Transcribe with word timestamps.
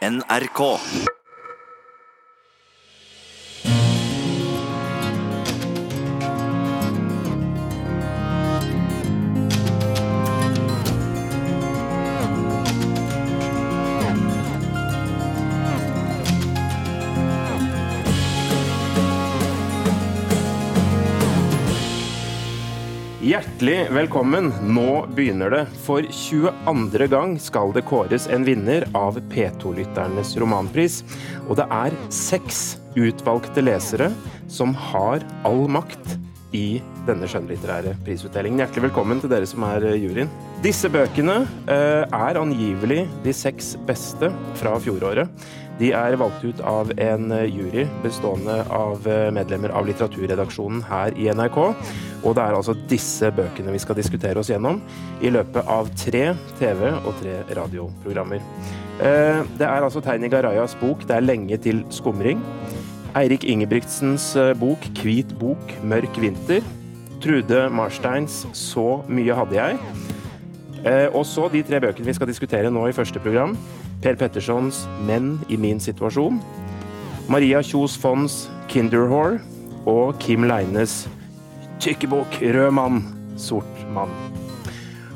NRK. 0.00 0.80
Hjertelig 23.60 23.92
velkommen. 23.92 24.46
Nå 24.72 25.06
begynner 25.12 25.50
det. 25.52 25.58
For 25.84 26.00
22. 26.00 27.08
gang 27.12 27.34
skal 27.36 27.74
det 27.76 27.82
kåres 27.84 28.24
en 28.32 28.46
vinner 28.46 28.86
av 28.96 29.18
P2-lytternes 29.28 30.30
romanpris. 30.40 31.02
Og 31.44 31.58
det 31.60 31.66
er 31.68 31.98
seks 32.08 32.78
utvalgte 32.96 33.60
lesere 33.60 34.08
som 34.48 34.72
har 34.88 35.20
all 35.44 35.66
makt 35.68 36.16
i 36.56 36.80
denne 37.04 37.28
skjønnlitterære 37.28 37.98
prisutdelingen. 38.06 38.62
Hjertelig 38.64 38.86
velkommen 38.88 39.20
til 39.20 39.34
dere 39.34 39.52
som 39.52 39.68
er 39.68 39.90
eh, 39.90 40.00
juryen. 40.06 40.32
Disse 40.64 40.88
bøkene 40.88 41.42
eh, 41.68 42.08
er 42.08 42.40
angivelig 42.40 43.04
de 43.26 43.36
seks 43.36 43.74
beste 43.84 44.32
fra 44.56 44.78
fjoråret. 44.80 45.28
De 45.80 45.94
er 45.96 46.16
valgt 46.20 46.42
ut 46.44 46.58
av 46.68 46.90
en 47.00 47.30
jury 47.48 47.86
bestående 48.02 48.58
av 48.68 49.06
eh, 49.08 49.30
medlemmer 49.32 49.72
av 49.72 49.86
litteraturredaksjonen 49.88 50.82
her 50.84 51.16
i 51.16 51.30
NRK. 51.32 51.56
Og 52.20 52.34
det 52.36 52.42
er 52.44 52.56
altså 52.58 52.74
disse 52.90 53.30
bøkene 53.32 53.72
vi 53.72 53.80
skal 53.80 53.96
diskutere 53.96 54.42
oss 54.42 54.50
gjennom 54.52 54.82
i 55.24 55.32
løpet 55.32 55.64
av 55.64 55.88
tre 55.96 56.34
TV- 56.58 56.92
og 57.00 57.16
tre 57.22 57.38
radioprogrammer. 57.56 58.44
Eh, 59.00 59.40
Det 59.56 59.64
er 59.64 59.80
altså 59.80 60.04
Teini 60.04 60.28
Garayas 60.28 60.76
bok 60.76 61.06
'Det 61.06 61.16
er 61.16 61.24
lenge 61.24 61.56
til 61.56 61.84
skumring'. 61.88 62.44
Eirik 63.16 63.44
Ingebrigtsens 63.44 64.36
eh, 64.36 64.54
bok 64.54 64.84
'Hvit 65.00 65.38
bok, 65.38 65.80
mørk 65.82 66.12
vinter'. 66.20 66.64
Trude 67.22 67.70
Marsteins 67.70 68.46
'Så 68.52 69.08
mye 69.08 69.34
hadde 69.34 69.56
jeg'. 69.56 69.78
Og 71.14 71.26
så 71.26 71.48
de 71.52 71.62
tre 71.62 71.80
bøkene 71.80 72.06
vi 72.06 72.12
skal 72.12 72.26
diskutere 72.26 72.70
nå 72.70 72.86
i 72.86 72.92
første 72.92 73.20
program. 73.20 73.56
Per 74.00 74.16
Pettersons 74.16 74.86
'Menn 75.04 75.38
i 75.48 75.56
min 75.60 75.78
situasjon'. 75.78 76.40
Maria 77.28 77.60
Kjos 77.60 77.96
Fonds 78.00 78.48
'Kinderhore'. 78.68 79.40
Og 79.86 80.18
Kim 80.20 80.44
Leines 80.44 81.08
Tykkebok, 81.80 82.40
rød 82.42 82.70
mann, 82.76 83.00
sort 83.40 83.78
mann. 83.94 84.10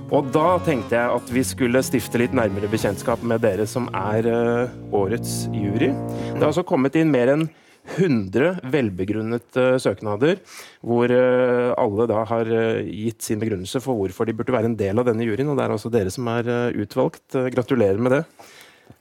Og 0.09 0.31
da 0.33 0.59
tenkte 0.65 0.97
jeg 0.97 1.17
at 1.17 1.33
vi 1.33 1.43
skulle 1.45 1.83
stifte 1.85 2.21
litt 2.21 2.33
nærmere 2.37 2.71
bekjentskap 2.73 3.21
med 3.27 3.43
dere 3.45 3.67
som 3.69 3.91
er 3.93 4.25
eh, 4.31 4.73
årets 4.95 5.45
jury. 5.53 5.91
Det 5.91 6.41
har 6.41 6.49
altså 6.49 6.65
kommet 6.65 6.97
inn 6.97 7.13
mer 7.13 7.35
enn 7.35 7.45
100 7.99 8.63
velbegrunnede 8.73 9.65
søknader, 9.83 10.41
hvor 10.81 11.13
eh, 11.13 11.73
alle 11.77 12.07
da 12.09 12.25
har 12.31 12.49
eh, 12.49 12.85
gitt 12.89 13.27
sin 13.27 13.43
begrunnelse 13.43 13.83
for 13.85 13.99
hvorfor 13.99 14.29
de 14.29 14.37
burde 14.37 14.55
være 14.55 14.71
en 14.73 14.79
del 14.79 15.01
av 15.01 15.09
denne 15.11 15.27
juryen. 15.27 15.51
Og 15.53 15.59
det 15.59 15.67
er 15.67 15.77
altså 15.77 15.93
dere 15.93 16.13
som 16.15 16.29
er 16.33 16.49
eh, 16.49 16.79
utvalgt. 16.85 17.27
Eh, 17.37 17.51
Gratulerer 17.53 18.01
med 18.01 18.17
det. 18.17 18.23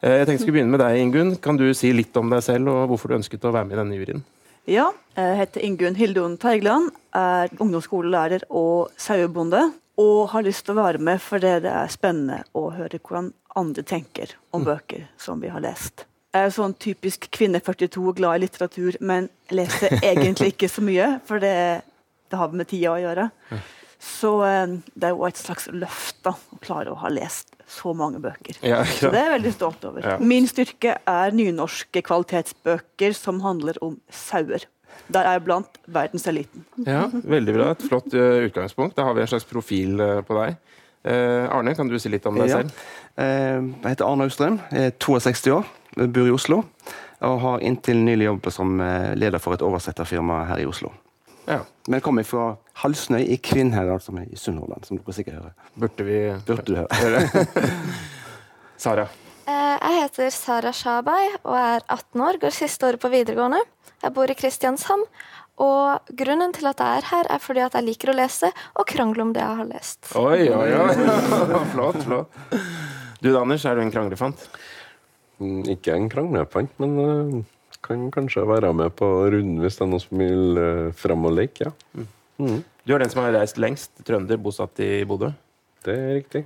Eh, 0.04 0.18
Jeg 0.20 0.26
tenkte 0.28 0.34
jeg 0.34 0.42
skulle 0.44 0.58
begynne 0.60 0.76
med 0.76 0.84
deg, 0.84 1.00
Ingunn. 1.00 1.36
Kan 1.40 1.58
du 1.60 1.70
si 1.78 1.94
litt 1.96 2.16
om 2.20 2.32
deg 2.34 2.44
selv 2.44 2.68
og 2.74 2.90
hvorfor 2.92 3.12
du 3.14 3.20
ønsket 3.22 3.46
å 3.48 3.54
være 3.56 3.70
med 3.70 3.78
i 3.78 3.82
denne 3.82 4.00
juryen? 4.00 4.24
Ja, 4.68 4.90
jeg 5.16 5.38
heter 5.40 5.64
Ingunn 5.64 5.96
Hildun 6.00 6.38
Teigland, 6.40 6.92
er 7.16 7.52
ungdomsskolelærer 7.60 8.46
og 8.50 8.92
sauebonde. 9.00 9.70
Og 10.00 10.32
har 10.32 10.42
lyst 10.42 10.66
til 10.66 10.74
å 10.74 10.82
være 10.82 10.98
med 11.06 11.22
fordi 11.22 11.52
det 11.62 11.70
er 11.70 11.92
spennende 11.94 12.40
å 12.58 12.72
høre 12.74 12.98
hvordan 12.98 13.28
andre 13.60 13.84
tenker 13.86 14.32
om 14.52 14.64
bøker 14.66 15.04
som 15.22 15.44
vi 15.44 15.52
har 15.54 15.62
lest. 15.62 16.08
Jeg 16.34 16.48
er 16.48 16.56
sånn 16.56 16.74
typisk 16.82 17.28
kvinne 17.30 17.62
42, 17.62 18.16
glad 18.18 18.40
i 18.40 18.42
litteratur, 18.48 18.98
men 19.06 19.28
leser 19.54 19.94
egentlig 20.02 20.56
ikke 20.56 20.72
så 20.72 20.82
mye, 20.82 21.12
for 21.30 21.44
det, 21.44 21.54
det 22.34 22.40
har 22.40 22.56
med 22.58 22.72
tida 22.72 22.96
å 22.96 23.04
gjøre. 23.04 23.28
Så 24.04 24.34
eh, 24.44 24.74
det 25.00 25.08
er 25.10 25.14
jo 25.16 25.24
et 25.30 25.40
slags 25.40 25.70
løft 25.72 26.18
da, 26.26 26.34
å 26.52 26.60
klare 26.64 26.92
å 26.92 26.98
ha 27.00 27.10
lest 27.14 27.54
så 27.74 27.94
mange 27.96 28.20
bøker. 28.22 28.58
Ja, 28.68 28.82
Så 28.84 29.10
det 29.14 29.20
er 29.22 29.30
jeg 29.30 29.36
veldig 29.38 29.54
stolt 29.56 29.86
over. 29.88 30.04
Ja. 30.04 30.18
Min 30.20 30.46
styrke 30.52 30.98
er 31.08 31.32
nynorske 31.36 32.02
kvalitetsbøker 32.06 33.16
som 33.16 33.40
handler 33.46 33.80
om 33.86 33.96
sauer. 34.12 34.66
Der 35.10 35.26
er 35.26 35.38
jeg 35.40 35.46
blant 35.48 35.80
verdenseliten. 35.90 36.66
Ja, 36.86 37.08
veldig 37.10 37.56
bra. 37.56 37.70
Et 37.74 37.86
flott 37.88 38.14
eh, 38.14 38.44
utgangspunkt. 38.50 38.98
Da 39.00 39.08
har 39.08 39.16
vi 39.18 39.24
en 39.24 39.32
slags 39.32 39.48
profil 39.50 39.96
eh, 40.04 40.20
på 40.28 40.36
deg. 40.38 40.60
Eh, 41.08 41.48
Arne, 41.52 41.74
kan 41.76 41.90
du 41.90 41.96
si 42.00 42.12
litt 42.14 42.28
om 42.30 42.38
deg 42.38 42.52
Ja. 42.52 42.60
selv? 42.62 42.84
Eh, 43.18 43.58
Jeg 43.64 43.96
heter 43.96 44.06
Arne 44.06 44.28
Austrheim, 44.28 44.60
er 44.72 44.92
62 45.02 45.50
år, 45.56 45.66
bor 46.14 46.28
i 46.30 46.36
Oslo. 46.36 46.62
Og 47.24 47.40
har 47.40 47.64
inntil 47.64 48.04
nylig 48.04 48.28
jobbet 48.28 48.52
som 48.54 48.76
leder 49.16 49.40
for 49.40 49.56
et 49.56 49.62
oversetterfirma 49.64 50.42
her 50.50 50.60
i 50.60 50.66
Oslo. 50.68 50.90
Ja. 51.48 51.60
Men 51.88 51.98
jeg 52.00 52.04
kommer 52.06 52.24
fra 52.28 52.44
Halsnøy 52.80 53.22
i 53.34 53.38
Kvinnherad, 53.44 54.02
som 54.06 54.18
er 54.22 54.30
i 54.32 54.38
Sunnhordland. 54.40 54.86
som 54.88 54.98
dere 54.98 55.14
sikkert 55.18 55.40
hører. 55.42 55.54
Burde 55.76 56.06
vi 56.08 56.20
Burde 56.48 56.64
du 56.64 56.76
høre. 56.80 57.24
Sara. 58.84 59.08
Eh, 59.48 59.78
Jeg 59.84 60.00
heter 60.02 60.30
Sara 60.32 60.72
Shabai 60.72 61.28
og 61.44 61.56
er 61.60 61.84
18 61.92 62.22
år, 62.24 62.40
går 62.42 62.56
siste 62.56 62.88
året 62.88 63.02
på 63.04 63.12
videregående. 63.12 63.60
Jeg 64.04 64.14
bor 64.16 64.32
i 64.32 64.36
Kristiansand. 64.40 65.04
Og 65.62 66.00
grunnen 66.18 66.50
til 66.56 66.66
at 66.66 66.80
jeg 66.82 66.98
er 67.04 67.06
her, 67.12 67.28
er 67.30 67.38
fordi 67.44 67.62
at 67.62 67.76
jeg 67.78 67.86
liker 67.86 68.10
å 68.10 68.16
lese 68.18 68.50
og 68.74 68.88
krangle 68.90 69.22
om 69.22 69.34
det 69.36 69.44
jeg 69.44 69.60
har 69.60 69.68
lest. 69.70 70.08
Oi, 70.18 70.48
oi, 70.50 70.70
oi. 70.74 70.96
flott, 71.76 72.00
flott. 72.08 72.40
Du, 73.22 73.30
Anders, 73.38 73.66
er 73.70 73.78
du 73.78 73.84
en 73.84 73.92
kranglefant? 73.94 74.48
Mm, 75.38 75.60
Ikke 75.76 75.94
en 75.94 76.10
kranglefant, 76.10 76.74
men 76.82 76.98
eh, 77.04 77.38
kan 77.84 78.10
kanskje 78.14 78.46
være 78.48 78.74
med 78.76 78.94
på 78.98 79.08
runden 79.34 79.62
hvis 79.64 79.80
det 79.80 79.86
er 79.86 79.92
noen 79.92 80.04
som 80.04 80.22
vil 80.24 80.60
uh, 80.60 80.92
fram 80.98 81.28
og 81.30 81.36
leke. 81.38 81.72
Ja. 81.98 82.06
Du 82.84 82.94
er 82.96 83.04
den 83.04 83.12
som 83.12 83.24
har 83.24 83.36
reist 83.36 83.60
lengst. 83.62 83.94
Trønder, 84.08 84.40
bosatt 84.42 84.80
i 84.84 85.04
Bodø. 85.08 85.32
Det 85.84 85.94
er 85.94 86.16
riktig. 86.18 86.44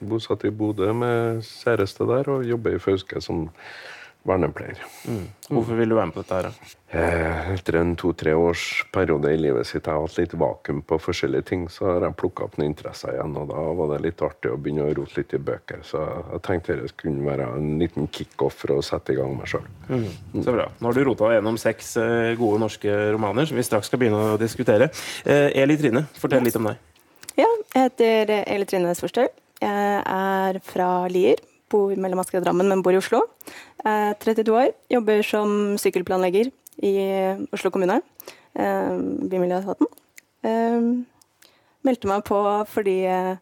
Bosatt 0.00 0.44
i 0.48 0.52
Bodø 0.54 0.90
med 0.96 1.44
kjæreste 1.44 2.08
der 2.08 2.30
og 2.32 2.44
jobber 2.48 2.76
i 2.76 2.82
Fauske 2.82 3.20
som 3.24 3.46
vernepleier. 4.28 4.78
Hvorfor 5.48 5.78
vil 5.78 5.88
du 5.90 5.96
være 5.96 6.10
med 6.10 6.14
på 6.18 6.22
dette 6.22 6.36
her? 6.38 6.48
da? 6.48 6.74
Eh, 6.98 7.48
Etter 7.54 7.76
en 7.80 7.94
to-tre 8.00 8.32
års 8.36 8.62
periode 8.94 9.32
i 9.34 9.38
livet 9.40 9.66
sitt 9.68 9.84
jeg 9.88 9.92
har 9.96 10.04
hatt 10.04 10.16
litt 10.20 10.34
vakuum 10.40 10.82
på 10.88 10.98
forskjellige 11.04 11.46
ting, 11.50 11.64
så 11.72 11.86
har 11.90 12.06
jeg 12.06 12.16
plukka 12.20 12.46
opp 12.46 12.58
noen 12.60 12.70
interesser 12.70 13.14
igjen, 13.16 13.34
og 13.40 13.48
da 13.50 13.64
var 13.80 13.90
det 13.94 13.98
litt 14.06 14.22
artig 14.24 14.52
å 14.52 14.58
begynne 14.60 14.86
å 14.86 14.94
rote 15.00 15.18
litt 15.20 15.34
i 15.36 15.40
bøker. 15.50 15.82
Så 15.88 16.04
jeg 16.34 16.42
tenkte 16.48 16.76
det 16.82 16.92
kunne 17.00 17.24
være 17.26 17.48
en 17.58 17.74
liten 17.82 18.08
kickoff 18.12 18.60
for 18.62 18.76
å 18.76 18.84
sette 18.84 19.16
i 19.16 19.18
gang 19.18 19.34
meg 19.36 19.50
sjøl. 19.52 19.66
Så 19.88 20.54
bra. 20.54 20.68
Nå 20.80 20.90
har 20.92 20.96
du 21.00 21.04
rota 21.08 21.32
gjennom 21.34 21.58
seks 21.60 21.94
eh, 22.00 22.32
gode 22.40 22.62
norske 22.64 22.94
romaner, 23.16 23.48
som 23.48 23.56
vi 23.60 23.66
straks 23.66 23.88
skal 23.92 24.00
begynne 24.04 24.22
å 24.34 24.38
diskutere. 24.40 24.90
Eh, 25.24 25.50
Eli 25.64 25.76
Trine, 25.80 26.06
fortell 26.20 26.44
litt 26.46 26.56
om 26.60 26.70
deg. 26.70 26.80
Ja, 27.38 27.46
jeg 27.74 27.84
heter 27.90 28.32
Eli 28.44 28.66
Trine 28.68 28.96
Svarstøl. 28.98 29.28
Jeg 29.58 30.02
er 30.06 30.58
fra 30.62 30.88
Lier. 31.10 31.40
Bor 31.68 31.92
mellom 32.00 32.20
Asker 32.22 32.40
og 32.40 32.46
Drammen, 32.46 32.68
men 32.70 32.82
bor 32.84 32.94
i 32.96 33.00
Oslo. 33.00 33.20
Er 33.84 34.14
32 34.22 34.54
år. 34.56 34.70
Jobber 34.92 35.20
som 35.26 35.76
sykkelplanlegger 35.80 36.50
i 36.86 36.92
Oslo 37.52 37.70
kommune. 37.74 38.00
eh, 38.56 38.96
Bymiljøetaten. 39.28 39.86
Eh, 40.44 40.88
Meldte 41.86 42.08
meg 42.10 42.24
på 42.26 42.38
fordi 42.68 42.96
eh, 43.06 43.36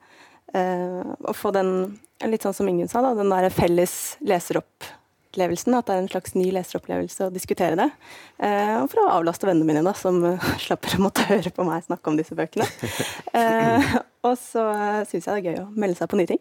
å 0.55 1.33
få 1.35 1.51
den, 1.57 1.99
litt 2.29 2.45
sånn 2.45 2.55
som 2.57 2.69
Ingunn 2.69 2.89
sa, 2.91 3.01
da, 3.05 3.15
den 3.17 3.31
der 3.33 3.49
felles 3.55 4.17
leseropplevelsen. 4.29 5.75
At 5.79 5.87
det 5.89 5.95
er 5.97 6.03
en 6.03 6.11
slags 6.13 6.35
ny 6.37 6.51
leseropplevelse 6.55 7.29
å 7.29 7.33
diskutere 7.35 7.79
det. 7.81 7.89
Eh, 8.39 8.75
og 8.83 8.91
for 8.93 9.03
å 9.05 9.09
avlaste 9.17 9.49
vennene 9.49 9.69
mine, 9.71 9.85
da, 9.87 9.95
som 9.97 10.21
eh, 10.29 10.51
slapper 10.67 10.99
å 10.99 11.05
måtte 11.07 11.25
høre 11.31 11.53
på 11.55 11.65
meg 11.67 11.87
snakke 11.89 12.13
om 12.13 12.19
disse 12.21 12.37
bøkene. 12.39 12.67
Eh, 13.37 13.97
og 14.25 14.33
så 14.41 14.63
syns 15.07 15.27
jeg 15.27 15.29
det 15.29 15.37
er 15.37 15.45
gøy 15.51 15.59
å 15.61 15.71
melde 15.77 15.99
seg 15.99 16.09
på 16.09 16.17
nye 16.19 16.31
ting. 16.31 16.41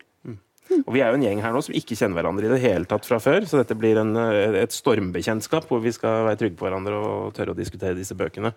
Og 0.73 0.91
Vi 0.93 1.01
er 1.01 1.11
jo 1.13 1.17
en 1.19 1.23
gjeng 1.23 1.41
her 1.43 1.53
nå 1.53 1.61
som 1.63 1.75
ikke 1.77 1.95
kjenner 1.97 2.17
hverandre 2.19 2.47
i 2.47 2.51
det 2.51 2.61
hele 2.63 2.87
tatt 2.89 3.05
fra 3.07 3.19
før, 3.21 3.45
så 3.47 3.59
dette 3.61 3.77
blir 3.77 3.99
en, 4.01 4.15
eh, 4.17 4.57
et 4.63 4.73
stormbekjentskap 4.73 5.67
hvor 5.69 5.81
vi 5.83 5.93
skal 5.93 6.25
være 6.25 6.39
trygge 6.41 6.57
på 6.59 6.65
hverandre 6.65 6.97
og 6.97 7.33
tørre 7.37 7.53
å 7.53 7.57
diskutere 7.57 7.95
disse 7.97 8.17
bøkene. 8.17 8.51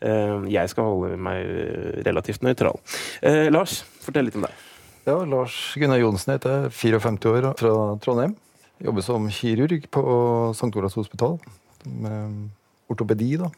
Eh, 0.00 0.48
Jeg 0.48 0.70
skal 0.70 0.84
holde 0.84 1.18
meg 1.18 2.04
relativt 2.06 2.42
nøytral. 2.46 2.78
Eh, 3.22 3.48
Lars, 3.50 3.82
fortell 4.04 4.24
litt 4.24 4.36
om 4.38 4.46
deg. 4.46 4.52
Ja, 5.06 5.18
Lars 5.24 5.74
Gunnar 5.74 5.98
Johnsen 5.98 6.34
heter 6.36 6.68
jeg, 6.70 6.72
54 6.72 7.42
år 7.42 7.58
fra 7.58 7.74
Trondheim. 7.98 8.36
Jobber 8.82 9.02
som 9.02 9.28
kirurg 9.28 9.88
på 9.90 10.02
St. 10.54 10.70
Olavs 10.76 10.94
hospital. 10.94 11.38
Med 11.86 12.50
ortopedi, 12.88 13.36
da. 13.36 13.50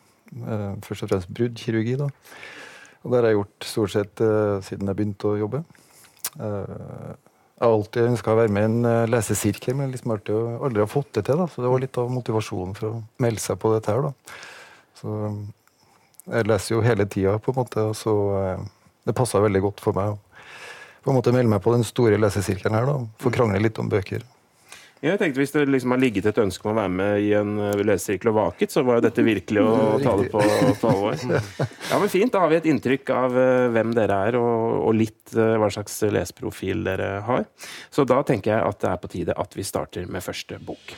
Først 0.80 1.02
og 1.04 1.10
fremst 1.10 1.32
bruddkirurgi, 1.34 1.96
da. 1.98 2.08
Og 3.04 3.10
det 3.10 3.18
har 3.20 3.28
jeg 3.28 3.36
gjort 3.40 3.66
stort 3.66 3.90
sett 3.90 4.16
siden 4.64 4.86
jeg 4.86 4.96
begynte 4.96 5.28
å 5.28 5.38
jobbe. 5.40 5.64
Jeg 7.60 7.68
har 7.68 7.74
alltid 7.76 8.06
ønska 8.08 8.32
å 8.32 8.38
være 8.38 8.52
med 8.56 8.62
i 8.62 8.68
en 8.70 8.86
eh, 8.88 9.10
lesesirkel, 9.12 9.74
men 9.76 9.90
liksom 9.92 10.14
alltid, 10.14 10.36
aldri 10.64 10.80
har 10.80 10.88
fått 10.88 11.10
det 11.18 11.26
til. 11.26 11.36
da. 11.36 11.44
Så 11.52 11.60
det 11.60 11.68
var 11.68 11.82
litt 11.82 11.98
av 12.00 12.08
motivasjonen 12.08 12.72
for 12.78 12.88
å 12.88 13.00
melde 13.20 13.42
seg 13.44 13.58
på 13.60 13.74
dette 13.74 13.92
her. 13.92 14.06
da. 14.08 14.38
Så 14.96 15.16
eh, 15.28 15.36
jeg 16.38 16.48
leser 16.48 16.74
jo 16.74 16.84
hele 16.86 17.04
tida, 17.04 17.36
på 17.36 17.52
en 17.52 17.58
måte, 17.60 17.84
og 17.90 17.98
så 18.00 18.14
eh, 18.38 18.64
det 19.04 19.16
passa 19.16 19.42
veldig 19.44 19.62
godt 19.66 19.84
for 19.84 19.96
meg 19.96 20.14
å 20.14 20.18
på 21.00 21.12
en 21.12 21.16
måte 21.16 21.32
melde 21.32 21.48
meg 21.48 21.62
på 21.64 21.72
den 21.72 21.84
store 21.84 22.18
lesesirkelen 22.20 22.76
her. 22.76 22.88
da, 22.88 22.96
Få 23.20 23.32
krangle 23.32 23.60
litt 23.60 23.78
om 23.80 23.88
bøker. 23.92 24.24
Jeg 25.00 25.16
tenkte 25.16 25.40
Hvis 25.40 25.54
det 25.54 25.62
liksom 25.64 25.94
har 25.94 26.00
ligget 26.02 26.26
et 26.28 26.38
ønske 26.42 26.66
om 26.66 26.74
å 26.74 26.80
være 26.82 26.92
med 26.92 27.22
i 27.24 27.30
en 27.38 27.54
uh, 27.56 27.84
lesesirkel 27.88 28.34
og 28.34 28.36
vaket, 28.36 28.72
så 28.74 28.82
var 28.84 28.98
jo 28.98 29.06
dette 29.06 29.24
virkelig 29.24 29.62
å 29.64 29.96
ta 30.02 30.12
det 30.20 30.26
på, 30.28 30.42
på 30.82 30.90
alvor. 30.90 31.16
Ja, 31.90 31.96
men 31.96 32.12
Fint. 32.12 32.34
Da 32.34 32.44
har 32.44 32.52
vi 32.52 32.58
et 32.58 32.68
inntrykk 32.68 33.12
av 33.16 33.32
uh, 33.32 33.70
hvem 33.72 33.94
dere 33.96 34.20
er, 34.28 34.36
og, 34.36 34.76
og 34.90 34.94
litt 34.98 35.32
uh, 35.38 35.56
hva 35.56 35.70
slags 35.72 35.96
leseprofil 36.04 36.84
dere 36.84 37.08
har. 37.24 37.48
Så 37.88 38.04
da 38.04 38.20
tenker 38.28 38.52
jeg 38.52 38.60
at 38.60 38.84
det 38.84 38.92
er 38.92 39.00
på 39.00 39.12
tide 39.16 39.40
at 39.40 39.56
vi 39.56 39.64
starter 39.64 40.04
med 40.04 40.20
første 40.24 40.60
bok. 40.60 40.92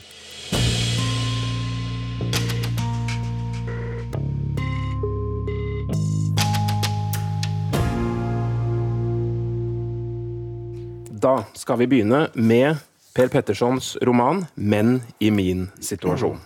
Da 11.23 11.37
skal 11.55 11.79
vi 11.79 11.87
begynne 11.87 12.27
med 12.35 12.83
Per 13.13 13.29
Pettersons 13.29 13.97
roman 14.01 14.45
'Menn 14.55 15.01
i 15.19 15.29
min 15.31 15.67
situasjon'. 15.77 16.39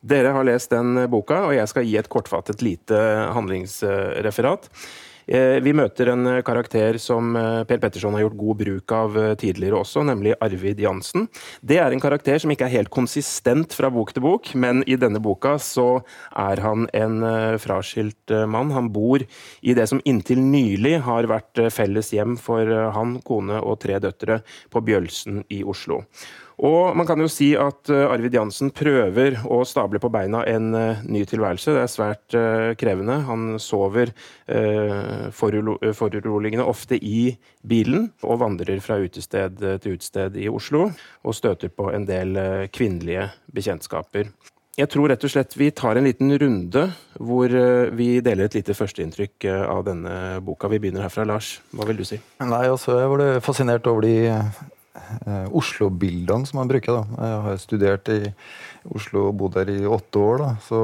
Dere 0.00 0.32
har 0.32 0.44
lest 0.44 0.72
den 0.72 0.96
boka, 1.12 1.44
og 1.46 1.54
jeg 1.54 1.68
skal 1.68 1.84
gi 1.86 1.98
et 2.00 2.08
kortfattet 2.08 2.62
lite 2.64 2.96
handlingsreferat. 3.36 4.70
Eh, 5.26 5.58
vi 5.62 5.74
møter 5.76 6.10
en 6.12 6.26
karakter 6.42 6.98
som 7.02 7.36
eh, 7.38 7.62
Per 7.68 7.78
Petterson 7.82 8.16
har 8.16 8.24
gjort 8.24 8.38
god 8.40 8.60
bruk 8.62 8.94
av 8.96 9.18
eh, 9.18 9.34
tidligere 9.38 9.78
også, 9.78 10.02
nemlig 10.08 10.34
Arvid 10.42 10.82
Jansen. 10.82 11.28
Det 11.62 11.78
er 11.78 11.94
en 11.94 12.02
karakter 12.02 12.42
som 12.42 12.50
ikke 12.52 12.66
er 12.66 12.76
helt 12.76 12.92
konsistent 12.92 13.76
fra 13.76 13.90
bok 13.92 14.12
til 14.14 14.26
bok, 14.26 14.52
men 14.58 14.82
i 14.86 14.98
denne 14.98 15.22
boka 15.22 15.54
så 15.62 16.02
er 16.38 16.62
han 16.64 16.88
en 16.96 17.22
fraskilt 17.62 18.32
mann. 18.50 18.72
Han 18.74 18.90
bor 18.94 19.22
i 19.22 19.74
det 19.76 19.86
som 19.90 20.00
inntil 20.08 20.40
nylig 20.42 20.98
har 21.06 21.28
vært 21.30 21.60
felles 21.74 22.10
hjem 22.14 22.36
for 22.40 22.66
han, 22.96 23.18
kone 23.24 23.60
og 23.62 23.78
tre 23.84 24.00
døtre 24.02 24.40
på 24.72 24.82
Bjølsen 24.84 25.44
i 25.52 25.62
Oslo. 25.62 26.02
Og 26.62 26.94
man 26.94 27.06
kan 27.08 27.18
jo 27.18 27.26
si 27.30 27.52
at 27.58 27.90
eh, 27.90 28.04
Arvid 28.06 28.36
Jansen 28.38 28.70
prøver 28.74 29.40
å 29.50 29.64
stable 29.66 29.98
på 30.02 30.10
beina 30.14 30.44
en 30.46 30.70
uh, 30.76 31.00
ny 31.10 31.24
tilværelse. 31.26 31.74
Det 31.74 31.82
er 31.82 31.90
svært 31.90 32.36
uh, 32.38 32.70
krevende. 32.78 33.18
Han 33.26 33.58
sover 33.62 34.12
foruroligende 35.32 36.64
ofte 36.68 36.98
i 36.98 37.32
bilen 37.66 38.10
og 38.26 38.40
vandrer 38.42 38.82
fra 38.84 38.98
utested 39.00 39.56
til 39.82 39.96
utested 39.96 40.36
i 40.36 40.48
Oslo 40.52 40.90
og 40.90 41.36
støter 41.36 41.72
på 41.72 41.88
en 41.94 42.04
del 42.08 42.36
kvinnelige 42.74 43.28
bekjentskaper. 43.54 44.28
Jeg 44.76 44.90
tror 44.92 45.08
rett 45.12 45.24
og 45.24 45.32
slett 45.32 45.56
vi 45.56 45.70
tar 45.72 45.96
en 45.96 46.06
liten 46.08 46.34
runde 46.42 46.84
hvor 47.16 47.54
vi 47.96 48.10
deler 48.24 48.50
et 48.50 48.58
lite 48.58 48.76
førsteinntrykk 48.76 49.48
av 49.48 49.86
denne 49.88 50.14
boka. 50.44 50.68
Vi 50.72 50.82
begynner 50.82 51.06
herfra. 51.06 51.26
Lars, 51.28 51.54
hva 51.72 51.88
vil 51.88 52.02
du 52.02 52.06
si? 52.08 52.20
Nei, 52.42 52.66
altså, 52.66 52.98
Jeg 53.00 53.10
ble 53.14 53.32
fascinert 53.44 53.88
over 53.88 54.04
de 54.04 54.16
eh, 54.34 54.62
Oslo-bildene 55.52 56.48
som 56.48 56.58
man 56.60 56.70
bruker. 56.70 56.98
Da. 56.98 57.26
Jeg 57.26 57.42
har 57.46 57.60
studert 57.62 58.10
i 58.12 58.20
Oslo 58.92 59.28
og 59.30 59.36
bodd 59.40 59.56
der 59.56 59.70
i 59.72 59.86
åtte 59.88 60.20
år, 60.20 60.42
da. 60.42 60.50
Så, 60.66 60.80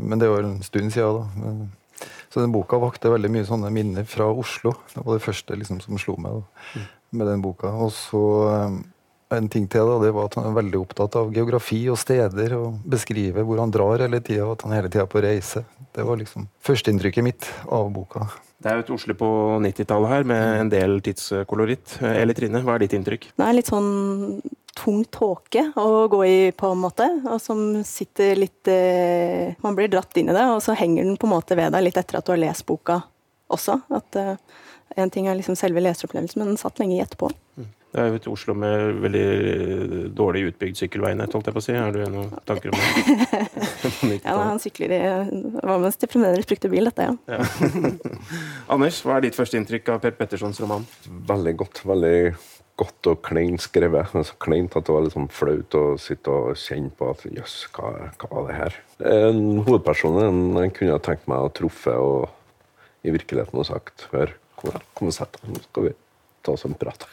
men 0.00 0.22
det 0.22 0.30
var 0.32 0.46
en 0.46 0.62
stund 0.64 0.94
siden. 0.94 1.26
Da. 1.42 2.06
Så 2.32 2.42
den 2.42 2.52
boka 2.52 2.78
vakte 2.80 3.12
veldig 3.12 3.30
mye 3.32 3.46
sånne 3.48 3.72
minner 3.72 4.06
fra 4.08 4.28
Oslo. 4.28 4.74
Det 4.92 5.04
var 5.04 5.18
det 5.18 5.24
første 5.24 5.56
liksom, 5.56 5.80
som 5.84 6.00
slo 6.00 6.16
meg 6.20 6.40
da, 6.40 6.82
med 7.16 7.30
den 7.30 7.44
boka. 7.44 7.70
Og 7.72 7.92
så 7.96 8.24
eh, 8.50 8.78
en 9.34 9.48
ting 9.50 9.66
til, 9.70 9.88
da, 9.88 9.98
det 10.04 10.12
var 10.14 10.28
at 10.28 10.36
han 10.38 10.48
er 10.50 10.56
veldig 10.56 10.80
opptatt 10.84 11.16
av 11.18 11.32
geografi 11.34 11.80
og 11.90 11.98
steder. 12.00 12.54
Og 12.58 12.80
beskriver 12.86 13.46
hvor 13.46 13.62
han 13.62 13.74
drar 13.74 14.04
hele 14.04 14.20
tida, 14.22 14.46
og 14.46 14.56
at 14.56 14.66
han 14.66 14.76
hele 14.76 14.90
tida 14.92 15.06
er 15.06 15.12
på 15.12 15.22
reise. 15.24 15.64
Det 15.96 16.04
var 16.06 16.20
liksom 16.20 16.46
førsteinntrykket 16.66 17.26
mitt 17.26 17.48
av 17.72 17.88
boka. 17.94 18.28
Det 18.56 18.70
er 18.70 18.78
jo 18.78 18.84
et 18.86 18.92
Oslo 18.94 19.16
på 19.18 19.30
90-tallet 19.64 20.12
her, 20.12 20.28
med 20.28 20.60
en 20.60 20.70
del 20.72 21.00
tidskoloritt. 21.04 21.98
Eller 22.06 22.36
Trine, 22.36 22.62
hva 22.64 22.76
er 22.76 22.86
ditt 22.86 22.94
inntrykk? 22.96 23.28
Det 23.36 23.44
er 23.44 23.56
litt 23.58 23.72
sånn 23.72 24.40
tung 24.76 25.02
tåke 25.12 25.70
å 25.80 26.06
gå 26.12 26.20
i, 26.24 26.38
på 26.56 26.70
en 26.72 26.80
måte. 26.80 27.08
Og 27.26 27.40
som 27.42 27.60
sitter 27.86 28.36
litt 28.38 28.68
eh, 28.70 29.56
Man 29.64 29.76
blir 29.76 29.90
dratt 29.92 30.16
inn 30.20 30.30
i 30.30 30.36
det, 30.36 30.46
og 30.52 30.62
så 30.64 30.76
henger 30.76 31.04
den 31.04 31.18
på 31.20 31.28
en 31.28 31.34
måte 31.36 31.58
ved 31.58 31.74
deg 31.74 31.84
litt 31.88 32.00
etter 32.00 32.20
at 32.20 32.28
du 32.28 32.34
har 32.34 32.42
lest 32.42 32.66
boka 32.68 33.00
også. 33.52 33.80
At 33.96 34.20
eh, 34.20 34.36
en 34.96 35.12
ting 35.12 35.28
er 35.28 35.36
liksom 35.38 35.56
selve 35.58 35.82
leseropplevelsen, 35.84 36.40
men 36.40 36.54
den 36.54 36.60
satt 36.60 36.80
lenge 36.80 36.96
i 36.96 37.02
etterpå. 37.04 37.30
Mm. 37.60 37.70
Det 37.96 38.02
er 38.02 38.10
jo 38.12 38.18
et 38.18 38.26
Oslo 38.28 38.52
med 38.52 38.98
veldig 39.00 40.08
dårlig 40.16 40.42
utbygd 40.50 40.76
sykkelveinett, 40.82 41.32
holdt 41.32 41.46
jeg 41.48 41.56
på 41.56 41.62
å 41.62 41.64
si. 41.64 41.72
Har 41.72 41.94
du 41.94 42.02
noen 42.12 42.34
tanker 42.44 42.74
om 42.74 42.76
det? 42.76 44.18
ja, 44.26 44.34
han 44.36 44.60
sykler 44.60 44.92
i 44.92 44.98
Hva 45.06 45.70
var 45.70 45.80
mens 45.86 45.96
de 46.02 46.10
fremdeles 46.12 46.50
brukte 46.50 46.68
bil, 46.68 46.90
dette, 46.90 47.06
ja. 47.08 47.38
ja. 47.38 47.94
Anders, 48.76 49.00
hva 49.00 49.16
er 49.16 49.24
ditt 49.24 49.38
første 49.38 49.56
inntrykk 49.56 49.94
av 49.94 50.04
Per 50.04 50.12
Pettersons 50.18 50.60
roman? 50.60 50.84
Veldig 51.32 51.56
godt. 51.64 51.82
Veldig 51.88 52.18
godt 52.76 53.12
og 53.14 53.24
kleint 53.24 53.64
skrevet. 53.64 54.12
Men 54.12 54.28
så 54.28 54.36
kleint 54.44 54.76
at 54.76 54.90
det 54.90 54.98
var 54.98 55.08
liksom 55.08 55.32
flaut 55.32 55.80
å 55.80 55.84
sitte 56.00 56.36
og 56.36 56.60
kjenne 56.60 56.92
på 57.00 57.08
at 57.14 57.24
jøss, 57.32 57.62
hva, 57.72 57.96
hva 58.20 58.32
var 58.34 58.50
det 58.50 58.58
her? 58.60 58.80
En 59.16 59.62
hovedperson 59.64 60.20
en 60.20 60.76
kunne 60.76 61.00
tenkt 61.04 61.24
meg 61.32 61.48
å 61.48 61.52
truffe 61.56 61.96
og 61.96 62.28
i 63.08 63.14
virkeligheten 63.14 63.56
og 63.56 63.68
sagt 63.72 64.10
hør, 64.12 64.36
kom, 64.60 64.76
kom 64.92 65.08
og 65.08 65.16
sett 65.16 65.38
deg, 65.38 65.54
nå 65.54 65.64
skal 65.64 65.88
vi 65.88 66.00
ta 66.44 66.56
oss 66.56 66.68
en 66.68 66.76
prat. 66.76 67.08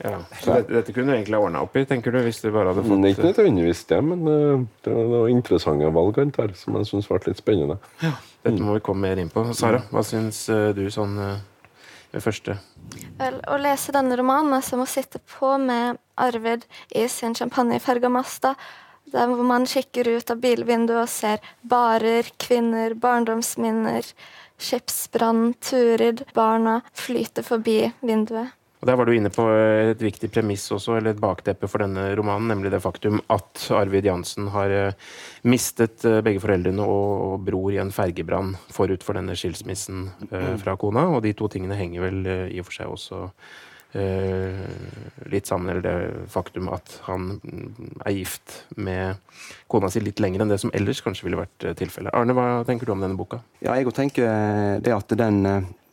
Ja, 0.00 0.16
så 0.40 0.54
dette, 0.54 0.72
dette, 0.72 0.92
kunne 0.96 1.12
du 1.12 1.16
egentlig 1.18 1.36
ha 1.36 1.42
ordna 1.44 1.60
opp 1.66 1.74
i, 1.76 1.82
tenker 1.84 2.14
du? 2.14 2.22
hvis 2.24 2.40
du 2.40 2.48
bare 2.54 2.72
hadde 2.72 2.86
fått... 2.86 3.04
Ikke 3.10 3.26
nødvendigvis 3.26 3.82
det, 3.90 3.98
men 4.04 4.22
uh, 4.24 4.62
det 4.86 4.94
var 4.96 5.28
interessante 5.28 5.90
valg 5.92 6.20
han 6.22 6.32
tar, 6.32 6.54
som 6.56 6.78
jeg 6.78 6.88
syns 6.88 7.08
ble 7.10 7.20
litt 7.26 7.42
spennende. 7.42 7.76
Ja, 8.00 8.14
Dette 8.46 8.64
må 8.64 8.78
vi 8.78 8.84
komme 8.86 9.10
mer 9.10 9.20
inn 9.20 9.28
på. 9.32 9.44
Sara, 9.56 9.82
hva 9.92 10.04
syns 10.06 10.46
uh, 10.48 10.70
du 10.76 10.86
sånn 10.94 11.18
uh, 11.20 11.34
ved 12.14 12.24
første? 12.24 12.56
Vel, 13.20 13.36
å 13.44 13.58
lese 13.60 13.92
denne 13.92 14.16
romanen 14.16 14.56
er 14.56 14.64
som 14.64 14.80
å 14.80 14.88
sitte 14.88 15.20
på 15.36 15.52
med 15.60 16.00
Arvid 16.20 16.64
i 16.96 17.04
sin 17.12 17.36
champagnefarga 17.36 18.08
Masta. 18.12 18.54
Der 19.10 19.28
hvor 19.28 19.42
man 19.44 19.66
kikker 19.68 20.08
ut 20.14 20.32
av 20.32 20.40
bilvinduet 20.40 21.02
og 21.02 21.10
ser 21.12 21.44
barer, 21.66 22.28
kvinner, 22.40 22.94
barndomsminner, 22.96 24.06
skipsbrann, 24.60 25.50
turer, 25.60 26.24
barna 26.36 26.78
flyter 26.96 27.44
forbi 27.44 27.82
vinduet. 28.00 28.54
Og 28.80 28.88
Der 28.88 28.96
var 28.96 29.04
du 29.04 29.12
inne 29.12 29.28
på 29.28 29.44
et 29.52 30.00
viktig 30.00 30.30
premiss 30.32 30.64
også, 30.72 30.96
eller 30.96 31.12
et 31.12 31.20
bakteppe 31.20 31.68
for 31.68 31.84
denne 31.84 32.06
romanen, 32.16 32.48
nemlig 32.48 32.72
det 32.72 32.80
faktum 32.80 33.20
at 33.28 33.66
Arvid 33.76 34.08
Jansen 34.08 34.48
har 34.54 34.72
eh, 34.72 35.10
mistet 35.44 36.04
eh, 36.08 36.22
begge 36.24 36.40
foreldrene 36.40 36.86
og 36.88 37.44
bror 37.44 37.74
i 37.74 37.80
en 37.82 37.92
fergebrann 37.92 38.54
forut 38.72 39.04
for 39.04 39.20
denne 39.20 39.36
skilsmissen 39.36 40.06
eh, 40.30 40.54
fra 40.62 40.78
kona. 40.80 41.10
Og 41.12 41.20
de 41.26 41.34
to 41.36 41.50
tingene 41.52 41.76
henger 41.76 42.06
vel 42.08 42.22
i 42.48 42.62
og 42.62 42.70
for 42.70 42.78
seg 42.78 42.94
også 42.94 43.26
litt 43.92 45.48
sammen, 45.50 45.72
eller 45.72 45.82
det 45.82 46.26
faktum 46.30 46.68
at 46.70 46.92
han 47.08 47.40
er 48.06 48.14
gift 48.14 48.60
med 48.78 49.18
kona 49.66 49.90
si 49.90 49.98
litt 50.04 50.22
lenger 50.22 50.44
enn 50.44 50.52
det 50.52 50.60
som 50.62 50.70
ellers 50.78 51.02
kanskje 51.02 51.26
ville 51.26 51.40
vært 51.40 51.66
tilfellet. 51.80 52.14
Arne, 52.14 52.36
hva 52.38 52.60
tenker 52.68 52.86
du 52.86 52.94
om 52.94 53.02
denne 53.02 53.18
boka? 53.18 53.40
Ja, 53.58 53.74
jeg 53.74 53.90
tenker 53.96 54.78
det 54.84 54.94
at 54.94 55.16
den 55.18 55.42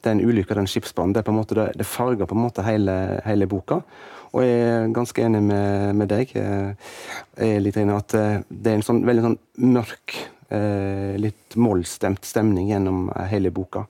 den 0.08 0.22
ulykka, 0.22 0.56
den 0.56 0.70
skipsbrannen, 0.70 1.16
det, 1.16 1.24
det, 1.26 1.72
det, 1.76 1.88
farger 1.88 2.28
på 2.28 2.36
en 2.36 2.44
måte 2.46 2.66
hele, 2.66 2.96
hele, 3.26 3.48
boka. 3.50 3.82
Og 4.36 4.44
jeg 4.44 4.58
er 4.62 4.90
ganske 4.94 5.24
enig 5.24 5.42
med, 5.44 5.96
med 5.98 6.12
deg. 6.12 6.34
Jeg 6.36 6.76
er 7.48 7.64
litt 7.64 7.80
enig 7.80 7.96
at 7.96 8.18
eh, 8.18 8.42
det 8.50 8.74
er 8.74 8.80
en 8.80 8.86
sånn 8.86 9.06
veldig 9.08 9.24
sånn 9.24 9.38
mørk, 9.74 10.18
eh, 10.54 11.16
litt 11.22 11.58
mollstemt 11.58 12.28
stemning 12.28 12.70
gjennom 12.72 13.08
hele 13.32 13.54
boka. 13.56 13.88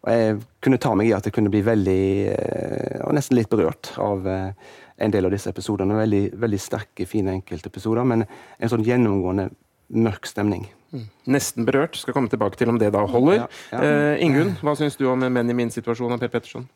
Og 0.00 0.12
jeg 0.14 0.36
kunne 0.64 0.80
ta 0.80 0.94
meg 0.96 1.10
i 1.10 1.14
at 1.16 1.26
jeg 1.28 1.34
kunne 1.36 1.52
bli 1.52 1.60
veldig, 1.64 2.04
eh, 2.32 3.00
og 3.04 3.16
nesten 3.16 3.36
litt 3.36 3.50
berørt 3.52 3.92
av 4.00 4.26
en 4.26 5.12
del 5.12 5.28
av 5.28 5.34
disse 5.34 5.50
episodene. 5.52 5.98
Veldig, 5.98 6.22
veldig 6.40 6.60
sterke, 6.60 7.08
fine 7.08 7.34
enkeltepisoder, 7.38 8.06
men 8.08 8.24
en 8.24 8.72
sånn 8.72 8.84
gjennomgående 8.86 9.50
mørk 9.90 10.28
stemning. 10.28 10.68
Mm. 10.90 11.06
Nesten 11.30 11.66
berørt. 11.66 11.98
Skal 11.98 12.14
komme 12.16 12.30
tilbake 12.30 12.58
til 12.58 12.70
om 12.72 12.78
det 12.80 12.90
da 12.94 13.02
holder. 13.06 13.44
Ja, 13.44 13.48
ja. 13.72 13.82
Eh, 13.82 14.22
Ingunn, 14.24 14.56
hva 14.64 14.74
syns 14.78 14.98
du 14.98 15.06
om 15.10 15.22
menn 15.22 15.50
i 15.50 15.56
min 15.56 15.70
situasjon 15.72 16.14
av 16.14 16.22
Per 16.22 16.32
Petterson? 16.32 16.66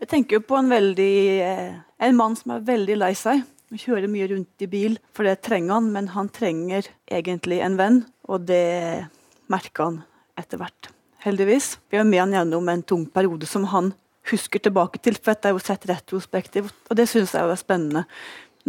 Jeg 0.00 0.08
tenker 0.10 0.38
jo 0.38 0.44
på 0.46 0.56
en 0.56 0.70
veldig 0.70 1.14
eh, 1.44 1.80
En 2.00 2.16
mann 2.16 2.36
som 2.38 2.54
er 2.54 2.62
veldig 2.64 2.96
lei 3.00 3.10
seg. 3.18 3.42
Han 3.70 3.80
kjører 3.80 4.10
mye 4.10 4.30
rundt 4.30 4.64
i 4.64 4.70
bil, 4.70 4.96
for 5.14 5.26
det 5.28 5.42
trenger 5.46 5.76
han, 5.76 5.90
men 5.94 6.08
han 6.14 6.30
trenger 6.34 6.88
egentlig 7.06 7.60
en 7.62 7.76
venn, 7.78 8.00
og 8.26 8.48
det 8.48 9.06
merker 9.52 9.86
han 9.86 10.00
etter 10.40 10.58
hvert. 10.58 10.90
Heldigvis. 11.20 11.74
Vi 11.92 11.98
er 12.00 12.06
med 12.08 12.22
han 12.22 12.32
gjennom 12.32 12.68
en 12.72 12.82
tung 12.82 13.04
periode 13.12 13.48
som 13.48 13.66
han 13.72 13.92
husker 14.30 14.62
tilbake 14.62 15.00
til, 15.02 15.18
for 15.18 15.34
dette 15.34 15.50
er 15.50 15.56
jo 15.56 15.62
sett 15.62 15.86
retrospektivt, 15.90 16.74
og 16.88 16.96
det 16.96 17.08
syns 17.10 17.34
jeg 17.36 17.44
er 17.44 17.60
spennende. 17.60 18.04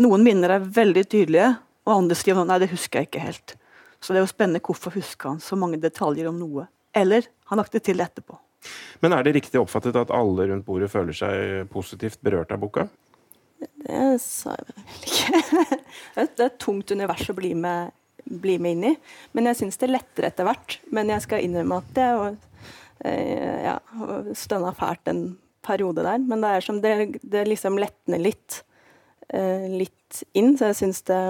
Noen 0.01 0.23
minner 0.25 0.57
er 0.57 0.69
veldig 0.79 1.03
tydelige, 1.11 1.53
og 1.87 1.93
andre 1.95 2.17
skriver 2.17 2.47
nei, 2.47 2.59
det 2.63 2.71
husker 2.71 3.01
jeg 3.01 3.09
ikke 3.09 3.23
helt. 3.23 3.55
Så 4.01 4.11
det 4.11 4.21
er 4.21 4.25
jo 4.25 4.31
spennende 4.31 4.63
hvorfor 4.65 4.95
husker 4.95 5.33
han 5.33 5.43
så 5.43 5.57
mange 5.59 5.79
detaljer 5.81 6.27
om 6.31 6.39
noe. 6.41 6.65
Eller 6.97 7.27
han 7.51 7.61
lagt 7.61 7.75
det 7.75 7.83
til 7.87 8.01
etterpå. 8.03 8.35
Men 9.01 9.15
er 9.15 9.25
det 9.25 9.35
riktig 9.37 9.59
oppfattet 9.61 9.97
at 9.97 10.11
alle 10.13 10.49
rundt 10.49 10.65
bordet 10.67 10.91
føler 10.91 11.15
seg 11.17 11.71
positivt 11.71 12.19
berørt 12.25 12.51
av 12.53 12.61
boka? 12.61 12.87
Det 13.61 14.17
sa 14.21 14.55
jeg 14.57 14.67
vel 14.69 14.85
ikke. 15.07 15.63
det 16.17 16.27
er 16.27 16.47
et 16.49 16.61
tungt 16.61 16.93
univers 16.93 17.29
å 17.29 17.37
bli 17.37 17.53
med, 17.57 17.93
bli 18.25 18.57
med 18.61 18.77
inn 18.77 18.87
i. 18.91 18.95
Men 19.37 19.49
jeg 19.49 19.61
syns 19.61 19.79
det 19.81 19.91
letter 19.91 20.27
etter 20.29 20.47
hvert. 20.47 20.79
Men 20.93 21.11
jeg 21.13 21.25
skal 21.25 21.45
innrømme 21.45 21.81
at 21.81 21.93
det 21.97 22.09
eh, 23.05 23.67
ja, 23.67 23.77
stønna 24.37 24.73
fælt 24.77 25.11
en 25.11 25.23
periode 25.65 26.05
der. 26.05 26.21
Men 26.23 26.43
det 26.43 26.55
er 26.55 26.65
som 26.65 26.81
det, 26.83 26.95
det 27.21 27.45
liksom 27.49 27.79
letner 27.81 28.21
litt. 28.21 28.61
Eh, 29.29 29.67
litt 29.71 30.23
inn, 30.35 30.55
så 30.59 30.71
jeg 30.71 30.81
syns 30.81 31.05
det 31.07 31.21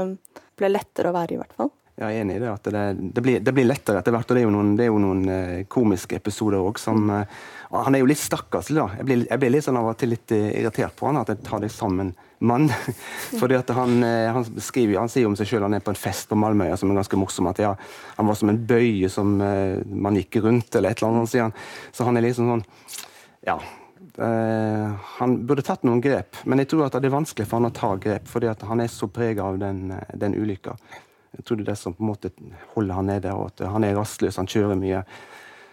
ble 0.57 0.71
lettere 0.71 1.11
å 1.11 1.15
være 1.15 1.35
i, 1.35 1.41
hvert 1.41 1.57
fall. 1.57 1.71
Jeg 1.99 2.07
er 2.07 2.23
enig 2.23 2.37
i 2.37 2.41
det. 2.41 2.49
at 2.49 2.63
Det, 2.63 2.83
det, 3.13 3.21
blir, 3.21 3.39
det 3.43 3.53
blir, 3.53 3.67
lettere 3.67 3.99
etter 3.99 4.13
hvert. 4.15 4.29
og 4.29 4.37
Det 4.37 4.41
er 4.41 4.47
jo 4.47 4.53
noen, 4.53 4.71
er 4.79 4.89
jo 4.89 5.01
noen 5.01 5.23
eh, 5.29 5.63
komiske 5.69 6.17
episoder 6.17 6.63
òg 6.63 6.79
som 6.79 7.09
eh, 7.11 7.41
Han 7.71 7.95
er 7.95 8.03
jo 8.03 8.09
litt 8.09 8.21
stakkarslig, 8.21 8.79
da. 8.79 8.87
Jeg 9.01 9.07
blir, 9.07 9.25
jeg 9.27 9.41
blir, 9.41 9.53
litt 9.53 9.65
sånn 9.67 9.79
av 9.79 9.91
og 9.91 9.97
til 9.99 10.13
litt 10.15 10.33
eh, 10.35 10.47
irritert 10.61 10.95
på 10.97 11.09
han, 11.09 11.19
at 11.21 11.33
jeg 11.33 11.43
tar 11.45 11.61
det 11.63 11.71
sammen, 11.73 12.13
mann. 12.39 12.69
Fordi 13.41 13.59
at 13.59 13.73
han, 13.75 13.99
han, 14.01 14.47
skriver, 14.57 15.01
han 15.01 15.11
sier 15.11 15.27
om 15.29 15.35
seg 15.37 15.51
sjøl 15.51 15.67
han 15.67 15.77
er 15.77 15.83
på 15.83 15.93
en 15.93 15.99
fest 15.99 16.31
på 16.31 16.39
Malmøya 16.39 16.79
som 16.79 16.93
er 16.93 17.01
ganske 17.01 17.19
morsom. 17.19 17.51
At 17.51 17.61
ja, 17.61 17.75
han 18.15 18.31
var 18.31 18.39
som 18.39 18.53
en 18.53 18.63
bøye 18.71 19.11
som 19.11 19.35
man 19.37 20.17
gikk 20.17 20.41
rundt, 20.47 20.73
eller 20.73 20.91
et 20.95 21.03
eller 21.03 21.11
annet, 21.11 21.33
sier 21.33 21.49
han. 21.49 21.55
Så 21.93 22.07
han 22.07 22.17
er 22.17 22.27
liksom 22.29 22.49
sånn 22.55 22.65
Ja. 23.45 23.59
Uh, 24.17 24.91
han 25.21 25.37
burde 25.47 25.63
tatt 25.63 25.85
noen 25.87 26.01
grep, 26.03 26.35
men 26.43 26.59
jeg 26.59 26.67
tror 26.73 26.87
at 26.87 26.97
det 26.99 27.07
er 27.07 27.13
vanskelig 27.13 27.45
for 27.47 27.61
han 27.61 27.69
å 27.69 27.75
ta 27.75 27.93
grep, 28.01 28.25
fordi 28.27 28.49
at 28.51 28.65
han 28.67 28.81
er 28.83 28.89
så 28.91 29.07
prega 29.07 29.45
av 29.47 29.61
den, 29.61 29.93
den 30.19 30.35
ulykka. 30.35 30.73
Jeg 31.41 31.47
tror 31.47 31.57
det 31.57 31.63
er 31.65 31.71
det 31.71 31.79
som 31.81 31.93
på 31.97 32.03
en 32.03 32.11
måte 32.11 32.29
holder 32.75 32.93
han 32.99 33.07
nede, 33.09 33.31
og 33.33 33.47
at 33.49 33.63
han 33.73 33.85
er 33.87 33.95
rastløs, 33.97 34.37
han 34.37 34.49
kjører 34.49 34.77
mye. 34.77 34.99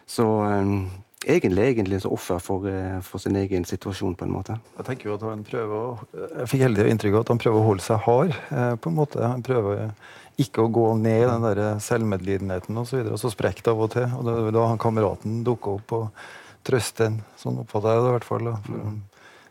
Så 0.08 0.24
um, 0.24 0.86
egentlig, 1.28 1.66
egentlig 1.66 1.98
så 2.00 2.12
offer 2.16 2.40
for, 2.40 2.64
uh, 2.64 3.02
for, 3.04 3.20
sin 3.20 3.36
egen 3.36 3.66
situasjon, 3.68 4.14
på 4.16 4.24
en 4.24 4.32
måte. 4.32 4.56
Jeg 4.78 4.86
tenker 4.86 5.10
jo 5.10 5.18
at 5.18 5.26
han 5.28 5.44
prøver 5.44 5.76
å, 5.76 6.22
jeg 6.38 6.48
fikk 6.54 6.64
heldig 6.64 6.88
inntrykk 6.88 7.18
av 7.18 7.26
at 7.26 7.34
han 7.34 7.42
prøver 7.44 7.60
å 7.60 7.66
holde 7.66 7.84
seg 7.84 8.00
hard. 8.06 8.32
Eh, 8.48 8.72
på 8.80 8.88
en 8.88 8.96
måte. 8.96 9.20
Han 9.20 9.44
prøver 9.44 9.92
ikke 10.40 10.64
å 10.64 10.72
gå 10.72 10.88
ned 11.02 11.20
i 11.20 11.28
den 11.28 11.44
der 11.44 11.82
selvmedlidenheten 11.84 12.80
osv. 12.80 13.02
Og, 13.02 13.10
så 13.10 13.18
og 13.18 13.22
så 13.26 13.34
sprekker 13.36 13.68
det 13.68 13.74
av 13.74 13.84
og 13.84 13.92
til. 13.92 14.08
Og 14.16 14.24
da, 14.24 14.38
da 14.56 14.66
han 14.72 14.80
kameraten 14.80 15.42
dukker 15.44 15.82
opp 15.82 15.96
og 15.98 16.28
trøster 16.64 17.10
en. 17.10 17.20
Sånn 17.36 17.60
oppfatter 17.60 17.92
jeg 17.92 18.06
det 18.06 18.08
i 18.08 18.16
hvert 18.16 18.30
fall. 18.32 18.54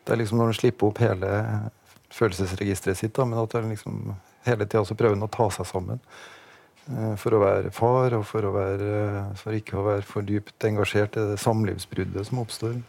Det 0.01 0.15
er 0.15 0.23
liksom 0.23 0.41
når 0.41 0.49
han 0.49 0.61
slipper 0.63 0.89
opp 0.89 1.03
hele 1.05 1.35
følelsesregisteret 2.17 2.97
sitt, 2.97 3.13
da, 3.13 3.27
men 3.27 3.37
at 3.43 3.53
det 3.53 3.67
liksom 3.67 4.15
hele 4.49 4.67
tida 4.67 4.97
prøver 4.97 5.17
han 5.17 5.27
å 5.27 5.31
ta 5.31 5.49
seg 5.53 5.69
sammen. 5.69 6.01
Eh, 6.87 7.13
for 7.19 7.35
å 7.35 7.43
være 7.43 7.73
far, 7.75 8.15
og 8.15 8.23
for, 8.29 8.47
å 8.47 8.53
være, 8.55 8.93
for 9.39 9.57
ikke 9.57 9.79
å 9.79 9.85
være 9.89 10.07
for 10.07 10.27
dypt 10.27 10.69
engasjert 10.69 11.19
i 11.19 11.27
det 11.33 11.41
samlivsbruddet 11.43 12.29
som 12.29 12.41
oppstår. 12.43 12.79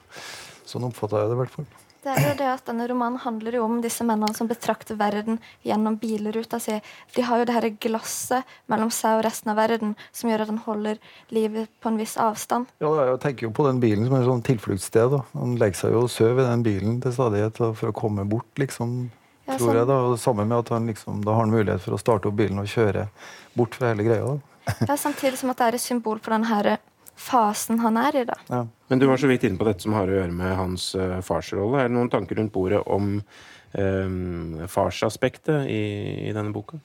Sånn 0.68 0.86
oppfatter 0.86 1.24
jeg 1.24 1.32
det 1.32 1.38
i 1.38 1.42
hvert 1.42 1.54
fall. 1.56 1.70
Det 1.98 2.12
er 2.14 2.28
jo 2.28 2.34
det 2.38 2.46
at 2.46 2.68
Denne 2.68 2.86
romanen 2.86 3.18
handler 3.20 3.56
jo 3.58 3.64
om 3.66 3.80
disse 3.82 4.04
mennene 4.06 4.36
som 4.36 4.46
betrakter 4.48 4.96
verden 4.96 5.40
gjennom 5.66 5.96
bilruta 5.98 6.60
si. 6.62 6.76
De 7.16 7.24
har 7.26 7.40
jo 7.40 7.48
det 7.48 7.56
her 7.56 7.66
glasset 7.82 8.46
mellom 8.70 8.92
seg 8.94 9.18
og 9.18 9.24
resten 9.26 9.50
av 9.50 9.58
verden 9.58 9.96
som 10.14 10.30
gjør 10.30 10.44
at 10.44 10.52
han 10.52 10.62
holder 10.62 11.00
livet 11.34 11.72
på 11.82 11.90
en 11.90 11.98
viss 11.98 12.14
avstand. 12.22 12.70
Ja, 12.84 12.92
Jeg 13.10 13.20
tenker 13.24 13.48
jo 13.48 13.52
på 13.56 13.66
den 13.66 13.82
bilen 13.82 14.06
som 14.06 14.14
et 14.16 14.28
sånn 14.30 14.46
tilfluktssted. 14.46 15.18
Han 15.34 15.58
legger 15.58 15.82
seg 15.82 15.96
jo 15.96 16.04
og 16.06 16.12
sover 16.14 16.44
i 16.44 16.50
den 16.52 16.64
bilen 16.64 17.00
til 17.02 17.16
stadighet 17.18 17.58
for 17.58 17.90
å 17.90 17.96
komme 17.96 18.24
bort 18.30 18.62
liksom, 18.62 19.10
ja, 19.48 19.56
tror 19.56 19.74
jeg. 19.80 19.88
da, 19.88 19.96
og 20.10 20.18
Sammen 20.20 20.50
med 20.50 20.58
at 20.60 20.74
han 20.74 20.86
liksom, 20.90 21.22
da 21.24 21.34
har 21.34 21.46
han 21.46 21.54
mulighet 21.54 21.82
for 21.84 21.96
å 21.96 22.00
starte 22.00 22.28
opp 22.30 22.36
bilen 22.38 22.60
og 22.60 22.68
kjøre 22.68 23.08
bort 23.56 23.78
fra 23.78 23.94
hele 23.94 24.06
greia. 24.06 24.36
da. 24.36 24.76
ja, 24.90 24.96
Samtidig 24.96 25.40
som 25.40 25.52
at 25.54 25.60
det 25.60 25.70
er 25.70 25.78
et 25.78 25.84
symbol 25.84 26.20
på 26.22 26.42
her 26.50 26.76
fasen 27.18 27.80
han 27.82 27.96
er 27.98 28.20
i. 28.20 28.24
da. 28.28 28.36
Ja. 28.48 28.66
Men 28.88 28.98
du 28.98 29.06
var 29.10 29.16
så 29.20 29.30
vidt 29.30 29.44
inne 29.44 29.58
på 29.58 29.66
dette 29.68 29.84
som 29.84 29.96
har 29.96 30.08
å 30.08 30.20
gjøre 30.20 30.34
med 30.34 30.54
hans 30.56 30.92
uh, 30.98 31.18
farsrolle. 31.24 31.80
Er 31.80 31.90
det 31.90 31.96
noen 31.96 32.12
tanker 32.12 32.38
rundt 32.38 32.54
bordet 32.54 32.80
om 32.86 33.18
um, 33.18 34.60
farsaspektet 34.70 35.66
i, 35.66 35.82
i, 36.28 36.32
denne 36.36 36.54
boka? 36.54 36.78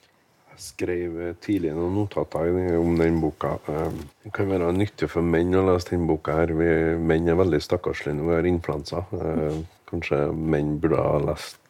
Jeg 0.53 0.61
skrev 0.61 1.15
tidlig 1.41 1.71
noen 1.73 1.95
notater 1.97 2.77
om 2.77 2.97
den 2.99 3.17
boka. 3.21 3.55
Det 4.21 4.33
kan 4.35 4.51
være 4.51 4.69
nyttig 4.75 5.09
for 5.09 5.25
menn 5.25 5.53
å 5.57 5.63
lese 5.71 5.93
denne 5.93 6.09
boka. 6.09 6.35
her. 6.43 6.53
Vi, 6.57 6.69
menn 7.01 7.29
er 7.29 7.39
veldig 7.39 7.61
stakkarslige 7.63 8.19
når 8.19 8.29
vi 8.29 8.35
har 8.37 8.49
influensa. 8.51 9.01
Kanskje 9.89 10.27
menn 10.33 10.75
burde 10.81 11.01
ha 11.01 11.17
lest 11.25 11.62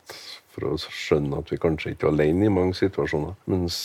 for 0.54 0.70
å 0.70 0.78
skjønne 0.78 1.40
at 1.42 1.52
vi 1.52 1.60
kanskje 1.62 1.94
ikke 1.94 2.08
er 2.10 2.14
alene 2.14 2.48
i 2.48 2.54
mange 2.54 2.78
situasjoner. 2.78 3.36
Mens 3.50 3.78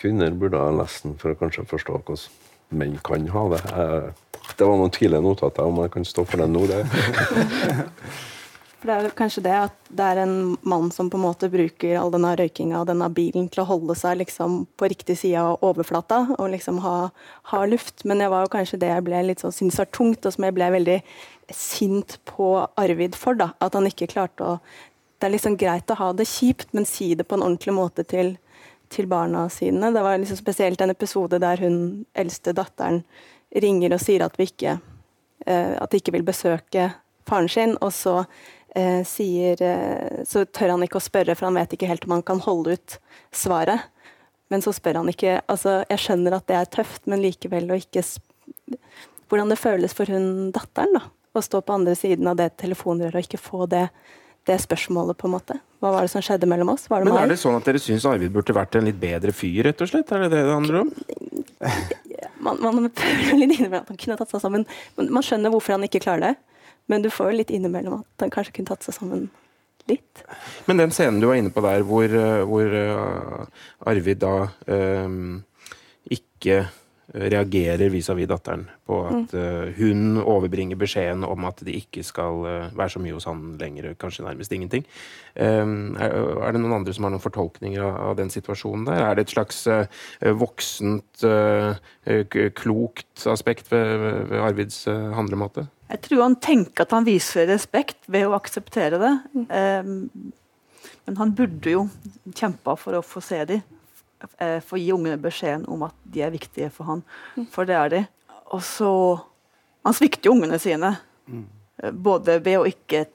kvinner 0.00 0.34
burde 0.36 0.60
ha 0.60 0.72
lest 0.74 1.06
den 1.06 1.16
for 1.20 1.32
å 1.32 1.38
kanskje 1.40 1.68
forstå 1.70 2.00
hvordan 2.00 2.26
menn 2.80 2.98
kan 3.04 3.26
ha 3.34 3.46
det. 3.54 3.62
Det 4.56 4.66
var 4.66 4.76
noen 4.78 4.92
tidlige 4.94 5.24
notater 5.24 5.66
om 5.66 5.80
jeg 5.82 5.94
kan 5.94 6.06
stå 6.06 6.26
for 6.28 6.42
den 6.42 6.52
nå. 6.54 6.66
det. 6.70 6.84
For 8.80 8.88
det 8.88 8.94
er 8.96 9.12
kanskje 9.12 9.42
det 9.44 9.52
at 9.52 9.74
det 9.92 10.04
er 10.08 10.22
en 10.22 10.36
mann 10.64 10.86
som 10.94 11.10
på 11.12 11.18
en 11.18 11.26
måte 11.26 11.50
bruker 11.52 11.98
all 12.00 12.12
denne 12.14 12.30
røykinga 12.40 12.78
og 12.78 12.86
denne 12.88 13.10
bilen 13.12 13.50
til 13.52 13.60
å 13.60 13.68
holde 13.68 13.92
seg 13.98 14.22
liksom 14.22 14.62
på 14.80 14.88
riktig 14.88 15.18
side 15.20 15.36
av 15.36 15.60
overflata 15.68 16.22
og 16.38 16.48
liksom 16.54 16.78
ha, 16.80 16.94
ha, 17.52 17.60
luft. 17.68 18.06
Men 18.08 18.24
det 18.24 18.30
var 18.32 18.46
jo 18.46 18.52
kanskje 18.54 18.80
det 18.80 18.88
jeg 18.88 19.04
ble 19.04 19.20
litt 19.26 19.44
sånn 19.44 19.52
syntes 19.52 19.92
tungt, 19.92 20.24
og 20.24 20.32
som 20.32 20.48
jeg 20.48 20.56
ble 20.56 20.70
veldig 20.72 20.96
sint 21.52 22.16
på 22.24 22.54
Arvid 22.80 23.18
for. 23.20 23.36
da, 23.36 23.50
At 23.60 23.76
han 23.76 23.90
ikke 23.90 24.08
klarte 24.14 24.48
å 24.48 24.56
det 25.20 25.28
er 25.28 25.34
liksom 25.34 25.56
greit 25.60 25.90
å 25.92 25.98
ha 25.98 26.12
det 26.16 26.24
kjipt, 26.28 26.70
men 26.72 26.88
si 26.88 27.12
det 27.14 27.26
på 27.28 27.36
en 27.36 27.44
ordentlig 27.44 27.74
måte 27.76 28.04
til, 28.08 28.34
til 28.88 29.08
barna 29.10 29.44
sine. 29.52 29.92
Det 29.92 30.04
var 30.04 30.16
liksom 30.18 30.38
spesielt 30.40 30.80
en 30.80 30.94
episode 30.94 31.40
der 31.42 31.60
hun 31.60 32.06
eldste 32.16 32.54
datteren 32.56 33.02
ringer 33.52 33.92
og 33.92 34.00
sier 34.00 34.24
at, 34.24 34.38
vi 34.40 34.48
ikke, 34.48 34.78
eh, 35.44 35.74
at 35.76 35.92
de 35.92 36.00
ikke 36.00 36.14
vil 36.16 36.24
besøke 36.24 36.88
faren 37.28 37.50
sin, 37.52 37.76
og 37.84 37.92
så 37.92 38.22
eh, 38.74 39.02
sier 39.06 39.60
eh, 39.62 40.22
Så 40.24 40.46
tør 40.46 40.74
han 40.74 40.86
ikke 40.86 41.00
å 41.00 41.04
spørre, 41.04 41.36
for 41.36 41.50
han 41.50 41.58
vet 41.58 41.76
ikke 41.76 41.90
helt 41.90 42.06
om 42.08 42.16
han 42.16 42.26
kan 42.26 42.40
holde 42.46 42.78
ut 42.78 42.96
svaret. 43.30 43.90
Men 44.50 44.64
så 44.64 44.72
spør 44.74 45.02
han 45.02 45.10
ikke 45.12 45.36
altså 45.46 45.82
Jeg 45.84 46.02
skjønner 46.02 46.34
at 46.34 46.48
det 46.48 46.56
er 46.58 46.72
tøft, 46.78 47.04
men 47.06 47.22
likevel 47.22 47.70
å 47.70 47.78
ikke 47.78 48.02
Hvordan 49.30 49.52
det 49.52 49.60
føles 49.60 49.92
for 49.94 50.10
hun 50.10 50.48
datteren, 50.54 50.96
da. 50.96 51.04
Å 51.38 51.42
stå 51.44 51.60
på 51.62 51.76
andre 51.76 51.92
siden 51.94 52.26
av 52.26 52.40
det 52.40 52.56
telefonrøret 52.58 53.14
og 53.14 53.28
ikke 53.28 53.38
få 53.38 53.68
det 53.70 53.84
det 54.50 54.58
spørsmålet, 54.62 55.16
på 55.18 55.28
en 55.28 55.34
måte. 55.38 55.56
Hva 55.80 55.94
var 55.94 56.04
det 56.04 56.12
som 56.12 56.24
skjedde 56.24 56.48
mellom 56.50 56.74
oss? 56.74 56.88
Men 56.90 57.14
er 57.16 57.30
det 57.30 57.38
sånn 57.40 57.56
at 57.56 57.66
dere 57.68 57.80
syns 57.80 58.04
Arvid 58.08 58.34
burde 58.34 58.56
vært 58.56 58.76
en 58.76 58.88
litt 58.88 58.98
bedre 59.00 59.32
fyr, 59.32 59.62
rett 59.68 59.80
og 59.80 59.90
slett? 59.92 60.10
Er 60.12 60.26
det 60.26 60.32
det 60.34 60.44
det 60.44 60.54
handler 60.54 60.82
om? 60.84 60.94
Man, 62.40 62.56
man 62.60 62.86
føler 62.96 63.36
litt 63.36 63.52
innimellom 63.58 63.82
at 63.82 63.90
han 63.92 63.98
kunne 64.00 64.14
tatt 64.16 64.30
seg 64.32 64.40
sammen. 64.40 64.62
Man 64.96 65.24
skjønner 65.24 65.52
hvorfor 65.52 65.74
han 65.74 65.82
ikke 65.84 66.00
klarer 66.00 66.22
det, 66.24 66.30
men 66.88 67.04
du 67.04 67.10
får 67.12 67.28
jo 67.30 67.36
litt 67.36 67.52
innimellom 67.52 67.98
at 67.98 68.24
han 68.24 68.32
kanskje 68.32 68.54
kunne 68.56 68.70
tatt 68.70 68.86
seg 68.86 68.96
sammen 68.96 69.26
litt. 69.90 70.22
Men 70.64 70.80
den 70.80 70.94
scenen 70.94 71.20
du 71.20 71.28
var 71.28 71.36
inne 71.40 71.52
på 71.52 71.60
der, 71.64 71.84
hvor, 71.86 72.08
eh, 72.08 72.42
hvor 72.48 72.76
uh, 72.76 73.44
Arvid 73.90 74.22
da 74.24 74.34
um, 74.66 75.42
ikke 76.08 76.62
reagerer 77.14 77.90
vis-à-vis 77.90 78.28
datteren 78.30 78.66
på 78.86 79.00
at 79.08 79.32
uh, 79.34 79.70
hun 79.76 80.20
overbringer 80.20 80.78
beskjeden 80.78 81.24
om 81.26 81.46
at 81.48 81.62
det 81.66 81.74
ikke 81.82 82.04
skal 82.06 82.44
uh, 82.44 82.68
være 82.76 82.94
så 82.94 83.02
mye 83.02 83.16
hos 83.16 83.26
han 83.26 83.56
lenger, 83.60 83.92
kanskje 83.98 84.26
nærmest 84.26 84.52
ingenting. 84.54 84.86
Um, 85.34 85.96
er, 85.98 86.14
er, 86.14 86.54
det 86.54 86.62
noen 86.62 86.78
andre 86.80 86.94
som 86.94 87.06
har 87.06 87.14
noen 87.14 87.24
fortolkninger 87.24 87.82
av, 87.82 87.98
av 88.12 88.16
den 88.20 88.30
situasjonen 88.32 88.86
der? 88.88 89.02
Er 89.02 89.18
det 89.18 89.26
et 89.26 89.34
slags 89.34 89.64
uh, 89.70 89.84
voksent, 90.40 91.24
klokt 92.56 93.26
aspekt 93.28 93.70
ved, 93.72 93.90
ved 94.30 94.40
Arvids 94.40 94.84
handlemåte? 94.88 95.66
Jeg 95.90 96.04
tror 96.06 96.22
han 96.22 96.36
tenker 96.42 96.86
at 96.86 96.94
han 96.94 97.06
viser 97.06 97.48
respekt 97.50 98.06
ved 98.10 98.28
å 98.28 98.36
akseptere 98.38 99.00
det. 99.02 99.12
Um, 99.50 100.32
men 101.08 101.18
han 101.18 101.34
burde 101.34 101.72
jo 101.72 101.86
kjempa 102.36 102.76
for 102.78 102.98
å 102.98 103.04
få 103.04 103.22
se 103.24 103.42
dem. 103.48 103.62
Eh, 104.38 104.60
få 104.60 104.78
gi 104.78 104.92
ungene 104.92 105.16
beskjeden 105.20 105.64
om 105.68 105.86
at 105.86 105.96
de 106.04 106.22
er 106.24 106.32
viktige 106.34 106.68
for 106.74 106.88
han. 106.90 107.02
Mm. 107.36 107.46
For 107.52 107.68
det 107.68 107.76
er 107.76 107.92
de. 107.92 108.04
Og 108.52 108.62
så 108.64 108.92
Han 109.80 109.94
svikter 109.96 110.28
jo 110.28 110.34
ungene 110.34 110.58
sine. 110.60 110.90
Mm. 111.24 111.46
Eh, 111.80 111.90
både 111.90 112.34
ved 112.44 112.58
å 112.58 112.66
ikke 112.68 113.06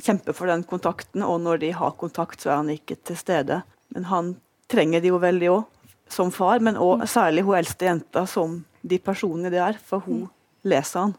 kjempe 0.00 0.32
for 0.32 0.48
den 0.48 0.62
kontakten, 0.64 1.20
og 1.22 1.42
når 1.44 1.60
de 1.60 1.72
har 1.76 1.90
kontakt, 2.00 2.40
så 2.40 2.50
er 2.50 2.56
han 2.56 2.70
ikke 2.72 2.96
til 3.04 3.18
stede. 3.20 3.58
Men 3.92 4.06
han 4.08 4.30
trenger 4.72 5.04
de 5.04 5.10
jo 5.12 5.20
veldig 5.20 5.50
òg, 5.52 5.92
som 6.08 6.32
far, 6.32 6.64
men 6.64 6.80
òg 6.80 7.04
mm. 7.04 7.10
særlig 7.12 7.44
hun 7.44 7.58
eldste 7.58 7.84
jenta 7.90 8.24
som 8.24 8.56
de 8.80 8.98
personene 8.98 9.52
de 9.52 9.60
er. 9.60 9.76
For 9.76 10.00
hun 10.08 10.24
leser 10.64 11.04
han. 11.04 11.14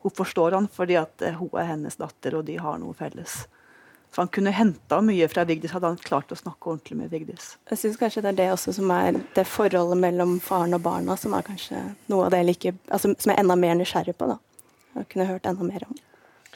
Hun 0.00 0.16
forstår 0.16 0.56
han 0.56 0.72
fordi 0.72 0.96
at 0.96 1.20
eh, 1.20 1.36
hun 1.36 1.52
er 1.52 1.68
hennes 1.74 2.00
datter, 2.00 2.40
og 2.40 2.48
de 2.48 2.56
har 2.56 2.80
noe 2.80 2.96
felles. 2.96 3.42
Så 4.14 4.22
han 4.24 4.30
kunne 4.32 4.52
henta 4.56 5.00
mye 5.04 5.28
fra 5.30 5.44
Vigdis, 5.48 5.74
hadde 5.76 5.92
han 5.92 6.00
klart 6.02 6.32
å 6.32 6.38
snakke 6.38 6.72
ordentlig 6.72 6.96
med 6.98 7.12
Vigdis. 7.12 7.52
Jeg 7.70 7.82
syns 7.82 8.00
kanskje 8.00 8.24
det 8.24 8.32
er 8.32 8.40
det 8.40 8.50
også 8.54 8.74
som 8.78 8.90
er 8.94 9.20
det 9.36 9.46
forholdet 9.46 10.00
mellom 10.00 10.38
faren 10.42 10.76
og 10.76 10.82
barna 10.86 11.16
som 11.20 11.36
er 11.36 11.46
kanskje 11.46 11.84
noe 12.10 12.26
av 12.26 12.34
det 12.34 12.42
like, 12.48 12.74
altså, 12.88 13.12
som 13.14 13.32
jeg 13.32 13.36
er 13.36 13.44
enda 13.44 13.58
mer 13.60 13.78
nysgjerrig 13.78 14.16
på. 14.18 14.30
da. 14.32 14.38
Jeg 14.98 15.10
kunne 15.12 15.28
hørt 15.28 15.46
enda 15.46 15.66
mer 15.68 15.84
om. 15.86 15.98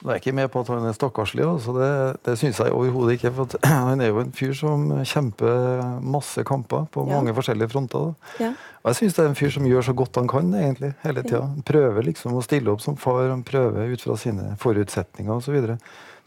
Jeg 0.02 0.10
er 0.10 0.18
ikke 0.18 0.32
med 0.34 0.48
på 0.50 0.60
at 0.64 0.70
han 0.72 0.86
er 0.88 0.94
stakkarslig. 0.96 1.44
Altså 1.46 1.72
det 1.76 1.90
det 2.26 2.34
syns 2.40 2.58
jeg 2.58 2.74
overhodet 2.74 3.12
ikke. 3.16 3.30
for 3.36 3.48
Han 3.70 4.00
er 4.00 4.10
jo 4.10 4.18
en 4.20 4.32
fyr 4.34 4.52
som 4.58 4.88
kjemper 5.06 6.00
masse 6.02 6.42
kamper 6.44 6.88
på 6.90 7.06
ja. 7.06 7.14
mange 7.14 7.34
forskjellige 7.34 7.70
fronter. 7.70 8.14
Ja. 8.40 8.50
Og 8.82 8.90
jeg 8.90 8.98
syns 8.98 9.14
det 9.14 9.24
er 9.24 9.28
en 9.30 9.38
fyr 9.38 9.52
som 9.54 9.66
gjør 9.66 9.86
så 9.86 9.94
godt 9.94 10.18
han 10.18 10.28
kan 10.28 10.54
egentlig, 10.54 10.94
hele 11.04 11.22
tida. 11.22 11.44
Prøver 11.66 12.02
liksom 12.02 12.34
å 12.34 12.42
stille 12.42 12.72
opp 12.72 12.82
som 12.82 12.98
far, 12.98 13.28
han 13.30 13.44
prøver 13.46 13.94
ut 13.94 14.02
fra 14.02 14.16
sine 14.18 14.56
forutsetninger 14.58 15.36
osv. 15.36 15.76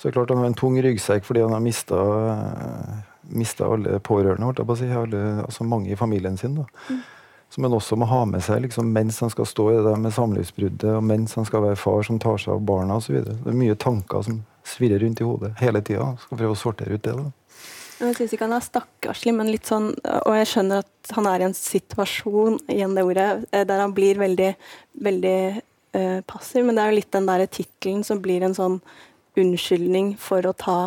Så 0.05 0.11
det 0.11 0.11
er 0.11 0.19
klart 0.19 0.29
han 0.29 0.37
har 0.37 0.51
en 0.51 0.53
tung 0.53 0.75
ryggsekk 0.85 1.23
fordi 1.25 1.41
han 1.41 1.53
har 1.55 1.61
mista, 1.65 1.99
mista 3.33 3.65
alle 3.73 3.97
pårørende, 4.05 4.45
holdt 4.45 4.59
jeg 4.61 4.67
på 4.69 4.75
å 4.75 4.77
si. 4.77 4.89
Alle, 4.93 5.21
altså 5.41 5.65
mange 5.65 5.89
i 5.89 5.95
familien 5.97 6.35
sin. 6.37 6.59
da. 6.59 6.65
Mm. 6.91 6.99
Som 7.55 7.65
han 7.65 7.73
også 7.73 7.97
må 7.97 8.05
ha 8.11 8.19
med 8.29 8.43
seg 8.45 8.59
liksom, 8.67 8.91
mens 8.93 9.17
han 9.25 9.31
skal 9.33 9.47
stå 9.49 9.65
i 9.71 9.79
det 9.79 9.87
der 9.87 10.03
med 10.03 10.13
samlivsbruddet, 10.13 10.85
og 10.91 11.07
mens 11.09 11.33
han 11.39 11.47
skal 11.49 11.63
være 11.63 11.79
far 11.81 12.05
som 12.05 12.19
tar 12.21 12.37
seg 12.43 12.53
av 12.53 12.67
barna 12.69 12.99
osv. 13.01 13.17
Det 13.17 13.33
er 13.33 13.57
mye 13.57 13.77
tanker 13.81 14.27
som 14.27 14.43
svirrer 14.75 15.01
rundt 15.01 15.23
i 15.23 15.25
hodet 15.25 15.51
hele 15.63 15.81
tida. 15.89 16.11
Skal 16.21 16.41
prøve 16.43 16.53
å 16.53 16.59
sortere 16.59 16.99
ut 16.99 17.07
det. 17.09 17.15
da. 17.23 17.65
Jeg 18.03 18.19
syns 18.19 18.37
ikke 18.37 18.45
han 18.45 18.55
er 18.59 18.67
stakkarslig, 18.67 19.33
men 19.39 19.49
litt 19.49 19.71
sånn 19.71 19.89
Og 19.95 20.33
jeg 20.35 20.51
skjønner 20.51 20.85
at 20.85 21.15
han 21.17 21.31
er 21.31 21.41
i 21.41 21.47
en 21.47 21.57
situasjon, 21.57 22.61
igjen 22.77 22.93
det 22.93 23.07
ordet, 23.09 23.27
eh, 23.49 23.65
der 23.65 23.81
han 23.87 23.97
blir 23.97 24.21
veldig, 24.21 24.53
veldig 25.09 25.35
uh, 25.97 26.21
passiv. 26.29 26.61
Men 26.61 26.77
det 26.77 26.85
er 26.85 26.93
jo 26.93 27.01
litt 27.01 27.11
den 27.17 27.33
derre 27.33 27.49
tittelen 27.49 28.05
som 28.05 28.21
blir 28.21 28.45
en 28.45 28.57
sånn 28.57 28.81
unnskyldning 29.41 30.15
for 30.21 30.45
å 30.47 30.55
ta 30.57 30.79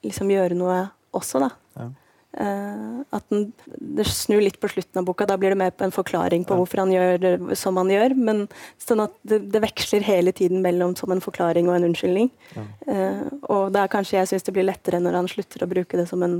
Liksom 0.00 0.30
gjøre 0.32 0.56
noe 0.56 0.76
også, 1.12 1.42
da. 1.42 1.50
Ja. 1.76 1.88
Uh, 2.30 3.02
at 3.10 3.24
den, 3.32 3.48
Det 3.74 4.04
snur 4.06 4.38
litt 4.40 4.60
på 4.62 4.68
slutten 4.70 5.00
av 5.00 5.06
boka. 5.08 5.26
Da 5.26 5.36
blir 5.40 5.50
det 5.50 5.58
mer 5.58 5.72
på 5.74 5.82
en 5.84 5.94
forklaring 5.94 6.44
på 6.46 6.54
ja. 6.54 6.60
hvorfor 6.60 6.84
han 6.84 6.92
gjør 6.94 7.18
det 7.18 7.58
som 7.58 7.76
han 7.80 7.90
gjør. 7.90 8.14
Men 8.14 8.44
sånn 8.78 9.02
at 9.02 9.16
det, 9.26 9.42
det, 9.50 9.62
veksler 9.64 10.06
hele 10.06 10.32
tiden 10.36 10.62
mellom 10.62 10.94
som 10.98 11.10
en 11.10 11.22
forklaring 11.22 11.68
og 11.68 11.74
en 11.76 11.88
unnskyldning. 11.90 12.30
Ja. 12.54 12.64
Uh, 12.86 13.26
og 13.50 13.74
det 13.74 13.82
er 13.82 13.92
kanskje 13.92 14.20
jeg 14.20 14.30
syns 14.30 14.46
det 14.46 14.54
blir 14.56 14.68
lettere 14.68 15.02
når 15.02 15.18
han 15.20 15.30
slutter 15.30 15.66
å 15.66 15.70
bruke 15.70 15.98
det 16.00 16.06
som 16.10 16.22
en, 16.26 16.38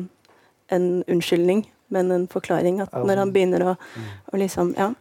en 0.71 0.89
unnskyldning, 1.11 1.67
men 1.91 2.15
en 2.15 2.27
forklaring. 2.31 2.81
At 2.87 2.95
når 2.95 3.25
han 3.25 3.35
begynner 3.35 3.67
å, 3.73 3.77
mm. 3.77 4.11
å 4.33 4.43
liksom 4.45 4.75
Ja. 4.79 4.93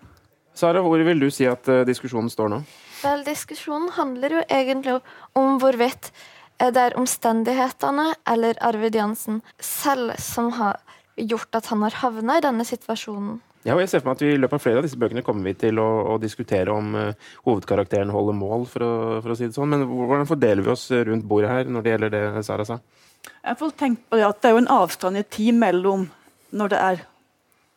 Sara, 0.59 0.81
hvor 0.83 0.99
vil 1.05 1.21
du 1.21 1.29
si 1.31 1.45
at 1.47 1.69
uh, 1.71 1.85
diskusjonen 1.87 2.27
står 2.33 2.49
nå? 2.51 2.57
Vel, 2.99 3.21
diskusjonen 3.23 3.93
handler 3.95 4.39
jo 4.39 4.41
egentlig 4.49 4.97
om 5.37 5.61
hvorvidt 5.61 6.09
det 6.59 6.81
er 6.83 6.97
omstendighetene 6.99 8.13
eller 8.27 8.57
Arvid 8.65 8.97
Jansen 8.99 9.41
selv 9.63 10.15
som 10.19 10.51
har 10.57 10.79
gjort 11.15 11.55
at 11.55 11.69
han 11.71 11.83
har 11.85 11.95
havna 12.01 12.37
i 12.39 12.43
denne 12.43 12.65
situasjonen. 12.67 13.39
Ja, 13.67 13.73
og 13.75 13.81
jeg 13.83 13.89
ser 13.91 13.99
for 13.99 14.09
meg 14.09 14.19
at 14.19 14.23
vi 14.23 14.29
I 14.33 14.39
løpet 14.39 14.55
av 14.55 14.63
flere 14.63 14.79
av 14.79 14.85
disse 14.87 14.99
bøkene 14.99 15.23
kommer 15.25 15.49
vi 15.49 15.53
til 15.59 15.81
å, 15.83 15.87
å 16.13 16.19
diskutere 16.21 16.71
om 16.71 16.93
uh, 16.95 17.31
hovedkarakteren 17.43 18.11
holder 18.13 18.37
mål, 18.39 18.63
for 18.71 18.85
å, 18.85 18.93
for 19.19 19.33
å, 19.33 19.35
si 19.35 19.49
det 19.49 19.55
sånn. 19.57 19.73
Men 19.73 19.83
hvordan 19.89 20.29
fordeler 20.29 20.63
vi 20.63 20.71
oss 20.71 20.85
rundt 20.91 21.27
bordet 21.27 21.51
her 21.51 21.71
når 21.71 21.85
det 21.85 21.93
gjelder 21.93 22.13
det 22.15 22.43
Sara 22.47 22.67
sa? 22.67 22.79
Jeg 23.19 23.59
får 23.59 23.75
tenke 23.79 24.07
på 24.07 24.19
det 24.19 24.29
at 24.29 24.39
det 24.39 24.49
er 24.49 24.55
jo 24.55 24.61
en 24.63 24.71
avstand 24.79 25.19
i 25.19 25.25
tid 25.27 25.59
mellom 25.59 26.07
når 26.55 26.71
det 26.71 26.79
er 26.85 27.03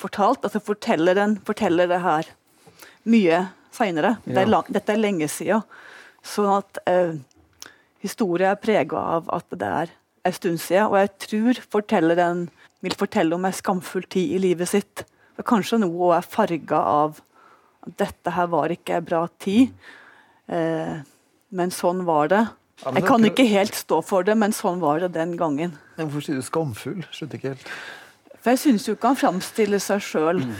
fortalt, 0.03 0.47
altså 0.47 0.63
fortelleren 0.63 1.37
forteller 1.47 1.91
det 1.91 1.99
her 2.03 2.31
mye 3.11 3.43
seinere. 3.75 4.17
Ja. 4.27 4.45
Det 4.47 4.77
dette 4.79 4.95
er 4.95 5.03
lenge 5.03 5.29
siden. 5.31 5.67
Sånn 6.23 6.51
at 6.55 6.79
eh, 6.87 7.19
historie 8.03 8.51
er 8.51 8.61
prega 8.61 9.01
av 9.17 9.31
at 9.33 9.47
det 9.55 9.69
er 9.69 9.93
en 10.27 10.37
stund 10.37 10.61
siden. 10.63 10.91
Og 10.91 10.99
jeg 11.01 11.13
tror 11.27 11.61
fortelleren 11.77 12.47
vil 12.83 12.97
fortelle 12.99 13.37
om 13.37 13.47
en 13.47 13.55
skamfull 13.55 14.07
tid 14.11 14.37
i 14.37 14.41
livet 14.43 14.71
sitt. 14.71 15.05
For 15.37 15.47
kanskje 15.47 15.81
noe 15.83 16.13
er 16.17 16.27
farga 16.27 16.83
av 16.83 17.23
at 17.87 17.97
dette 17.99 18.35
her 18.35 18.51
var 18.53 18.75
ikke 18.75 18.99
en 18.99 19.07
bra 19.07 19.23
tid. 19.43 19.73
Eh, 20.51 20.99
men 21.53 21.75
sånn 21.75 22.05
var 22.09 22.31
det. 22.33 22.45
Jeg 22.83 23.07
kan 23.07 23.25
ikke 23.25 23.47
helt 23.47 23.77
stå 23.79 24.01
for 24.03 24.27
det, 24.27 24.35
men 24.39 24.55
sånn 24.55 24.81
var 24.83 25.03
det 25.05 25.13
den 25.15 25.37
gangen. 25.39 25.77
Men 25.97 26.09
Hvorfor 26.09 26.27
sier 26.27 26.39
du 26.41 26.47
skamfull? 26.47 27.03
Skjønte 27.15 27.39
ikke 27.39 27.53
helt. 27.55 27.75
For 28.43 28.55
jeg 28.55 28.63
syns 28.65 28.89
jo 28.89 28.97
ikke 28.97 29.13
han 29.13 29.21
framstiller 29.21 29.83
seg 29.83 30.03
sjøl 30.03 30.43
mm 30.43 30.55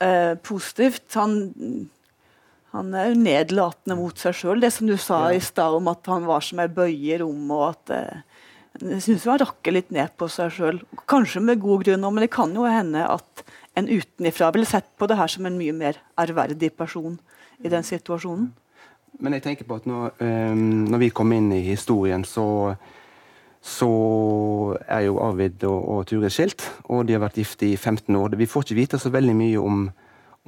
eh, 0.00 0.34
positivt. 0.42 1.14
Han, 1.14 1.90
han 2.74 2.92
er 2.94 3.10
jo 3.10 3.20
nedlatende 3.22 3.96
mot 3.98 4.20
seg 4.20 4.36
sjøl. 4.36 4.60
Det 4.60 4.70
som 4.74 4.88
du 4.90 4.96
sa 5.00 5.28
ja. 5.28 5.38
i 5.38 5.44
stad 5.44 5.76
om 5.78 5.88
at 5.90 6.08
han 6.10 6.26
var 6.28 6.44
som 6.44 6.60
ei 6.62 6.68
bøye 6.68 7.14
i 7.14 7.18
rommet. 7.22 7.54
og 7.56 7.64
at 7.70 7.94
eh, 7.96 8.20
Jeg 8.82 9.04
syns 9.06 9.24
han 9.30 9.40
rakker 9.40 9.74
litt 9.74 9.90
ned 9.94 10.12
på 10.20 10.28
seg 10.32 10.52
sjøl. 10.54 10.82
Kanskje 11.08 11.42
med 11.44 11.62
god 11.64 11.86
grunn, 11.88 12.04
men 12.06 12.26
det 12.26 12.32
kan 12.34 12.52
jo 12.54 12.68
hende 12.68 13.06
at 13.08 13.44
en 13.78 13.88
utenifra 13.88 14.52
ville 14.54 14.68
sett 14.68 14.90
på 14.98 15.08
det 15.08 15.16
her 15.18 15.30
som 15.30 15.46
en 15.46 15.58
mye 15.58 15.74
mer 15.76 16.00
ærverdig 16.18 16.72
person 16.76 17.18
i 17.64 17.72
den 17.72 17.86
situasjonen. 17.86 18.50
Men 19.18 19.34
jeg 19.34 19.44
tenker 19.46 19.66
på 19.66 19.78
at 19.80 19.86
når, 19.88 20.12
um, 20.20 20.86
når 20.92 21.00
vi 21.02 21.10
kom 21.14 21.32
inn 21.34 21.50
i 21.54 21.64
historien, 21.66 22.22
så 22.26 22.76
så 23.68 23.88
er 24.86 25.06
jo 25.08 25.18
Arvid 25.22 25.64
og, 25.66 25.78
og 25.90 26.04
Ture 26.08 26.30
skilt, 26.32 26.62
og 26.88 27.06
de 27.06 27.16
har 27.16 27.22
vært 27.24 27.40
gift 27.40 27.62
i 27.66 27.74
15 27.76 28.14
år. 28.16 28.36
Vi 28.38 28.46
får 28.46 28.64
ikke 28.64 28.78
vite 28.78 29.00
så 29.02 29.10
veldig 29.12 29.34
mye 29.36 29.58
om, 29.60 29.88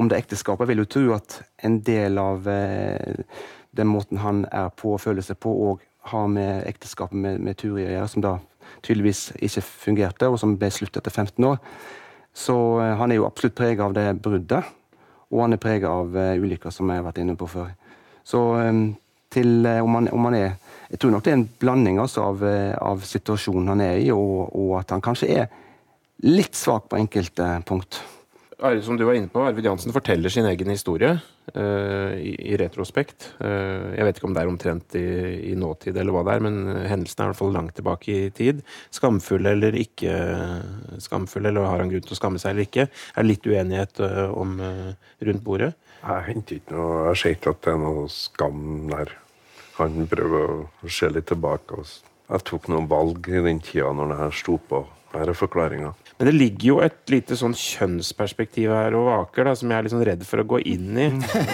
om 0.00 0.08
det 0.08 0.18
ekteskapet. 0.22 0.68
Vil 0.70 0.82
jo 0.82 0.88
tro 0.90 1.04
at 1.16 1.40
en 1.66 1.80
del 1.86 2.18
av 2.20 2.48
eh, 2.48 3.22
den 3.76 3.90
måten 3.90 4.22
han 4.24 4.44
er 4.48 4.72
på 4.74 4.94
og 4.96 5.02
føler 5.02 5.24
seg 5.24 5.38
på, 5.42 5.52
og 5.52 5.84
har 6.10 6.30
med 6.32 6.64
ekteskapet 6.68 7.18
med, 7.18 7.42
med 7.44 7.58
Turi 7.60 7.84
å 7.84 7.92
gjøre, 7.92 8.08
som 8.08 8.24
da 8.24 8.38
tydeligvis 8.86 9.30
ikke 9.42 9.64
fungerte, 9.66 10.30
og 10.30 10.38
som 10.40 10.56
ble 10.58 10.70
slutt 10.72 10.96
etter 10.96 11.12
15 11.12 11.46
år. 11.52 11.60
Så 12.32 12.56
eh, 12.80 12.96
han 12.98 13.12
er 13.12 13.20
jo 13.20 13.28
absolutt 13.28 13.58
preget 13.58 13.84
av 13.84 13.94
det 13.96 14.08
bruddet, 14.22 14.74
og 15.30 15.44
han 15.44 15.54
er 15.54 15.62
preget 15.62 15.90
av 15.90 16.16
eh, 16.16 16.40
ulykker, 16.40 16.72
som 16.74 16.90
jeg 16.90 17.02
har 17.02 17.06
vært 17.06 17.22
inne 17.22 17.36
på 17.38 17.50
før. 17.50 17.70
Så 18.26 18.42
eh, 18.64 18.82
til 19.30 19.66
eh, 19.68 19.84
om 19.84 19.98
han, 19.98 20.10
om 20.14 20.28
han 20.30 20.38
er 20.40 20.50
jeg 20.90 20.98
tror 20.98 21.12
nok 21.14 21.22
det 21.22 21.30
er 21.30 21.36
en 21.38 21.50
blanding 21.62 22.00
altså, 22.02 22.24
av, 22.32 22.40
eh, 22.42 22.72
av, 22.74 23.02
situasjonen 23.06 23.70
han 23.70 23.82
er 23.84 24.00
i, 24.02 24.08
og, 24.10 24.48
og, 24.50 24.72
at 24.80 24.90
han 24.90 25.04
kanskje 25.04 25.28
er 25.30 25.52
litt 26.26 26.58
svak 26.58 26.88
på 26.90 26.98
enkelte 26.98 27.46
punkt. 27.66 28.00
Som 28.60 28.98
du 29.00 29.06
var 29.08 29.16
inne 29.16 29.30
på, 29.32 29.40
Arvid 29.40 29.64
Jansen 29.64 29.92
forteller 29.94 30.28
sin 30.28 30.44
egen 30.44 30.68
historie 30.68 31.14
uh, 31.16 32.12
i, 32.12 32.34
i, 32.52 32.58
retrospekt. 32.60 33.30
Uh, 33.40 33.96
jeg 33.96 34.04
vet 34.04 34.20
ikke 34.20 34.28
om 34.28 34.34
det 34.36 34.42
er 34.42 34.50
omtrent 34.50 34.96
i, 35.00 35.04
i, 35.48 35.54
nåtid, 35.56 35.96
eller 35.96 36.12
hva 36.12 36.26
det 36.28 36.34
er, 36.34 36.44
men 36.44 36.58
hendelsen 36.90 37.22
er 37.22 37.30
i 37.30 37.32
hvert 37.32 37.38
fall 37.38 37.54
langt 37.56 37.72
tilbake 37.78 38.12
i 38.12 38.28
tid. 38.36 38.60
Skamfull 38.92 39.48
eller 39.48 39.78
ikke 39.80 40.12
skamfull, 41.00 41.48
eller 41.48 41.70
har 41.70 41.80
han 41.80 41.94
grunn 41.94 42.04
til 42.04 42.18
å 42.18 42.20
skamme 42.20 42.42
seg 42.42 42.52
eller 42.52 42.68
ikke? 42.68 42.86
Er 43.16 43.28
litt 43.30 43.48
uenighet 43.48 44.04
uh, 44.04 44.28
om 44.36 44.60
rundt 44.60 45.46
bordet? 45.46 45.72
Jeg 46.02 46.28
henter 46.28 46.60
ikke 46.60 46.76
noe, 46.76 46.92
jeg 47.00 47.08
har 47.08 47.20
sett 47.24 47.50
at 47.54 47.64
det 47.64 47.72
er 47.72 47.82
noe 47.86 48.06
skam 48.12 48.62
der 48.92 49.16
Han 49.80 50.04
prøver 50.08 50.56
å 50.84 50.92
se 50.92 51.08
litt 51.08 51.30
tilbake. 51.32 51.80
Jeg 52.28 52.48
tok 52.52 52.68
noen 52.68 52.92
valg 52.92 53.24
i 53.32 53.40
den 53.40 53.64
tida 53.64 53.88
når 53.96 54.12
det 54.12 54.20
her 54.26 54.40
sto 54.44 54.60
på. 54.68 54.84
Her 55.16 55.32
er 55.32 55.38
forklaringa. 55.46 55.96
Men 56.20 56.28
det 56.28 56.34
ligger 56.36 56.66
jo 56.68 56.74
et 56.84 57.08
lite 57.08 57.32
sånn 57.38 57.54
kjønnsperspektiv 57.56 58.68
her 58.76 58.92
og 58.92 59.06
vaker, 59.06 59.46
da, 59.48 59.54
som 59.56 59.70
jeg 59.72 59.80
er 59.80 59.86
litt 59.86 59.92
sånn 59.94 60.02
redd 60.04 60.24
for 60.28 60.42
å 60.42 60.44
gå 60.50 60.58
inn 60.68 60.90
i. 61.00 61.06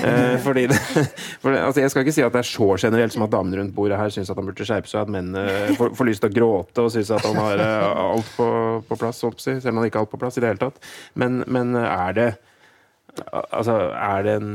eh, 0.02 0.33
fordi 0.42 0.64
det, 0.72 0.79
for 1.42 1.55
det, 1.55 1.61
altså 1.62 1.85
Jeg 1.85 1.92
skal 1.92 2.02
ikke 2.02 2.14
si 2.16 2.24
at 2.26 2.35
det 2.35 2.40
er 2.40 2.48
så 2.48 2.66
generelt 2.74 3.14
som 3.14 3.22
at 3.22 3.31
damene 3.31 3.61
rundt 3.61 3.76
bordet 3.76 4.00
her 4.00 4.11
syns 4.11 4.33
at 4.33 4.40
han 4.40 4.48
burde 4.48 4.66
skjerpe 4.66 4.90
seg, 4.90 5.05
at 5.05 5.12
mennene 5.14 5.76
får, 5.79 5.94
får, 5.94 6.09
lyst 6.11 6.24
til 6.24 6.33
å 6.33 6.37
gråte 6.40 6.83
og 6.83 6.90
syns 6.96 7.12
at 7.14 7.22
han 7.29 7.38
har 7.38 7.62
eh, 7.62 8.02
alt 8.09 8.33
på, 8.35 8.48
på 8.88 8.98
plass, 9.05 9.22
selv 9.22 9.70
om 9.70 9.79
han 9.79 9.87
ikke 9.87 10.02
har 10.02 10.09
alt 10.09 10.14
på 10.16 10.20
plass 10.24 10.40
i 10.40 10.42
det 10.42 10.50
hele 10.50 10.64
tatt. 10.66 10.83
Men, 11.14 11.44
men 11.46 11.74
er 11.87 12.18
det 12.18 12.29
Altså, 13.33 13.72
er 13.96 14.26
det 14.26 14.33
en 14.37 14.48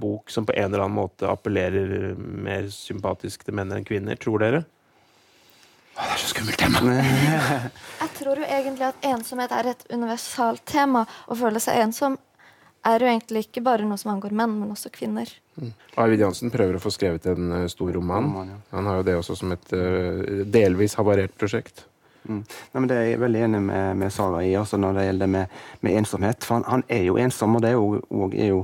bok 0.00 0.32
som 0.34 0.42
på 0.42 0.56
en 0.56 0.72
eller 0.72 0.88
annen 0.88 0.96
måte 0.96 1.28
appellerer 1.30 2.16
mer 2.18 2.66
sympatisk 2.74 3.44
til 3.46 3.54
menn 3.54 3.70
enn 3.76 3.86
kvinner, 3.86 4.18
tror 4.18 4.42
dere? 4.42 4.64
Det 5.96 6.12
er 6.12 6.20
så 6.20 6.28
skummelt 6.34 6.60
tema! 6.60 6.82
Jeg 8.02 8.12
tror 8.18 8.40
jo 8.40 8.44
egentlig 8.44 8.86
at 8.90 9.08
ensomhet 9.08 9.52
er 9.56 9.72
et 9.72 9.84
universalt 9.88 10.64
tema. 10.68 11.06
Å 11.26 11.36
føle 11.38 11.62
seg 11.62 11.80
ensom 11.86 12.18
er 12.86 13.02
jo 13.02 13.08
egentlig 13.10 13.46
ikke 13.46 13.64
bare 13.66 13.86
noe 13.88 13.98
som 13.98 14.12
angår 14.12 14.34
menn, 14.36 14.58
men 14.60 14.70
også 14.74 14.92
kvinner. 14.94 15.30
Mm. 15.56 15.72
Arvid 15.98 16.22
Jansen 16.22 16.52
prøver 16.54 16.76
å 16.76 16.82
få 16.82 16.92
skrevet 16.94 17.26
en 17.32 17.50
uh, 17.50 17.64
stor 17.72 17.96
roman. 17.96 18.52
Han 18.70 18.90
har 18.90 19.00
jo 19.00 19.06
det 19.08 19.16
også 19.18 19.38
som 19.40 19.54
et 19.56 19.72
uh, 19.74 20.44
delvis 20.44 20.94
havarert 21.00 21.34
prosjekt. 21.40 21.86
Mm. 22.28 22.42
Nei, 22.42 22.80
men 22.80 22.88
det 22.90 22.98
er 22.98 23.08
jeg 23.08 23.22
veldig 23.22 23.42
enig 23.48 23.62
med, 23.70 23.96
med 24.02 24.12
Sara 24.12 24.42
i, 24.44 24.52
altså 24.58 24.78
når 24.80 24.98
det 24.98 25.08
gjelder 25.08 25.32
med, 25.32 25.58
med 25.86 25.98
ensomhet. 26.02 26.44
For 26.44 26.58
han, 26.58 26.68
han, 26.68 26.86
er 26.92 27.08
jo 27.08 27.18
ensom, 27.22 27.56
og 27.56 27.64
det 27.64 27.72
er 27.72 27.78
jo, 27.78 28.00
og 28.10 28.36
er 28.36 28.52
jo 28.52 28.62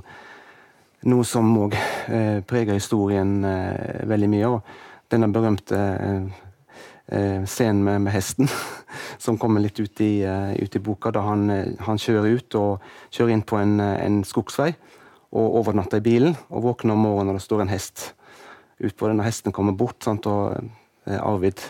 noe 1.10 1.26
som 1.26 1.50
òg 1.64 1.74
uh, 1.74 2.38
preger 2.46 2.78
historien 2.78 3.40
eh, 3.46 4.02
veldig 4.06 4.30
mye. 4.30 4.50
Og 4.54 5.10
denne 5.10 5.32
berømte 5.34 5.78
eh, 5.78 6.08
eh 6.12 6.48
scenen 7.46 7.82
med, 7.84 8.00
med, 8.06 8.12
hesten, 8.14 8.48
som 9.24 9.38
kommer 9.38 9.60
litt 9.60 9.80
ut 9.80 10.00
i, 10.00 10.24
uh, 10.24 10.54
ut 10.56 10.76
i 10.76 10.82
boka, 10.82 11.12
da 11.12 11.24
han, 11.26 11.44
eh, 11.50 11.74
han, 11.86 12.00
kjører 12.00 12.38
ut 12.38 12.56
og 12.60 12.86
kjører 13.12 13.34
inn 13.34 13.44
på 13.44 13.58
en, 13.60 13.76
en 13.80 14.22
skogsvei 14.24 14.72
og 15.32 15.60
overnatter 15.60 16.00
i 16.00 16.06
bilen. 16.06 16.36
Og 16.50 16.66
våkner 16.70 16.96
om 16.96 17.04
morgenen 17.06 17.34
og 17.34 17.40
det 17.40 17.46
står 17.46 17.66
en 17.66 17.72
hest 17.72 18.08
utpå. 18.82 19.08
Denne 19.08 19.26
hesten 19.26 19.54
kommer 19.54 19.76
bort, 19.76 20.00
sant, 20.04 20.28
og 20.28 20.58
Arvid 21.06 21.60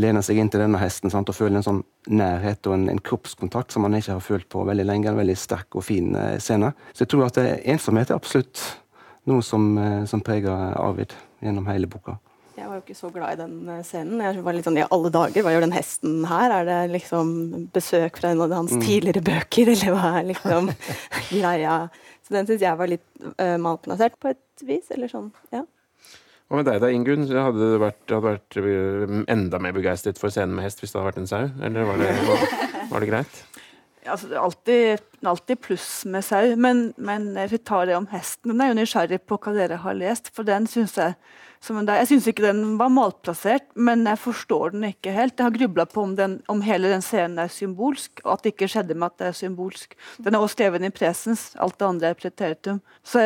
lener 0.00 0.24
seg 0.26 0.38
inn 0.40 0.50
til 0.50 0.62
denne 0.62 0.80
hesten 0.82 1.12
sant, 1.12 1.30
og 1.30 1.36
føler 1.36 1.60
en 1.60 1.66
sånn 1.66 1.82
nærhet 2.10 2.66
og 2.68 2.76
en, 2.76 2.88
en, 2.90 3.02
kroppskontakt 3.04 3.74
som 3.74 3.86
han 3.86 3.96
ikke 3.98 4.16
har 4.16 4.24
følt 4.24 4.48
på 4.50 4.64
veldig 4.66 4.86
lenge. 4.86 5.10
En 5.10 5.20
veldig 5.20 5.36
sterk 5.38 5.78
og 5.78 5.86
fin 5.86 6.14
eh, 6.18 6.36
scene. 6.42 6.72
Så 6.92 7.04
jeg 7.04 7.12
tror 7.14 7.28
at 7.28 7.38
eh, 7.42 7.56
ensomhet 7.74 8.10
er 8.10 8.18
absolutt 8.18 8.62
noe 9.30 9.44
som, 9.46 9.70
eh, 9.78 10.02
som, 10.10 10.22
preger 10.24 10.74
Arvid 10.80 11.14
gjennom 11.44 11.68
hele 11.70 11.90
boka. 11.90 12.18
Var 12.74 12.80
jo 12.80 12.88
ikke 12.88 12.98
så 12.98 13.08
glad 13.14 13.36
i 13.36 13.38
den 13.38 13.68
eh, 13.70 13.82
scenen. 13.86 14.18
Jeg 14.18 14.40
var 14.42 14.56
litt 14.56 14.66
sånn, 14.66 14.78
I 14.82 14.86
alle 14.96 15.10
dager, 15.14 15.44
hva 15.46 15.52
gjør 15.54 15.62
den 15.62 15.74
hesten 15.76 16.14
her? 16.26 16.50
Er 16.56 16.64
det 16.66 16.78
liksom 16.90 17.28
besøk 17.70 18.18
fra 18.18 18.32
en 18.34 18.42
av 18.42 18.50
hans 18.50 18.72
mm. 18.74 18.80
tidligere 18.82 19.22
bøker, 19.22 19.70
eller 19.76 19.94
hva 19.94 20.08
er 20.18 20.26
liksom 20.32 20.72
greia? 21.36 21.76
Så 22.26 22.34
den 22.34 22.48
syns 22.48 22.64
jeg 22.64 22.80
var 22.80 22.90
litt 22.90 23.06
uh, 23.38 23.54
malplassert 23.62 24.18
på 24.18 24.32
et 24.32 24.66
vis. 24.66 24.90
Eller 24.90 25.12
sånn, 25.12 25.30
ja. 25.54 25.62
Hva 26.50 26.58
med 26.58 26.66
deg 26.66 26.82
da, 26.82 26.90
Ingunn? 26.90 27.28
Hadde 27.30 27.62
du 27.62 27.78
vært, 27.84 28.16
vært 28.26 28.58
eh, 28.58 29.18
enda 29.30 29.62
mer 29.62 29.78
begeistret 29.78 30.18
for 30.18 30.34
scenen 30.34 30.58
med 30.58 30.66
hest 30.66 30.82
hvis 30.82 30.90
det 30.90 30.98
hadde 30.98 31.12
vært 31.12 31.22
en 31.22 31.30
sau? 31.30 31.46
Eller 31.62 31.86
var 31.86 32.02
det, 32.02 32.10
var, 32.26 32.48
var 32.90 33.06
det 33.06 33.12
greit? 33.12 33.44
Altså, 34.04 34.28
alltid, 34.36 35.00
alltid 35.24 35.60
pluss 35.64 36.04
med 36.04 36.24
sau, 36.26 36.56
men, 36.60 36.90
men 36.96 37.30
vi 37.48 37.58
tar 37.58 37.86
det 37.88 37.96
om 37.96 38.08
hesten. 38.12 38.52
Den 38.52 38.60
er 38.60 38.72
jo 38.72 38.78
nysgjerrig 38.82 39.22
på 39.24 39.38
hva 39.40 39.54
dere 39.56 39.80
har 39.80 39.96
lest, 39.96 40.28
for 40.36 40.46
den 40.48 40.68
syns 40.70 40.98
jeg 41.00 41.16
jeg 41.64 42.08
syns 42.10 42.26
ikke 42.28 42.44
den 42.44 42.74
var 42.76 42.90
malplassert, 42.92 43.70
men 43.74 44.02
jeg 44.04 44.20
forstår 44.20 44.74
den 44.74 44.84
ikke 44.90 45.14
helt. 45.14 45.38
Jeg 45.38 45.46
har 45.46 45.54
grubla 45.54 45.86
på 45.88 46.02
om, 46.02 46.12
den, 46.16 46.42
om, 46.48 46.60
hele 46.60 46.90
den 46.92 47.00
scenen 47.00 47.38
er 47.40 47.48
symbolsk, 47.48 48.20
og 48.24 48.34
at 48.34 48.44
det 48.44 48.52
ikke 48.52 48.68
skjedde 48.68 48.94
med 48.94 49.06
at 49.06 49.18
det 49.18 49.28
er 49.30 49.38
symbolsk. 49.38 49.96
Den 50.20 50.34
er 50.34 50.44
også 50.44 50.58
skrevet 50.58 50.84
i 50.84 50.92
presens, 50.92 51.54
alt 51.56 51.78
det 51.80 51.88
andre 51.88 52.10
er 52.10 52.20
preteritum. 52.20 52.82
Så 53.00 53.24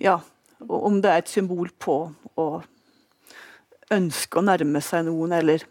ja, 0.00 0.18
om 0.64 1.02
det 1.02 1.12
er 1.12 1.20
et 1.20 1.32
symbol 1.32 1.68
på 1.78 1.98
å 2.36 2.48
ønske 3.92 4.40
å 4.40 4.46
nærme 4.46 4.80
seg 4.80 5.04
noen, 5.10 5.36
eller 5.36 5.66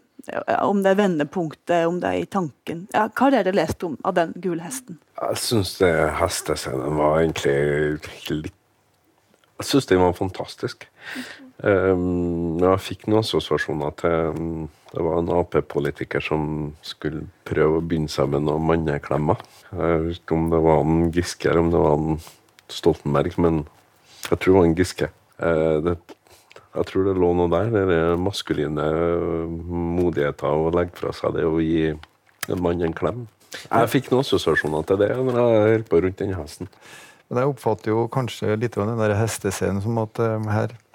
om 0.60 0.82
det 0.82 0.92
er 0.92 0.98
vendepunktet, 0.98 1.86
om 1.86 2.00
det 2.02 2.10
er 2.10 2.24
i 2.24 2.28
tanken. 2.30 2.86
Ja, 2.94 3.06
hva 3.06 3.28
har 3.28 3.36
dere 3.38 3.54
lest 3.54 3.84
om 3.86 3.96
av 4.06 4.16
den 4.18 4.34
gule 4.42 4.64
hesten? 4.64 4.98
Jeg 5.20 5.40
syns 5.40 5.76
hestescenen 6.20 6.98
var 6.98 7.20
egentlig 7.22 7.56
litt 8.30 8.52
Jeg 9.56 9.64
syns 9.70 9.86
den 9.88 10.02
var 10.02 10.12
fantastisk. 10.12 10.84
Um, 11.64 12.58
jeg 12.60 12.82
fikk 12.84 13.06
noen 13.08 13.22
assosiasjoner 13.22 13.94
til 13.96 14.34
um, 14.36 14.66
Det 14.90 15.00
var 15.00 15.22
en 15.22 15.30
Ap-politiker 15.32 16.20
som 16.20 16.42
skulle 16.84 17.22
prøve 17.48 17.78
å 17.78 17.84
begynne 17.84 18.12
seg 18.12 18.28
med 18.34 18.44
noen 18.44 18.66
manneklemmer. 18.68 19.40
Jeg 19.70 20.02
vet 20.04 20.20
ikke 20.20 20.36
om 20.36 20.50
det 20.52 20.60
var 20.66 20.84
en 20.84 21.08
Giske 21.16 21.48
eller 21.48 21.62
om 21.62 21.72
det 21.72 21.80
var 21.80 21.96
en 21.96 22.20
Stoltenberg, 22.68 23.38
men 23.40 23.62
jeg 24.26 24.36
tror 24.36 24.50
det 24.50 24.58
var 24.58 24.68
en 24.68 24.76
Giske. 24.76 25.10
Uh, 25.40 25.76
det 25.86 25.96
jeg 26.76 26.88
tror 26.90 27.08
det 27.08 27.16
lå 27.16 27.32
noe 27.38 27.50
der. 27.52 27.72
Den 27.72 28.22
maskuline 28.24 28.84
modigheten 29.96 30.68
å 30.68 30.70
legge 30.74 30.96
fra 31.00 31.14
seg 31.16 31.36
det 31.38 31.46
å 31.48 31.58
gi 31.62 31.90
en 31.92 32.62
mann 32.62 32.84
en 32.84 32.96
klem. 32.96 33.26
Jeg 33.56 33.92
fikk 33.92 34.10
noen 34.12 34.24
assosiasjoner 34.26 34.84
til 34.86 35.00
det 35.00 35.12
når 35.16 35.38
jeg 35.40 35.76
holdt 35.76 35.90
på 35.90 36.00
rundt 36.04 36.20
den 36.20 36.34
hesten. 36.36 36.70
Men 37.26 37.42
jeg 37.42 37.52
oppfatter 37.54 37.90
jo 37.94 38.08
kanskje 38.12 38.58
litt 38.60 38.76
av 38.78 38.90
den 38.90 39.00
der 39.00 39.16
hestescenen 39.18 39.80
som 39.82 39.96
at 39.98 40.20
uh, 40.22 40.36
her 40.52 40.76
Eh, 40.76 40.85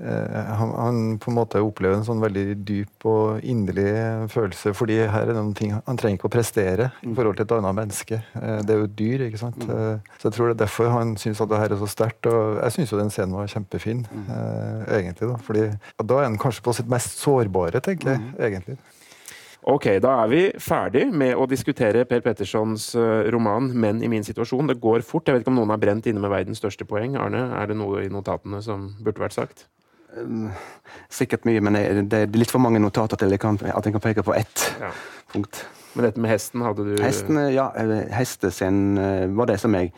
han, 0.00 0.70
han, 0.72 1.18
på 1.20 1.30
en 1.30 1.36
måte 1.36 1.60
opplever 1.60 1.98
en 1.98 2.06
sånn 2.06 2.22
veldig 2.22 2.56
dyp 2.64 3.04
og 3.06 3.44
inderlig 3.44 4.30
følelse. 4.32 4.72
fordi 4.74 4.96
her 5.04 5.26
er 5.26 5.28
det 5.30 5.36
noen 5.36 5.52
ting 5.54 5.74
Han 5.74 5.98
trenger 6.00 6.16
ikke 6.16 6.30
å 6.30 6.32
prestere 6.32 6.88
i 7.02 7.10
mm. 7.10 7.16
forhold 7.18 7.36
til 7.36 7.44
et 7.44 7.52
annet 7.58 7.76
menneske. 7.76 8.20
Eh, 8.40 8.62
det 8.64 8.72
er 8.72 8.80
jo 8.80 8.88
et 8.88 8.96
dyr. 8.98 9.26
ikke 9.28 9.42
sant? 9.42 9.60
Mm. 9.66 9.74
Eh, 9.76 10.16
så 10.16 10.28
jeg 10.28 10.36
tror 10.36 10.48
det 10.48 10.54
er 10.54 10.62
derfor 10.64 10.90
han 10.94 11.12
syns 11.20 11.42
at 11.44 11.52
det 11.52 11.60
her 11.60 11.74
er 11.76 11.82
så 11.82 11.90
sterkt. 11.90 12.30
Og 12.30 12.56
jeg 12.62 12.76
syns 12.78 12.94
jo 12.94 13.02
den 13.02 13.12
scenen 13.12 13.36
var 13.36 13.52
kjempefin, 13.52 14.06
mm. 14.08 14.32
egentlig. 14.96 15.28
da, 15.28 15.36
fordi 15.44 15.68
Da 16.00 16.18
er 16.18 16.28
han 16.30 16.40
kanskje 16.40 16.64
på 16.64 16.74
sitt 16.78 16.90
mest 16.90 17.20
sårbare, 17.20 17.84
tenker 17.84 18.14
jeg. 18.14 18.34
egentlig. 18.40 18.78
Ok, 19.62 19.86
Da 20.02 20.16
er 20.24 20.32
vi 20.32 20.40
ferdig 20.58 21.04
med 21.12 21.36
å 21.38 21.46
diskutere 21.46 22.04
Per 22.04 22.20
Pettersons 22.20 22.96
roman 23.30 23.70
'Menn 23.70 24.02
i 24.02 24.08
min 24.08 24.24
situasjon'. 24.26 24.66
Det 24.72 24.80
går 24.80 25.04
fort. 25.06 25.26
Jeg 25.26 25.34
vet 25.34 25.44
ikke 25.44 25.52
om 25.52 25.60
noen 25.60 25.70
har 25.70 25.78
brent 25.78 26.06
inne 26.06 26.18
med 26.18 26.30
verdens 26.30 26.58
største 26.58 26.84
poeng. 26.84 27.14
Arne, 27.14 27.52
er 27.54 27.66
det 27.66 27.76
noe 27.76 28.02
i 28.02 28.08
notatene 28.08 28.62
som 28.62 28.96
burde 29.04 29.22
vært 29.22 29.38
sagt? 29.38 29.68
Sikkert 31.12 31.46
mye, 31.48 31.60
men 31.64 31.78
det 32.08 32.24
er 32.24 32.34
litt 32.36 32.52
for 32.52 32.62
mange 32.62 32.80
notater 32.82 33.20
til 33.20 33.32
at 33.32 33.36
jeg 33.36 33.94
kan 33.94 34.02
peke 34.02 34.24
på 34.26 34.34
ett 34.36 34.66
ja. 34.80 34.90
punkt. 35.32 35.64
Men 35.92 36.08
dette 36.08 36.22
med 36.24 36.32
hesten, 36.32 36.64
hadde 36.64 36.84
du 36.86 37.02
Hesten, 37.04 37.38
ja, 37.52 37.68
eh, 37.76 38.08
Hestescenen 38.16 38.98
eh, 38.98 39.24
var 39.36 39.50
det 39.50 39.58
som 39.60 39.74
jeg 39.76 39.90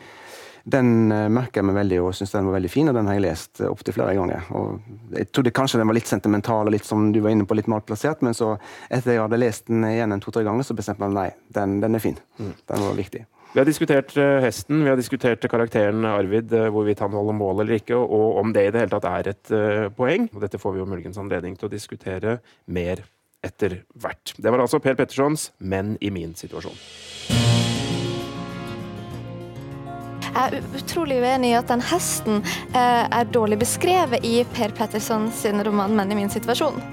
Den 0.65 1.07
merker 1.07 1.61
jeg 1.61 1.67
meg 1.69 1.75
veldig 1.77 1.99
og 2.01 2.15
syns 2.17 2.33
den 2.33 2.47
var 2.47 2.55
veldig 2.57 2.71
fin, 2.73 2.89
og 2.89 2.95
den 2.97 3.05
har 3.05 3.19
jeg 3.19 3.23
lest 3.27 3.59
opptil 3.67 3.93
flere 3.93 4.15
ganger. 4.17 4.47
Og 4.57 5.13
jeg 5.13 5.27
trodde 5.29 5.53
kanskje 5.53 5.77
den 5.77 5.91
var 5.91 5.97
litt 5.99 6.09
sentimental 6.09 6.65
og 6.65 6.73
litt 6.73 6.87
som 6.87 7.11
du 7.13 7.19
var 7.21 7.35
inne 7.35 7.45
på, 7.45 7.53
litt 7.59 7.69
malplassert, 7.69 8.23
men 8.25 8.33
så 8.33 8.55
etter 8.89 9.13
jeg 9.13 9.21
hadde 9.21 9.37
lest 9.43 9.69
den 9.69 9.85
igjen 9.85 10.15
en 10.15 10.23
to-tre 10.25 10.41
ganger, 10.47 10.65
så 10.65 10.73
bestemte 10.73 11.05
jeg 11.05 11.13
meg 11.13 11.19
nei, 11.19 11.27
den, 11.53 11.77
den 11.85 11.99
er 11.99 12.01
fin. 12.01 12.17
Mm. 12.39 12.55
Den 12.65 12.87
var 12.87 12.97
viktig. 12.97 13.21
Vi 13.55 13.59
har 13.59 13.65
diskutert 13.65 14.17
eh, 14.19 14.41
hesten, 14.43 14.81
vi 14.83 14.89
har 14.89 14.97
diskutert 14.99 15.45
karakteren 15.47 16.03
Arvid, 16.03 16.51
eh, 16.51 16.65
hvorvidt 16.75 16.99
han 16.99 17.13
holder 17.15 17.35
mål 17.37 17.61
eller 17.63 17.77
ikke, 17.77 17.95
og 17.95 18.39
om 18.41 18.49
det 18.51 18.65
i 18.67 18.71
det 18.75 18.81
hele 18.81 18.91
tatt 18.91 19.05
er 19.07 19.29
et 19.31 19.51
uh, 19.55 19.85
poeng. 19.95 20.25
Og 20.35 20.41
dette 20.43 20.59
får 20.59 20.73
vi 20.75 20.81
jo 20.81 20.87
muligens 20.91 21.15
anledning 21.21 21.55
til 21.55 21.69
å 21.69 21.71
diskutere 21.71 22.33
mer 22.67 22.99
etter 23.47 23.77
hvert. 23.95 24.33
Det 24.35 24.51
var 24.51 24.59
altså 24.59 24.81
Per 24.83 24.97
Pettersons 24.99 25.53
'Menn 25.63 25.93
i 26.03 26.09
min 26.11 26.33
situasjon'. 26.35 26.75
Jeg 30.25 30.35
er 30.35 30.59
utrolig 30.75 31.21
uenig 31.23 31.53
i 31.53 31.55
at 31.55 31.71
den 31.71 31.85
hesten 31.93 32.43
er 32.75 33.31
dårlig 33.31 33.61
beskrevet 33.63 34.27
i 34.27 34.41
Per 34.51 34.75
Pettersons 34.75 35.45
roman 35.63 35.95
'Menn 35.95 36.11
i 36.11 36.19
min 36.19 36.33
situasjon'. 36.35 36.83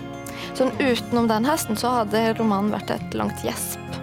Sånn 0.54 0.70
Utenom 0.78 1.26
den 1.26 1.50
hesten 1.50 1.74
så 1.74 1.96
hadde 1.98 2.36
romanen 2.38 2.70
vært 2.70 2.94
et 3.00 3.18
langt 3.18 3.42
gjesp. 3.42 4.01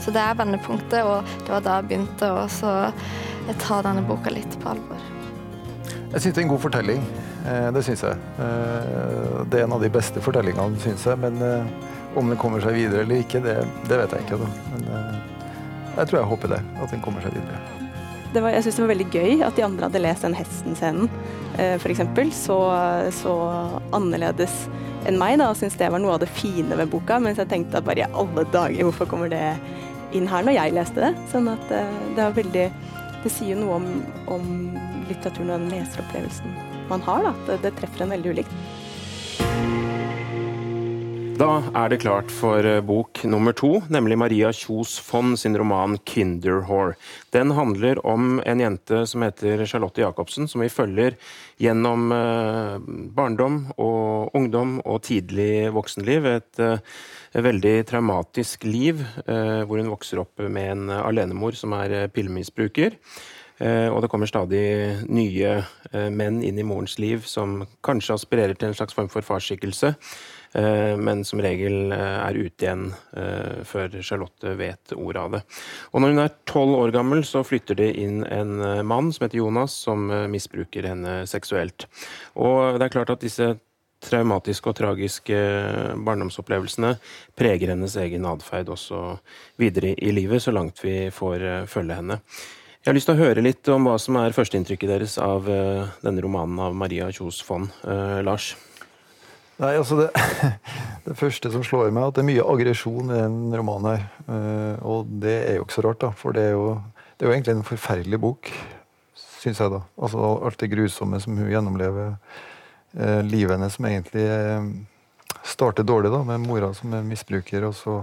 Så 0.00 0.12
det 0.14 0.20
er 0.24 0.36
vendepunktet, 0.38 1.02
og 1.04 1.26
det 1.44 1.52
var 1.52 1.64
da 1.64 1.78
jeg 1.80 1.90
begynte 1.90 2.30
å 2.32 2.44
ta 3.60 3.80
denne 3.84 4.04
boka 4.06 4.32
litt 4.32 4.54
på 4.62 4.72
alvor. 4.72 5.08
Jeg 6.10 6.24
syns 6.24 6.34
det 6.34 6.40
er 6.40 6.46
en 6.46 6.50
god 6.50 6.62
fortelling. 6.64 7.02
Eh, 7.46 7.68
det 7.72 7.82
syns 7.86 8.02
jeg. 8.02 8.16
Eh, 8.42 9.42
det 9.50 9.60
er 9.60 9.66
en 9.66 9.76
av 9.76 9.82
de 9.82 9.90
beste 9.92 10.22
fortellingene, 10.24 10.80
syns 10.82 11.06
jeg. 11.06 11.18
Men 11.22 11.38
eh, 11.44 11.90
om 12.18 12.30
den 12.30 12.40
kommer 12.40 12.62
seg 12.64 12.74
videre 12.76 13.04
eller 13.04 13.22
ikke, 13.22 13.42
det, 13.44 13.60
det 13.86 14.00
vet 14.00 14.16
jeg 14.16 14.26
ikke. 14.26 14.40
Da. 14.40 14.48
Men 14.72 14.88
jeg 15.96 16.10
tror 16.10 16.18
jeg 16.18 16.30
håper 16.32 16.52
det, 16.56 16.64
at 16.82 16.94
den 16.94 17.04
kommer 17.04 17.22
seg 17.22 17.36
videre. 17.36 17.60
Var, 18.30 18.52
jeg 18.54 18.64
syns 18.66 18.76
det 18.78 18.84
var 18.84 18.92
veldig 18.92 19.08
gøy 19.10 19.44
at 19.46 19.56
de 19.56 19.64
andre 19.66 19.86
hadde 19.88 20.02
lest 20.02 20.26
den 20.26 20.36
Hesten-scenen, 20.38 21.08
f.eks. 21.82 22.02
Så, 22.38 22.58
så 23.16 23.32
annerledes 23.96 24.54
enn 25.08 25.18
meg, 25.18 25.38
da, 25.40 25.48
og 25.50 25.58
syntes 25.58 25.78
det 25.80 25.88
var 25.90 26.02
noe 26.02 26.14
av 26.14 26.22
det 26.22 26.30
fine 26.30 26.78
ved 26.78 26.90
boka. 26.92 27.18
Mens 27.22 27.40
jeg 27.42 27.50
tenkte 27.50 27.80
at 27.80 27.86
bare 27.86 28.04
i 28.04 28.10
alle 28.10 28.46
dager, 28.54 28.84
hvorfor 28.86 29.10
kommer 29.10 29.30
det 29.32 29.42
inn 30.16 30.28
her 30.30 30.46
når 30.46 30.56
jeg 30.56 30.76
leste 30.76 31.04
det. 31.04 31.12
Sånn 31.32 31.50
at 31.52 31.74
eh, 31.74 32.00
det 32.16 32.26
er 32.26 32.40
veldig 32.40 32.66
Det 33.20 33.28
sier 33.28 33.58
noe 33.58 33.74
om, 33.76 33.88
om 34.32 34.44
litteraturen 35.10 35.50
og 35.52 35.58
den 35.60 35.72
leseropplevelsen 35.74 36.54
man 36.88 37.02
har. 37.04 37.26
da, 37.26 37.32
det, 37.46 37.58
det 37.66 37.74
treffer 37.76 38.06
en 38.06 38.14
veldig 38.14 38.32
ulikt. 38.32 38.54
Da 41.40 41.62
er 41.72 41.88
det 41.88 42.02
klart 42.02 42.28
for 42.36 42.66
eh, 42.68 42.82
bok 42.84 43.22
nummer 43.24 43.54
to, 43.56 43.78
nemlig 43.88 44.18
Maria 44.20 44.50
Kjos 44.52 44.98
Fonn 45.00 45.38
sin 45.40 45.54
roman 45.56 45.96
'Kinderhore'. 45.96 46.98
Den 47.32 47.54
handler 47.56 47.96
om 48.04 48.42
en 48.44 48.60
jente 48.60 49.06
som 49.08 49.22
heter 49.24 49.64
Charlotte 49.64 50.02
Jacobsen, 50.02 50.48
som 50.48 50.60
vi 50.60 50.68
følger 50.68 51.16
gjennom 51.56 52.12
eh, 52.12 52.76
barndom 53.16 53.56
og 53.78 54.36
ungdom 54.36 54.82
og 54.84 55.00
tidlig 55.08 55.72
voksenliv. 55.72 56.28
Et, 56.28 56.60
eh, 56.60 56.76
veldig 57.32 57.86
traumatisk 57.88 58.64
liv, 58.64 59.00
hvor 59.24 59.78
hun 59.78 59.92
vokser 59.92 60.18
opp 60.18 60.42
med 60.42 60.72
en 60.72 60.90
alenemor 60.90 61.54
som 61.54 61.72
er 61.72 62.08
pillemisbruker. 62.08 62.96
Og 63.60 64.00
det 64.02 64.10
kommer 64.10 64.26
stadig 64.26 65.06
nye 65.06 65.52
menn 66.10 66.42
inn 66.42 66.58
i 66.58 66.66
morens 66.66 66.98
liv 66.98 67.22
som 67.22 67.68
kanskje 67.86 68.16
aspirerer 68.16 68.58
til 68.58 68.72
en 68.72 68.74
slags 68.74 68.96
form 68.96 69.08
for 69.12 69.22
farsskikkelse. 69.22 69.94
Eh, 70.52 70.96
men 70.96 71.22
som 71.24 71.40
regel 71.42 71.92
eh, 71.94 72.18
er 72.18 72.34
ute 72.34 72.66
igjen 72.66 72.88
eh, 73.14 73.62
før 73.66 73.94
Charlotte 74.02 74.56
vet 74.58 74.94
ordet 74.96 75.22
av 75.22 75.34
det. 75.36 75.40
Og 75.92 76.02
når 76.02 76.14
hun 76.14 76.22
er 76.24 76.36
tolv 76.50 76.76
år 76.80 76.94
gammel, 76.94 77.22
så 77.26 77.44
flytter 77.46 77.78
det 77.78 77.90
inn 78.02 78.24
en 78.26 78.56
mann 78.86 79.12
som 79.14 79.26
heter 79.26 79.42
Jonas, 79.42 79.76
som 79.86 80.10
misbruker 80.30 80.88
henne 80.90 81.20
seksuelt. 81.30 81.86
Og 82.34 82.80
det 82.80 82.88
er 82.88 82.96
klart 82.96 83.12
at 83.14 83.22
disse 83.22 83.52
traumatiske 84.00 84.70
og 84.70 84.78
tragiske 84.78 85.36
barndomsopplevelsene 86.06 86.94
preger 87.36 87.74
hennes 87.74 87.94
egen 88.00 88.24
atferd 88.26 88.72
også 88.72 89.02
videre 89.60 89.92
i 89.92 90.14
livet, 90.16 90.40
så 90.40 90.54
langt 90.56 90.80
vi 90.82 91.10
får 91.12 91.44
følge 91.68 91.98
henne. 92.00 92.16
Jeg 92.80 92.88
har 92.88 92.96
lyst 92.96 93.10
til 93.10 93.18
å 93.18 93.20
høre 93.20 93.44
litt 93.44 93.68
om 93.68 93.90
hva 93.90 93.98
som 94.00 94.16
er 94.16 94.32
førsteinntrykket 94.32 94.88
deres 94.88 95.18
av 95.20 95.44
denne 95.44 96.24
romanen 96.24 96.56
av 96.64 96.72
Maria 96.80 97.10
Kjos 97.12 97.42
Fonn. 97.44 97.68
Eh, 97.84 98.22
Lars? 98.24 98.54
Nei, 99.60 99.74
altså 99.76 99.98
det, 99.98 100.08
det, 101.06 101.14
første 101.20 101.50
som 101.52 101.64
slår 101.64 101.90
meg, 101.92 102.00
er 102.02 102.10
at 102.12 102.16
det 102.16 102.22
er 102.22 102.30
mye 102.30 102.44
aggresjon 102.48 103.10
i 103.12 103.18
den 103.18 103.40
romanen 103.52 103.90
her. 103.90 104.04
Uh, 104.24 104.76
og 104.88 105.10
det 105.20 105.34
er 105.50 105.58
jo 105.58 105.66
ikke 105.66 105.76
så 105.76 105.84
rart, 105.84 106.00
da. 106.00 106.12
For 106.16 106.36
det 106.36 106.46
er 106.48 106.54
jo, 106.54 106.78
det 107.18 107.26
er 107.26 107.28
jo 107.28 107.34
egentlig 107.34 107.56
en 107.58 107.66
forferdelig 107.68 108.20
bok, 108.22 108.48
syns 109.42 109.60
jeg, 109.60 109.72
da. 109.74 109.82
Altså 110.00 110.30
alt 110.48 110.62
det 110.62 110.70
grusomme 110.72 111.20
som 111.20 111.36
hun 111.36 111.50
gjennomlever. 111.52 112.14
Uh, 112.96 113.20
livet 113.26 113.52
hennes 113.58 113.76
som 113.76 113.88
egentlig 113.90 114.24
uh, 114.24 114.70
starter 115.44 115.84
dårlig, 115.84 116.12
da, 116.14 116.22
med 116.30 116.46
mora 116.46 116.72
som 116.76 116.96
er 116.96 117.04
misbruker, 117.04 117.68
og 117.68 117.76
så 117.76 117.98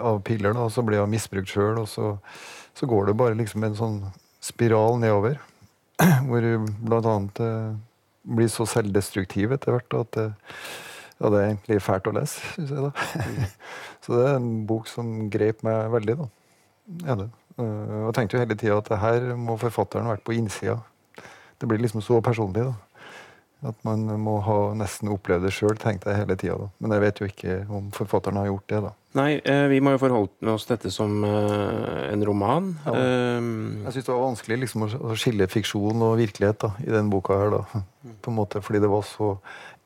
av 0.00 0.22
piller, 0.24 0.54
da, 0.54 0.64
og 0.64 0.72
så 0.72 0.84
blir 0.86 1.02
hun 1.02 1.12
misbrukt 1.12 1.50
sjøl, 1.50 1.82
og 1.82 1.90
så, 1.90 2.14
så, 2.72 2.88
går 2.88 3.10
det 3.10 3.18
bare 3.18 3.36
liksom 3.36 3.66
en 3.66 3.76
sånn 3.76 4.00
spiral 4.40 4.96
nedover. 5.02 5.36
Hvor 6.28 6.46
hun 6.46 6.70
blant 6.86 7.10
annet 7.10 7.42
blir 8.26 8.50
så 8.52 8.66
selvdestruktiv 8.68 9.54
etter 9.54 9.76
hvert 9.76 9.96
at 10.00 10.12
det, 10.16 10.26
ja, 11.16 11.30
det 11.32 11.38
er 11.38 11.48
egentlig 11.48 11.80
fælt 11.84 12.10
å 12.10 12.14
lese, 12.16 12.42
syns 12.56 12.72
jeg. 12.74 12.88
da. 12.88 13.48
så 14.04 14.18
det 14.18 14.24
er 14.28 14.38
en 14.40 14.50
bok 14.68 14.90
som 14.90 15.30
grep 15.32 15.62
meg 15.66 15.90
veldig. 15.94 16.18
da. 16.20 16.28
Ja, 17.06 17.18
det. 17.22 17.30
Og 17.56 18.10
jeg 18.10 18.16
tenkte 18.18 18.36
jo 18.36 18.42
hele 18.42 18.58
tida 18.58 18.76
at 18.82 18.90
her 19.00 19.30
må 19.40 19.56
forfatteren 19.60 20.10
vært 20.10 20.26
på 20.26 20.34
innsida. 20.36 20.76
Det 21.56 21.68
blir 21.70 21.80
liksom 21.80 22.02
så 22.04 22.20
personlig. 22.20 22.66
da. 22.68 22.74
At 23.66 23.78
man 23.86 24.04
må 24.22 24.36
ha 24.46 24.56
nesten 24.78 25.08
opplevd 25.10 25.42
det 25.48 25.52
sjøl, 25.56 25.74
tenkte 25.80 26.12
jeg 26.12 26.20
hele 26.22 26.36
tida. 26.38 26.68
Men 26.78 26.92
jeg 26.94 27.02
vet 27.02 27.20
jo 27.22 27.26
ikke 27.30 27.56
om 27.72 27.90
forfatteren 27.96 28.38
har 28.38 28.46
gjort 28.50 28.66
det, 28.70 28.80
da. 28.86 28.92
Nei, 29.16 29.30
eh, 29.48 29.64
vi 29.72 29.78
må 29.80 29.94
jo 29.94 30.00
forholde 30.02 30.52
oss 30.52 30.66
til 30.68 30.76
dette 30.76 30.90
som 30.92 31.14
eh, 31.24 32.12
en 32.12 32.24
roman. 32.28 32.66
Ja. 32.84 32.92
Eh, 32.92 33.50
Jeg 33.86 33.94
syns 33.96 34.06
det 34.08 34.12
var 34.14 34.24
vanskelig 34.26 34.58
liksom, 34.66 34.84
å 34.86 35.00
å 35.10 35.16
skille 35.18 35.48
fiksjon 35.48 36.02
og 36.04 36.18
virkelighet 36.20 36.60
da, 36.66 36.70
i 36.84 36.90
den 36.92 37.08
boka 37.10 37.38
her. 37.40 37.54
da. 37.56 37.82
På 38.22 38.30
en 38.32 38.36
måte, 38.38 38.60
fordi 38.62 38.82
det 38.84 38.90
var 38.92 39.02
så 39.08 39.34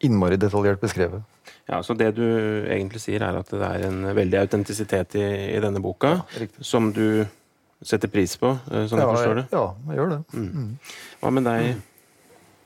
innmari 0.02 0.36
detaljert 0.40 0.80
beskrevet. 0.82 1.22
ja, 1.70 1.78
så 1.86 1.94
det 1.94 2.14
du 2.16 2.24
egentlig 2.66 3.00
sier, 3.04 3.22
er 3.22 3.36
at 3.38 3.50
det 3.52 3.62
er 3.62 3.84
en 3.86 4.00
veldig 4.16 4.40
autentisitet 4.42 5.14
i, 5.20 5.26
i 5.54 5.60
denne 5.62 5.78
boka, 5.80 6.16
ja, 6.34 6.46
som 6.60 6.90
du 6.92 7.22
setter 7.80 8.10
pris 8.12 8.34
på, 8.36 8.50
sånn 8.66 8.98
ja, 8.98 9.06
jeg 9.06 9.14
forstår 9.14 9.38
det. 9.38 9.44
Ja, 9.54 9.62
jeg 9.88 9.96
gjør 10.00 10.10
det. 10.10 10.18
Mm. 10.34 10.72
Hva 11.22 11.30
med 11.36 11.46
deg? 11.46 11.68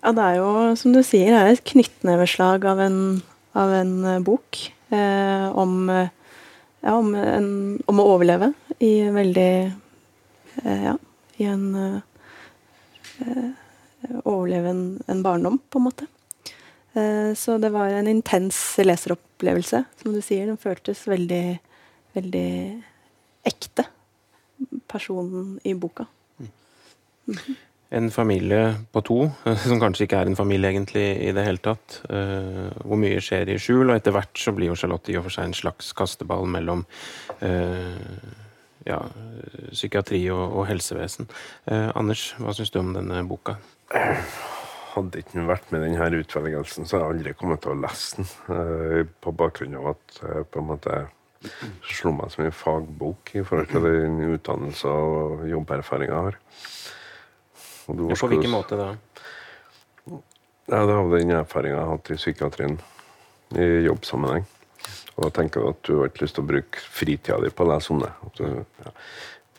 Ja, 0.05 0.11
det 0.13 0.21
er 0.21 0.35
jo, 0.37 0.49
som 0.77 0.93
du 0.93 1.01
sier, 1.01 1.31
det 1.33 1.37
er 1.41 1.51
et 1.55 1.65
knyttneveslag 1.65 2.67
av 2.69 2.81
en, 2.85 2.97
av 3.57 3.71
en 3.73 3.93
eh, 4.05 4.19
bok 4.21 4.59
eh, 4.93 5.47
om, 5.57 5.89
eh, 5.89 6.11
ja, 6.85 6.93
om, 6.99 7.15
en, 7.17 7.47
om 7.89 8.03
å 8.03 8.05
overleve 8.13 8.51
i 8.85 8.91
veldig 9.15 9.53
eh, 9.65 10.85
Ja, 10.91 10.93
i 11.41 11.49
en 11.49 11.65
eh, 11.81 11.97
eh, 13.25 13.49
Overleve 14.29 14.75
en, 14.75 14.85
en 15.09 15.25
barndom, 15.25 15.57
på 15.73 15.81
en 15.81 15.87
måte. 15.87 16.07
Så 17.41 17.55
det 17.57 17.71
var 17.73 17.89
en 17.89 18.07
intens 18.07 18.59
leseropplevelse, 18.85 19.81
som 20.03 20.13
du 20.13 20.21
sier. 20.21 20.45
Den 20.45 20.61
føltes 20.61 21.07
veldig, 21.09 21.57
veldig 22.13 22.51
ekte, 23.49 23.87
personen 24.93 25.57
i 25.65 25.73
boka. 25.73 26.05
En 27.95 28.09
familie 28.11 28.73
på 28.93 29.01
to, 29.07 29.19
som 29.63 29.79
kanskje 29.83 30.09
ikke 30.09 30.23
er 30.25 30.31
en 30.31 30.39
familie 30.39 30.73
egentlig 30.73 31.05
i 31.29 31.33
det 31.37 31.45
hele 31.47 31.63
tatt. 31.63 32.01
eh, 32.11 32.73
hvor 32.83 32.99
mye 32.99 33.21
skjer 33.23 33.53
i 33.55 33.59
skjul, 33.61 33.87
og 33.87 33.95
etter 33.97 34.15
hvert 34.17 34.41
så 34.41 34.55
blir 34.57 34.73
jo 34.73 34.79
Charlotte 34.81 35.13
i 35.13 35.19
og 35.21 35.29
for 35.29 35.37
seg 35.37 35.51
en 35.51 35.55
slags 35.55 35.93
kasteball 35.95 36.49
mellom 36.51 36.83
eh, 37.45 38.33
ja, 38.89 38.99
psykiatri 39.71 40.25
og, 40.35 40.43
og 40.59 40.67
helsevesen. 40.73 41.31
Eh, 41.71 41.91
Anders, 41.95 42.33
hva 42.43 42.55
syns 42.57 42.75
du 42.75 42.81
om 42.83 42.91
denne 42.97 43.23
boka? 43.31 43.59
Hadde 44.95 45.21
ikke 45.23 45.39
den 45.39 45.49
vært 45.51 45.71
med 45.75 45.83
denne 45.87 46.23
utvelgelsen, 46.23 46.87
så 46.87 46.99
hadde 46.99 47.07
jeg 47.07 47.15
aldri 47.19 47.37
kommet 47.39 47.63
til 47.65 47.75
å 47.75 47.81
lese 47.83 48.19
den. 48.21 48.33
eh, 48.57 49.05
På 49.23 49.33
bakgrunn 49.35 49.79
av 49.79 49.93
at 49.95 50.19
jeg 50.23 50.49
på 50.51 50.63
en 50.63 50.69
måte 50.73 51.05
slo 51.93 52.15
meg 52.17 52.31
som 52.33 52.47
en 52.47 52.55
fagbok 52.57 53.35
i 53.37 53.43
forhold 53.45 53.69
til 53.71 53.85
den 53.85 54.21
utdannelse 54.33 54.89
og 54.89 55.43
jobberfaring 55.51 56.09
jeg 56.09 56.29
har. 56.31 56.39
På 57.87 58.29
hvilken 58.31 58.53
måte 58.53 58.79
da? 58.79 58.91
Ja, 60.67 60.81
det 60.87 60.95
var 60.97 61.11
den 61.13 61.35
erfaringa 61.37 61.77
jeg 61.77 61.91
hatt 61.91 62.11
i 62.11 62.19
psykiatrien 62.19 62.79
i 63.61 63.67
jobbsammenheng. 63.85 64.47
Og 65.15 65.27
da 65.27 65.31
tenker 65.37 65.61
du 65.61 65.71
at 65.71 65.83
du 65.87 65.93
har 65.99 66.09
ikke 66.11 66.25
lyst 66.25 66.39
til 66.39 66.45
å 66.45 66.49
bruke 66.49 66.85
fritida 66.91 67.37
di 67.43 67.51
på 67.53 67.67
å 67.67 67.71
lese 67.71 67.93
om 67.95 68.01
det. 68.03 68.11
Ja. 68.41 68.95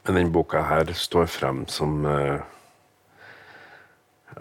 Men 0.05 0.19
den 0.19 0.33
boka 0.33 0.63
her 0.65 0.91
står 0.97 1.29
frem 1.31 1.63
som 1.71 2.03
eh, 2.09 2.41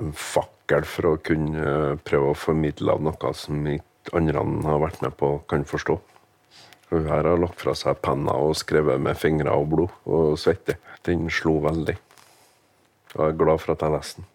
en 0.00 0.10
fakkel 0.16 0.88
for 0.88 1.12
å 1.12 1.20
kunne 1.24 1.68
eh, 1.68 2.00
prøve 2.04 2.32
å 2.32 2.38
formidle 2.38 2.96
av 2.96 3.04
noe 3.04 3.34
som 3.38 3.60
ikke 3.70 4.16
andre 4.18 4.42
har 4.66 4.82
vært 4.82 5.04
med 5.04 5.14
på 5.20 5.36
kan 5.48 5.64
forstå. 5.68 5.98
Hun 6.90 7.08
her 7.08 7.26
har 7.26 7.40
lagt 7.40 7.62
fra 7.62 7.72
seg 7.78 8.00
penna 8.04 8.34
og 8.40 8.56
skrevet 8.58 9.00
med 9.00 9.16
fingre 9.18 9.54
og 9.54 9.70
blod 9.72 9.94
og 10.04 10.34
svette. 10.40 10.76
Den 11.06 11.30
slo 11.32 11.56
veldig. 11.64 11.96
Jeg 13.14 13.30
er 13.30 13.36
glad 13.38 13.60
for 13.62 13.74
at 13.74 13.84
jeg 13.84 13.94
leste 13.94 14.22
den. 14.24 14.30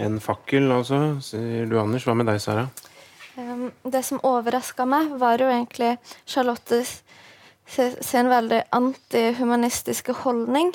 En 0.00 0.16
fakkel, 0.24 0.70
altså, 0.72 0.98
sier 1.20 1.66
du 1.68 1.76
Anders. 1.80 2.06
Hva 2.08 2.14
med 2.16 2.30
deg, 2.30 2.40
Sara? 2.40 2.68
Det 3.84 4.00
som 4.04 4.20
overraska 4.24 4.86
meg, 4.88 5.12
var 5.20 5.40
jo 5.40 5.50
egentlig 5.52 5.96
Charlottes 6.24 7.02
sin 7.68 8.28
veldig 8.32 8.62
antihumanistiske 8.72 10.16
holdning. 10.24 10.72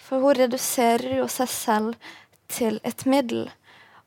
For 0.00 0.24
hun 0.24 0.36
reduserer 0.38 1.18
jo 1.20 1.28
seg 1.32 1.52
selv 1.52 2.10
til 2.52 2.80
et 2.84 3.04
middel. 3.08 3.46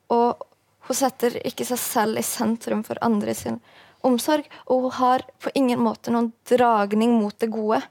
Og 0.09 0.41
hun 0.89 0.97
setter 0.97 1.37
ikke 1.45 1.67
seg 1.69 1.81
selv 1.81 2.21
i 2.21 2.25
sentrum 2.25 2.81
for 2.87 2.97
andre 3.05 3.35
sin 3.37 3.61
omsorg. 4.05 4.45
Og 4.65 4.87
hun 4.87 4.97
har 4.97 5.25
på 5.41 5.53
ingen 5.53 5.81
måte 5.85 6.13
noen 6.13 6.31
dragning 6.49 7.17
mot 7.21 7.37
det 7.37 7.51
gode. 7.53 7.83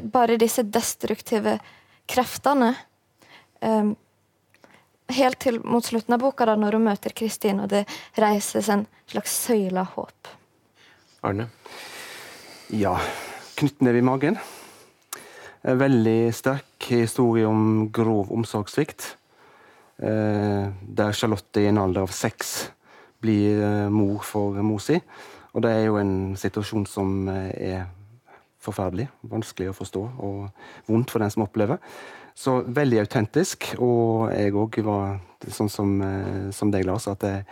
Bare 0.00 0.40
disse 0.40 0.64
destruktive 0.64 1.58
kreftene. 2.10 2.72
Um, 3.64 3.94
helt 5.12 5.40
til 5.44 5.60
mot 5.64 5.84
slutten 5.84 6.16
av 6.16 6.22
boka, 6.22 6.46
da, 6.48 6.56
når 6.58 6.78
hun 6.78 6.86
møter 6.88 7.14
Kristin, 7.16 7.62
og 7.64 7.70
det 7.72 7.84
reises 8.20 8.70
en 8.72 8.86
slags 9.10 9.34
søyle 9.46 9.82
av 9.84 9.94
håp. 9.96 10.30
Arne? 11.24 11.48
Ja, 12.72 12.96
knyttneve 13.58 14.00
i 14.00 14.04
magen. 14.04 14.38
En 15.64 15.80
veldig 15.80 16.32
sterk 16.36 16.88
historie 16.90 17.48
om 17.48 17.88
grov 17.94 18.32
omsorgssvikt. 18.34 19.14
Eh, 19.96 20.64
der 20.80 21.12
Charlotte 21.12 21.62
i 21.62 21.68
en 21.70 21.78
alder 21.78 22.04
av 22.04 22.12
seks 22.12 22.70
blir 23.22 23.62
eh, 23.62 23.88
mor 23.92 24.24
for 24.26 24.58
mor 24.66 24.82
si. 24.82 24.98
Og 25.54 25.62
det 25.64 25.70
er 25.70 25.84
jo 25.86 26.00
en 26.00 26.34
situasjon 26.36 26.84
som 26.90 27.28
eh, 27.30 27.52
er 27.70 27.86
forferdelig, 28.64 29.08
vanskelig 29.30 29.70
å 29.70 29.76
forstå 29.76 30.02
og 30.26 30.90
vondt 30.90 31.12
for 31.12 31.24
den 31.24 31.32
som 31.32 31.44
opplever. 31.46 31.80
Så 32.34 32.58
veldig 32.66 33.04
autentisk, 33.04 33.70
og 33.78 34.32
jeg 34.34 34.54
òg 34.58 34.80
var 34.86 35.20
sånn 35.54 35.70
som, 35.70 35.94
eh, 36.02 36.50
som 36.56 36.72
deg, 36.74 36.86
Lars, 36.88 37.06
at 37.08 37.22
jeg, 37.22 37.44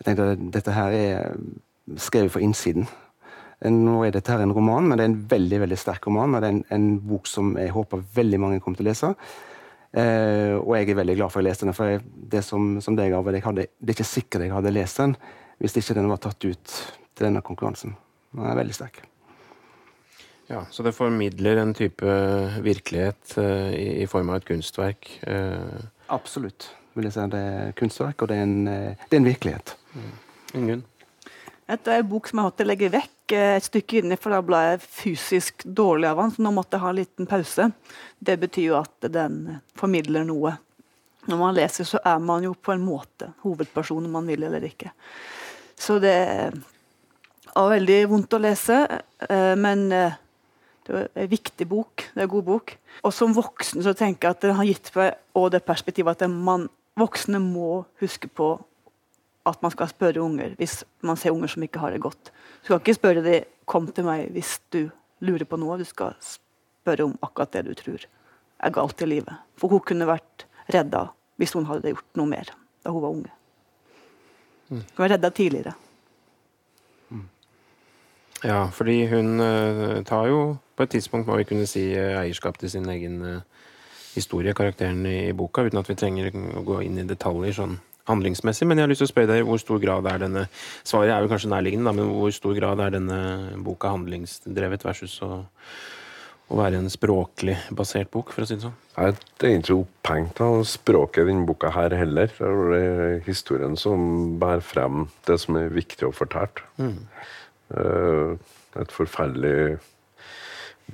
jeg 0.00 0.08
tenkte 0.08 0.32
at 0.34 0.44
dette 0.58 0.74
her 0.74 0.98
er 0.98 1.34
skrevet 2.00 2.32
for 2.34 2.42
innsiden. 2.42 2.88
Nå 3.64 4.00
er 4.04 4.12
dette 4.12 4.32
her 4.32 4.42
en 4.44 4.52
roman, 4.52 4.84
men 4.88 4.98
det 4.98 5.04
er 5.04 5.12
en 5.12 5.20
veldig 5.30 5.60
veldig 5.62 5.78
sterk 5.78 6.08
roman. 6.08 6.34
og 6.34 6.42
Det 6.42 6.48
er 6.48 6.56
en, 6.56 6.64
en 6.74 6.88
bok 7.00 7.30
som 7.30 7.54
jeg 7.56 7.72
håper 7.72 8.02
veldig 8.16 8.40
mange 8.42 8.60
kommer 8.60 8.80
til 8.80 8.88
å 8.88 8.90
lese. 8.90 9.14
Eh, 9.94 10.56
og 10.58 10.74
jeg 10.74 10.90
er 10.90 10.98
veldig 10.98 11.16
glad 11.20 11.30
for 11.30 11.38
at 11.38 11.44
jeg 11.44 11.50
leste 11.52 11.68
den. 11.68 11.76
For 11.76 11.94
jeg, 11.94 12.02
det 12.34 12.42
som, 12.44 12.74
som 12.84 12.98
deg, 12.98 13.14
Arvid, 13.14 13.38
jeg 13.38 13.46
hadde, 13.46 13.68
det 13.78 13.94
er 13.94 13.96
ikke 13.96 14.10
sikkert 14.10 14.46
jeg 14.46 14.54
hadde 14.56 14.74
lest 14.74 15.00
den 15.00 15.16
hvis 15.62 15.76
ikke 15.78 15.94
den 15.96 16.10
var 16.10 16.18
tatt 16.20 16.44
ut 16.44 16.72
til 17.14 17.28
denne 17.28 17.40
konkurransen. 17.46 17.94
Den 18.34 18.48
er 18.50 18.58
veldig 18.58 18.74
sterk. 18.74 19.04
Ja, 20.50 20.66
Så 20.70 20.84
det 20.84 20.92
formidler 20.92 21.56
en 21.56 21.74
type 21.74 22.04
virkelighet 22.64 23.36
uh, 23.38 23.72
i, 23.72 24.02
i 24.02 24.06
form 24.06 24.30
av 24.30 24.42
et 24.42 24.48
kunstverk. 24.48 25.08
Uh. 25.26 25.84
Absolutt. 26.12 26.70
vil 26.94 27.08
jeg 27.08 27.16
si. 27.16 27.28
Det 27.32 27.38
er 27.40 27.72
kunstverk, 27.78 28.22
og 28.22 28.30
det 28.30 28.36
er 28.38 28.44
en, 28.46 28.68
eh, 28.68 29.06
det 29.08 29.16
er 29.16 29.22
en 29.22 29.26
virkelighet. 29.26 29.72
Ingunn? 30.54 30.84
Dette 31.64 31.90
er 31.90 32.02
en 32.02 32.08
bok 32.08 32.28
som 32.28 32.38
jeg 32.38 32.44
har 32.44 32.52
hatt 32.52 32.62
å 32.62 32.66
legge 32.68 32.90
vekk 32.92 33.34
eh, 33.34 33.54
et 33.56 33.66
stykke 33.66 34.02
inni, 34.02 34.18
for 34.20 34.34
da 34.34 34.42
ble 34.44 34.60
jeg 34.66 34.82
fysisk 34.84 35.64
dårlig 35.64 36.10
av 36.10 36.20
den. 36.20 36.34
Så 36.34 36.44
nå 36.44 36.52
måtte 36.54 36.76
jeg 36.76 36.84
ha 36.84 36.92
en 36.92 36.98
liten 37.00 37.30
pause. 37.30 37.70
Det 38.20 38.36
betyr 38.42 38.66
jo 38.68 38.76
at 38.82 39.08
den 39.14 39.40
formidler 39.78 40.26
noe. 40.28 40.54
Når 41.24 41.40
man 41.40 41.56
leser, 41.56 41.88
så 41.88 42.02
er 42.04 42.20
man 42.20 42.44
jo 42.44 42.52
på 42.52 42.74
en 42.74 42.84
måte 42.84 43.30
hovedperson 43.46 44.04
om 44.04 44.18
man 44.20 44.28
vil 44.28 44.44
eller 44.44 44.66
ikke. 44.68 44.92
Så 45.80 45.96
det 46.02 46.18
var 47.54 47.72
veldig 47.72 47.98
vondt 48.12 48.36
å 48.36 48.42
lese, 48.44 48.82
eh, 49.24 49.54
men 49.56 49.86
eh, 49.92 50.20
det 50.84 50.94
er 51.00 51.08
en 51.24 51.30
viktig 51.30 51.66
bok. 51.68 52.04
Det 52.12 52.20
er 52.20 52.26
en 52.26 52.34
god 52.34 52.46
bok. 52.46 52.74
Og 53.02 53.12
som 53.16 53.34
voksen 53.36 53.82
så 53.84 53.94
tenker 53.96 54.28
jeg 54.28 54.36
at 54.36 54.44
den 54.44 54.56
har 54.58 54.68
gitt 54.68 54.90
meg 54.96 55.14
og 55.38 55.50
det 55.54 55.64
perspektivet 55.64 56.22
at 56.22 56.30
man, 56.30 56.68
voksne 56.98 57.40
må 57.42 57.84
huske 58.02 58.28
på 58.28 58.54
at 59.48 59.60
man 59.64 59.72
skal 59.74 59.90
spørre 59.90 60.22
unger 60.24 60.54
hvis 60.60 60.82
man 61.04 61.18
ser 61.20 61.34
unger 61.34 61.52
som 61.52 61.64
ikke 61.64 61.80
har 61.82 61.94
det 61.94 62.02
godt. 62.04 62.30
Du 62.62 62.68
skal 62.68 62.80
ikke 62.80 63.00
spørre 63.00 63.24
dem 63.24 63.44
'kom 63.66 63.86
til 63.92 64.04
meg' 64.04 64.30
hvis 64.32 64.60
du 64.70 64.90
lurer 65.20 65.44
på 65.44 65.56
noe. 65.56 65.78
Du 65.78 65.84
skal 65.84 66.14
spørre 66.20 67.04
om 67.04 67.18
akkurat 67.22 67.52
det 67.52 67.64
du 67.64 67.74
tror 67.74 68.04
er 68.60 68.70
galt 68.70 69.02
i 69.02 69.06
livet. 69.06 69.34
For 69.56 69.68
hun 69.68 69.80
kunne 69.80 70.06
vært 70.06 70.44
redda 70.68 71.10
hvis 71.36 71.52
hun 71.52 71.66
hadde 71.66 71.92
gjort 71.92 72.16
noe 72.16 72.26
mer 72.26 72.44
da 72.84 72.90
hun 72.90 73.02
var 73.02 73.10
unge. 73.10 73.32
Hun 74.68 74.84
var 74.96 75.08
redda 75.08 75.30
tidligere. 75.30 75.74
Ja, 78.44 78.66
fordi 78.70 79.06
hun 79.06 79.40
eh, 79.40 80.02
tar 80.04 80.26
jo 80.28 80.58
på 80.76 80.84
et 80.84 80.94
tidspunkt, 80.96 81.28
må 81.28 81.38
vi 81.38 81.46
kunne 81.48 81.66
si, 81.70 81.92
eh, 81.94 82.18
eierskap 82.18 82.58
til 82.58 82.70
sin 82.70 82.88
egen 82.90 83.22
eh, 83.22 83.40
historie, 84.14 84.54
karakteren 84.54 85.04
i, 85.06 85.32
boka, 85.32 85.64
uten 85.66 85.80
at 85.80 85.90
vi 85.90 85.98
trenger 85.98 86.30
å 86.34 86.64
gå 86.66 86.82
inn 86.84 86.98
i 86.98 87.08
detaljer 87.08 87.56
sånn 87.56 87.78
handlingsmessig. 88.08 88.66
Men 88.68 88.78
jeg 88.78 88.86
har 88.86 88.92
lyst 88.92 89.02
til 89.04 89.08
å 89.08 89.12
spørre 89.14 89.32
deg 89.32 89.48
hvor 89.48 89.60
stor 89.62 89.80
grad 89.82 90.06
er 90.10 90.22
denne 90.26 90.46
Svaret 90.84 91.14
er 91.14 91.24
jo 91.24 91.30
kanskje 91.32 91.50
nærliggende, 91.52 91.88
da, 91.88 91.96
men 91.96 92.12
hvor 92.12 92.34
stor 92.34 92.54
grad 92.58 92.82
er 92.84 92.94
denne 92.98 93.18
boka 93.64 93.94
handlingsdrevet 93.94 94.84
versus 94.84 95.16
å, 95.24 95.44
å 96.52 96.58
være 96.58 96.82
en 96.82 96.90
språklig 96.92 97.56
basert 97.74 98.10
bok, 98.12 98.34
for 98.34 98.44
å 98.44 98.48
si 98.48 98.58
det 98.58 98.66
sånn? 98.66 98.76
Jeg 98.94 99.14
er 99.14 99.48
egentlig 99.48 99.78
opphengt 99.80 100.42
av 100.44 100.60
språket 100.68 101.24
i 101.24 101.30
denne 101.32 101.48
boka 101.48 101.72
her 101.74 101.96
heller. 101.96 102.34
Det 102.36 102.82
er 102.82 103.16
historien 103.26 103.78
som 103.80 104.36
bærer 104.42 104.62
frem 104.62 105.08
det 105.26 105.40
som 105.42 105.58
er 105.58 105.72
viktig 105.74 106.10
å 106.10 106.14
fortelle. 106.14 106.68
Mm. 106.78 107.00
Et 108.78 108.92
forferdelig 108.94 109.80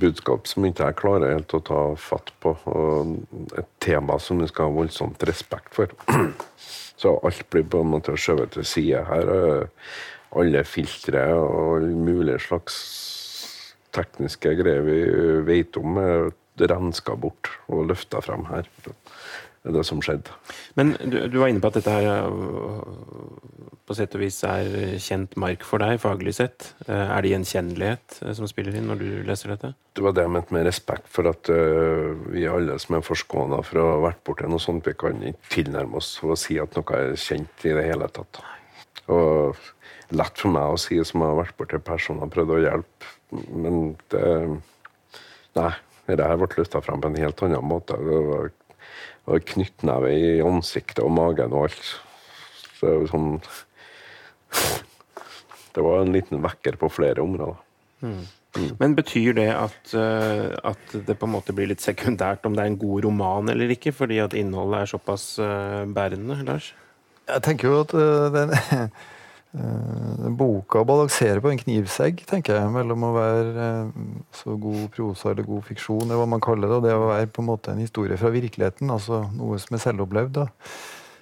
budskap 0.00 0.48
som 0.50 0.66
ikke 0.66 0.88
jeg 0.88 0.98
klarer 1.00 1.34
helt 1.36 1.54
å 1.56 1.62
ta 1.64 1.80
fatt 2.00 2.32
på. 2.42 2.54
Og 2.72 3.58
et 3.58 3.68
tema 3.82 4.18
som 4.22 4.40
vi 4.42 4.48
skal 4.50 4.70
ha 4.70 4.78
voldsomt 4.80 5.22
respekt 5.28 5.76
for. 5.76 5.92
Så 7.00 7.14
alt 7.24 7.46
blir 7.52 7.64
på 7.64 7.80
en 7.80 7.94
måte 7.94 8.16
skjøvet 8.18 8.56
til 8.56 8.66
side. 8.68 9.04
Her 9.08 9.30
er 9.32 9.62
alle 10.36 10.64
filtre 10.68 11.24
og 11.34 11.86
mulige 11.96 12.42
slags 12.44 12.76
tekniske 13.96 14.52
greier 14.60 14.84
vi 14.86 15.00
vet 15.48 15.78
om, 15.80 15.98
er 15.98 16.30
renska 16.60 17.16
bort 17.18 17.48
og 17.72 17.88
løfta 17.88 18.20
frem 18.22 18.44
her. 18.50 18.68
Det 18.84 18.92
er 19.68 19.76
det 19.76 19.84
som 19.88 20.00
skjedde. 20.04 20.32
Men 20.78 20.94
du, 21.00 21.18
du, 21.28 21.38
var 21.40 21.50
inne 21.50 21.60
på 21.60 21.70
at 21.70 21.80
dette 21.80 21.94
her 21.94 22.28
på 23.90 23.96
sett 23.98 24.14
og 24.14 24.22
vis 24.22 24.38
er 24.46 24.68
kjent 25.02 25.34
mark 25.40 25.64
for 25.66 25.82
deg, 25.82 25.98
faglig 26.02 26.36
sett. 26.38 26.70
Eh, 26.86 26.94
er 26.94 27.24
det 27.24 27.32
gjenkjennelighet 27.32 28.20
eh, 28.22 28.34
som 28.38 28.46
spiller 28.50 28.76
inn 28.78 28.86
når 28.90 29.02
du 29.02 29.08
leser 29.26 29.50
dette? 29.52 29.72
Det 29.98 30.04
var 30.06 30.14
det 30.14 30.24
jeg 30.24 30.34
mente 30.36 30.54
med 30.54 30.68
respekt 30.68 31.10
for 31.10 31.26
at 31.26 31.50
vi 31.50 32.46
alle 32.46 32.76
som 32.80 32.96
er 32.96 33.04
forskåna 33.04 33.58
for 33.66 33.82
å 33.82 33.88
ha 33.88 33.98
vært 34.06 34.22
borti 34.26 34.46
noe 34.48 34.62
sånt, 34.62 34.86
vi 34.86 34.94
kan 34.94 35.18
ikke 35.32 35.52
tilnærme 35.56 35.98
oss 35.98 36.12
å 36.22 36.38
si 36.38 36.60
at 36.62 36.78
noe 36.78 37.00
er 37.02 37.18
kjent 37.18 37.66
i 37.66 37.74
det 37.74 37.84
hele 37.88 38.06
tatt. 38.14 38.40
Og 39.10 39.58
lett 40.14 40.38
for 40.38 40.54
meg 40.54 40.70
å 40.70 40.78
si 40.80 41.00
som 41.06 41.26
har 41.26 41.36
vært 41.42 41.58
borti 41.58 41.82
personer 41.82 42.28
og 42.28 42.34
prøvd 42.36 42.54
å 42.54 42.62
hjelpe, 42.64 43.14
men 43.50 43.94
det 44.14 44.26
Nei. 45.58 45.72
Dette 46.06 46.26
her 46.26 46.38
ble 46.38 46.46
løfta 46.58 46.80
frem 46.82 47.02
på 47.02 47.10
en 47.10 47.18
helt 47.22 47.42
annen 47.46 47.66
måte. 47.66 47.94
Det 47.98 48.20
var 48.26 48.48
var 49.30 49.42
knyttneve 49.46 50.12
i 50.14 50.30
ansiktet 50.44 51.02
og 51.04 51.12
magen 51.14 51.54
og 51.54 51.68
alt. 51.68 51.90
Så 52.78 52.88
det 52.88 52.94
var 52.96 53.10
sånn 53.12 53.34
Det 55.74 55.82
var 55.86 56.00
en 56.00 56.12
liten 56.14 56.42
vekker 56.42 56.78
på 56.80 56.90
flere 56.90 57.22
områder. 57.22 57.58
Mm. 58.02 58.22
Mm. 58.56 58.70
Men 58.80 58.96
betyr 58.98 59.36
det 59.38 59.46
at, 59.54 59.92
uh, 59.94 60.50
at, 60.72 60.96
det 61.06 61.14
på 61.18 61.28
en 61.28 61.34
måte 61.36 61.54
blir 61.54 61.70
litt 61.70 61.84
sekundært 61.84 62.46
om 62.48 62.56
det 62.56 62.64
er 62.64 62.72
en 62.72 62.80
god 62.80 63.04
roman 63.06 63.52
eller 63.52 63.70
ikke, 63.70 63.92
fordi 63.94 64.18
at 64.18 64.34
innholdet 64.34 64.80
er 64.80 64.90
såpass 64.90 65.26
uh, 65.38 65.86
bærende, 65.86 66.40
Lars? 66.48 66.72
Jeg 67.30 67.44
tenker 67.46 67.70
jo 67.70 67.80
at 67.84 67.94
uh, 67.94 68.26
den 68.38 68.54
Uh, 69.50 70.28
boka 70.30 70.84
balanserer 70.86 71.40
på 71.42 71.50
en 71.50 71.58
knivsegg, 71.58 72.20
tenker 72.22 72.54
jeg, 72.54 72.70
mellom 72.70 73.02
å 73.08 73.08
være 73.16 73.64
uh, 73.82 74.04
så 74.30 74.54
god 74.54 74.84
prosa 74.94 75.32
eller 75.32 75.42
god 75.42 75.64
fiksjon, 75.66 76.04
eller 76.04 76.20
hva 76.20 76.28
man 76.30 76.44
kaller 76.44 76.70
det, 76.70 76.76
og 76.76 76.84
det 76.84 76.92
å 76.94 77.08
være 77.08 77.32
på 77.34 77.42
en 77.42 77.48
måte 77.48 77.74
en 77.74 77.82
historie 77.82 78.18
fra 78.20 78.30
virkeligheten, 78.30 78.92
altså 78.94 79.24
noe 79.34 79.58
som 79.58 79.74
er 79.74 79.82
selvopplevd. 79.82 80.36
da. 80.38 80.46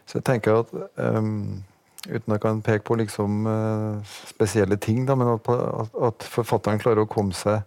Så 0.05 0.19
jeg 0.19 0.27
tenker 0.29 0.61
at 0.61 0.75
um, 1.01 1.63
Uten 2.07 2.31
at 2.31 2.37
jeg 2.37 2.43
kan 2.45 2.61
peke 2.63 2.87
på 2.87 2.97
liksom 3.01 3.47
uh, 3.51 4.19
spesielle 4.31 4.79
ting, 4.79 5.03
da, 5.09 5.17
men 5.19 5.33
at, 5.35 5.49
at, 5.51 5.97
at, 6.09 6.29
forfatteren 6.31 6.79
klarer 6.79 7.03
å 7.03 7.11
komme 7.11 7.35
seg 7.35 7.65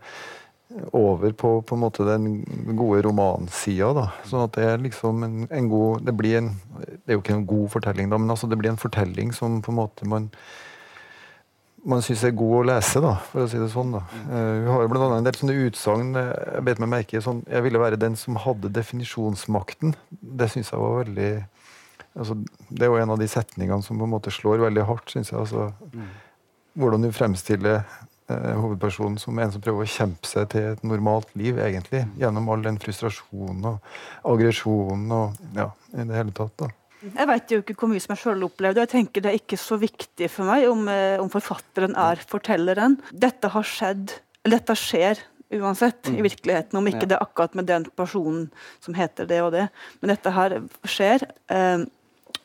over 0.96 1.34
på, 1.36 1.50
på 1.68 1.90
den 2.08 2.30
gode 2.80 3.02
romansida. 3.04 4.08
Sånn 4.24 4.46
at 4.46 4.56
det 4.56 4.68
er 4.70 4.84
liksom 4.86 5.24
en, 5.28 5.38
en, 5.52 5.68
god 5.68 6.06
Det 6.08 6.16
en 6.40 6.52
Det 6.80 7.12
er 7.12 7.18
jo 7.18 7.24
ikke 7.24 7.36
en 7.36 7.48
god 7.50 7.70
fortelling, 7.76 8.10
da, 8.10 8.18
men 8.18 8.32
altså 8.32 8.48
det 8.48 8.58
blir 8.58 8.72
en 8.72 8.80
fortelling 8.80 9.34
som 9.36 9.62
på 9.62 9.74
en 9.74 9.82
måte 9.84 10.08
man 10.08 10.32
man 11.82 12.04
syns 12.06 12.22
er 12.24 12.36
god 12.38 12.60
å 12.60 12.66
lese, 12.70 13.00
da, 13.02 13.16
for 13.32 13.42
å 13.42 13.48
si 13.50 13.58
det 13.58 13.72
sånn. 13.74 13.96
da. 13.96 14.04
Uh, 14.30 14.70
har 14.70 14.86
blant 14.86 15.08
annet 15.08 15.18
en 15.18 15.28
del 15.28 15.38
sånne 15.40 15.56
utsagn 15.66 16.12
jeg 16.14 16.66
bet 16.68 16.82
meg 16.82 16.92
merke 16.94 17.22
sånn, 17.26 17.42
Jeg 17.50 17.66
ville 17.66 17.82
være 17.82 17.98
den 17.98 18.16
som 18.16 18.38
hadde 18.38 18.70
definisjonsmakten. 18.70 19.96
Det 20.22 20.52
syns 20.54 20.70
jeg 20.72 20.80
var 20.80 21.00
veldig 21.02 21.32
altså, 22.16 22.38
Det 22.70 22.86
er 22.86 22.92
jo 22.92 23.02
en 23.02 23.16
av 23.16 23.20
de 23.20 23.28
setningene 23.28 23.84
som 23.86 23.98
på 23.98 24.08
en 24.08 24.16
måte 24.16 24.34
slår 24.34 24.66
veldig 24.68 24.88
hardt, 24.90 25.12
syns 25.14 25.32
jeg. 25.32 25.40
altså 25.40 25.72
mm. 25.94 26.08
Hvordan 26.82 27.04
du 27.04 27.12
fremstiller 27.12 27.84
Eh, 28.32 28.60
hovedpersonen 28.60 29.18
som 29.20 29.40
en 29.42 29.52
som 29.52 29.64
prøver 29.64 29.86
å 29.86 29.90
kjempe 29.90 30.30
seg 30.30 30.50
til 30.54 30.68
et 30.72 30.84
normalt 30.88 31.32
liv, 31.40 31.58
egentlig. 31.62 32.04
Gjennom 32.20 32.50
all 32.54 32.64
den 32.66 32.78
frustrasjonen 32.82 33.66
og 33.72 33.90
aggresjonen 34.34 35.16
og 35.16 35.58
ja, 35.58 35.72
i 35.96 36.06
det 36.08 36.20
hele 36.20 36.36
tatt. 36.38 36.54
da. 36.62 36.70
Jeg 37.02 37.28
vet 37.32 37.52
jo 37.52 37.60
ikke 37.64 37.76
hvor 37.80 37.90
mye 37.90 38.04
som 38.04 38.14
jeg 38.14 38.22
sjøl 38.22 38.46
opplevde, 38.46 38.84
jeg 38.84 38.92
tenker 38.92 39.26
det 39.26 39.32
er 39.32 39.40
ikke 39.40 39.58
så 39.58 39.80
viktig 39.82 40.30
for 40.30 40.52
meg 40.52 40.68
om, 40.70 40.86
eh, 40.92 41.18
om 41.22 41.32
forfatteren 41.34 41.98
er 41.98 42.22
fortelleren. 42.30 43.00
Dette 43.12 43.52
har 43.56 43.68
skjedd, 43.68 44.18
eller 44.46 44.62
dette 44.62 44.78
skjer 44.78 45.24
uansett, 45.52 46.06
mm. 46.08 46.20
i 46.20 46.28
virkeligheten. 46.30 46.78
Om 46.80 46.92
ikke 46.94 47.04
ja. 47.08 47.10
det 47.12 47.18
er 47.18 47.26
akkurat 47.26 47.58
med 47.58 47.68
den 47.68 47.90
personen 47.98 48.46
som 48.86 48.96
heter 48.96 49.28
det 49.28 49.42
og 49.44 49.52
det. 49.58 49.66
Men 50.00 50.14
dette 50.14 50.36
her 50.38 50.62
skjer. 50.88 51.26
Eh, 51.52 51.90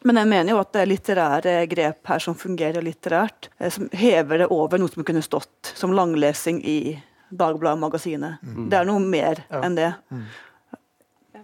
men 0.05 0.21
jeg 0.21 0.29
mener 0.29 0.53
jo 0.53 0.61
at 0.61 0.73
det 0.75 0.83
er 0.83 0.91
litterære 0.91 1.55
grep 1.71 2.11
her 2.11 2.23
som 2.23 2.37
fungerer 2.39 2.85
litterært, 2.85 3.51
eh, 3.59 3.71
som 3.73 3.89
hever 3.97 4.43
det 4.43 4.49
over 4.55 4.81
noe 4.81 4.93
som 4.93 5.07
kunne 5.07 5.25
stått 5.25 5.73
som 5.75 5.95
langlesing 5.97 6.63
i 6.65 6.79
Dagbladet-magasinet. 7.37 8.43
Mm. 8.43 8.67
Det 8.71 8.79
er 8.79 8.87
noe 8.87 9.03
mer 9.03 9.43
ja. 9.49 9.63
enn 9.67 9.79
det. 9.79 9.93
Mm. 10.15 10.27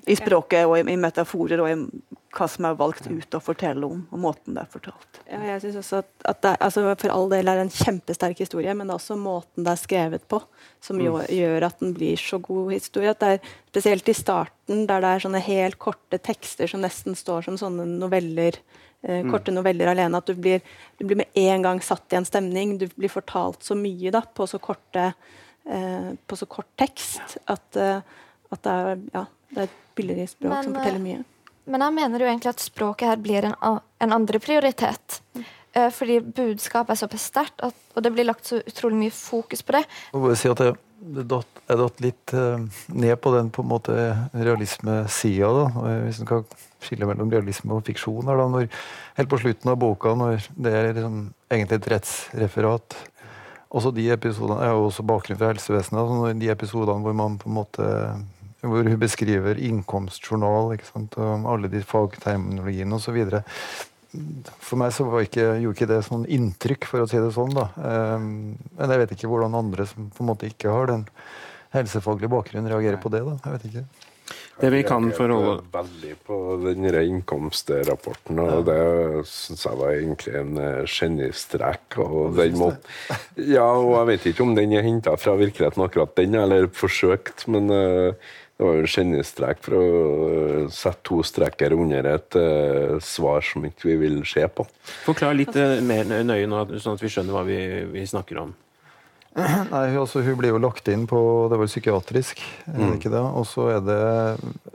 I 0.07 0.17
språket 0.19 0.67
og 0.67 0.77
i, 0.79 0.85
i 0.95 0.99
metaforer 0.99 1.63
og 1.63 1.71
i 1.71 1.77
hva 2.33 2.47
som 2.49 2.65
er 2.65 2.77
valgt 2.79 3.07
ut 3.11 3.35
å 3.37 3.41
fortelle 3.45 3.85
om, 3.85 4.05
og 4.09 4.21
måten 4.21 4.57
det 4.57 4.63
er 4.65 4.71
fortalt. 4.73 5.19
Ja, 5.27 5.41
jeg 5.51 5.63
synes 5.65 5.81
også 5.83 6.01
at, 6.01 6.11
at 6.31 6.39
det, 6.45 6.53
altså 6.65 6.85
For 7.01 7.13
all 7.13 7.29
del 7.33 7.51
er 7.51 7.59
det 7.59 7.67
en 7.67 7.75
kjempesterk 7.75 8.41
historie, 8.41 8.73
men 8.77 8.89
det 8.89 8.95
er 8.95 9.01
også 9.01 9.19
måten 9.21 9.67
det 9.67 9.75
er 9.75 9.81
skrevet 9.81 10.25
på 10.33 10.41
som 10.83 10.97
mm. 10.97 11.03
gjør, 11.05 11.27
gjør, 11.37 11.67
at 11.69 11.83
den 11.83 11.93
blir 11.97 12.21
så 12.21 12.41
god 12.43 12.73
historie. 12.73 13.13
At 13.13 13.21
det 13.23 13.35
er 13.37 13.53
Spesielt 13.73 14.09
i 14.09 14.13
starten, 14.13 14.83
der 14.85 15.01
det 15.01 15.11
er 15.11 15.23
sånne 15.25 15.41
helt 15.41 15.79
korte 15.81 16.19
tekster 16.21 16.69
som 16.69 16.83
nesten 16.85 17.17
står 17.17 17.47
som 17.47 17.57
sånne 17.57 17.87
noveller. 17.89 18.59
Eh, 19.01 19.23
mm. 19.23 19.31
korte 19.33 19.55
noveller 19.55 19.89
alene. 19.95 20.21
At 20.21 20.29
du 20.29 20.37
blir, 20.37 20.61
du 20.99 21.07
blir, 21.07 21.23
med 21.23 21.39
en 21.41 21.65
gang 21.65 21.81
satt 21.81 22.13
i 22.13 22.19
en 22.21 22.29
stemning. 22.29 22.77
Du 22.77 22.85
blir 22.93 23.13
fortalt 23.13 23.65
så 23.65 23.77
mye 23.79 24.13
da, 24.13 24.21
på 24.29 24.45
så, 24.51 24.61
korte, 24.61 25.13
eh, 25.65 26.13
på 26.29 26.37
så 26.37 26.49
kort 26.53 26.69
tekst 26.81 27.39
at, 27.47 27.81
eh, 27.81 28.05
at 28.53 28.67
det, 28.69 28.77
er, 28.77 29.03
ja, 29.17 29.25
det 29.55 29.65
er 29.65 29.71
et 29.71 29.81
billig 29.97 30.29
språk 30.35 30.53
men, 30.53 30.69
som 30.69 30.77
forteller 30.77 31.05
mye. 31.09 31.25
Men 31.71 31.85
jeg 31.87 31.95
mener 31.97 32.23
jo 32.23 32.29
egentlig 32.31 32.53
at 32.53 32.63
språket 32.65 33.13
her 33.13 33.21
blir 33.23 33.47
en, 33.47 33.59
en 33.63 34.15
andre 34.15 34.41
prioritet. 34.43 35.21
Mm. 35.37 35.45
Fordi 35.73 36.19
budskapet 36.21 36.93
er 36.93 36.99
såpass 37.01 37.31
sterkt, 37.31 37.63
og 37.65 38.03
det 38.05 38.11
blir 38.13 38.27
lagt 38.29 38.45
så 38.45 38.59
utrolig 38.61 38.99
mye 39.07 39.15
fokus 39.15 39.63
på 39.65 39.73
det. 39.79 39.87
Jeg 40.13 40.21
må 40.21 40.33
si 40.37 40.51
at 40.51 40.61
jeg, 40.61 40.75
jeg 41.17 41.79
datt 41.81 42.03
litt 42.05 42.35
uh, 42.37 42.83
ned 42.93 43.15
på 43.25 43.33
den 43.33 43.49
på 43.55 43.65
en 43.65 43.71
måte 43.71 43.95
realismesida. 44.35 45.71
Hvis 46.05 46.21
en 46.21 46.29
kan 46.29 46.45
skille 46.83 47.09
mellom 47.09 47.33
realisme 47.33 47.73
og 47.79 47.87
fiksjon. 47.89 48.29
da, 48.29 48.49
når, 48.53 48.69
Helt 49.17 49.33
på 49.33 49.41
slutten 49.41 49.73
av 49.73 49.81
boka, 49.81 50.13
når 50.19 50.45
det 50.61 50.75
er 50.77 50.93
liksom, 50.93 51.25
egentlig 51.49 51.81
et 51.81 51.91
rettsreferat 51.95 52.99
også 53.73 53.91
de 53.97 54.11
episodene, 54.13 54.61
Jeg 54.61 54.77
jo 54.77 54.85
også 54.85 55.03
bakgrunn 55.09 55.39
fra 55.41 55.53
helsevesenet. 55.53 56.01
Altså 56.01 56.33
de 56.39 56.51
episodene 56.53 57.01
hvor 57.01 57.17
man 57.17 57.39
på 57.41 57.49
en 57.49 57.57
måte 57.57 57.87
hvor 58.63 58.87
hun 58.87 59.01
beskriver 59.01 59.59
innkomstjournal 59.59 60.77
ikke 60.77 60.87
sant, 60.87 61.17
og 61.19 61.49
alle 61.51 61.71
de 61.73 61.83
fagterminologiene 61.87 62.99
osv. 62.99 63.19
For 64.63 64.79
meg 64.81 64.93
så 64.95 65.07
ikke, 65.23 65.49
gjorde 65.63 65.77
ikke 65.79 65.91
det 65.91 66.03
sånn 66.07 66.29
inntrykk, 66.31 66.87
for 66.91 67.03
å 67.03 67.09
si 67.11 67.19
det 67.19 67.33
sånn. 67.35 67.55
da. 67.57 67.67
Um, 67.81 68.55
men 68.79 68.95
jeg 68.95 69.03
vet 69.03 69.17
ikke 69.17 69.33
hvordan 69.33 69.59
andre 69.59 69.89
som 69.89 70.13
på 70.13 70.23
en 70.23 70.31
måte 70.31 70.51
ikke 70.51 70.73
har 70.75 70.93
den 70.93 71.07
helsefaglige 71.73 72.31
bakgrunnen, 72.33 72.71
reagerer 72.71 73.01
på 73.03 73.13
det. 73.13 73.25
da. 73.27 73.39
Jeg 73.47 73.57
vet 73.57 73.69
ikke. 73.71 73.87
Det 74.61 74.69
vi 74.71 74.83
kan 74.87 75.09
forholde 75.17 75.65
Veldig 75.73 76.13
på 76.27 76.37
den 76.63 76.87
innkomstrapporten, 76.87 78.39
og 78.43 78.67
det 78.69 79.25
syns 79.29 79.65
jeg 79.67 79.79
var 79.81 79.95
egentlig 79.97 80.35
en 80.39 80.61
eh, 80.61 80.85
genistrek. 80.87 81.97
Og 82.05 82.37
den 82.37 82.59
må, 82.61 82.71
ja, 83.41 83.67
og 83.67 83.97
jeg 83.97 84.11
vet 84.13 84.29
ikke 84.31 84.47
om 84.47 84.55
den 84.57 84.77
er 84.77 84.87
henta 84.87 85.17
fra 85.19 85.35
virkeligheten, 85.41 85.83
akkurat 85.85 86.15
den, 86.21 86.37
eller 86.39 86.69
forsøkt, 86.77 87.47
men 87.53 87.73
uh, 87.73 88.37
det 88.57 88.67
var 88.67 88.77
jo 88.77 88.83
en 88.85 88.93
genistrek 88.93 89.63
for 89.65 89.75
å 89.75 89.85
øh, 90.29 90.67
sette 90.71 91.03
to 91.09 91.23
streker 91.27 91.75
under 91.75 92.07
et 92.13 92.37
uh, 92.39 92.99
svar 93.03 93.43
som 93.47 93.65
ikke 93.67 93.89
vi 93.89 93.97
vil 94.05 94.19
se 94.29 94.45
på. 94.47 94.67
Forklar 95.07 95.35
litt 95.35 95.57
uh, 95.57 95.81
mer 95.83 96.07
nøye 96.07 96.47
nå, 96.47 96.67
sånn 96.77 96.99
at 96.99 97.03
vi 97.03 97.11
skjønner 97.11 97.35
hva 97.35 97.47
vi, 97.49 97.59
vi 97.91 98.05
snakker 98.07 98.43
om. 98.45 98.53
Nei, 99.73 99.87
altså, 99.97 100.21
Hun 100.21 100.37
blir 100.37 100.53
jo 100.53 100.61
lagt 100.61 100.89
inn 100.93 101.07
på 101.09 101.19
det 101.49 101.57
var 101.57 101.71
psykiatrisk, 101.71 102.43
det 102.67 102.77
mm. 102.77 102.97
ikke 102.99 103.13
det? 103.15 103.23
og 103.23 103.47
så 103.49 103.69
er 103.79 103.85
det 103.87 104.01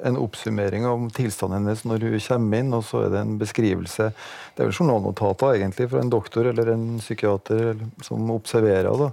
en 0.10 0.18
oppsummering 0.18 0.88
av 0.90 1.04
tilstanden 1.14 1.62
hennes 1.62 1.84
når 1.86 2.08
hun 2.08 2.20
kommer 2.26 2.64
inn, 2.64 2.74
og 2.74 2.86
så 2.88 3.04
er 3.06 3.14
det 3.14 3.22
en 3.22 3.36
beskrivelse 3.38 4.10
Det 4.10 4.64
er 4.64 4.72
jo 4.72 4.80
journalnotater 4.80 5.60
egentlig 5.60 5.92
fra 5.92 6.02
en 6.02 6.14
doktor 6.14 6.50
eller 6.50 6.74
en 6.74 6.88
psykiater 6.98 7.78
som 8.06 8.34
observerer 8.34 8.90
da, 9.06 9.12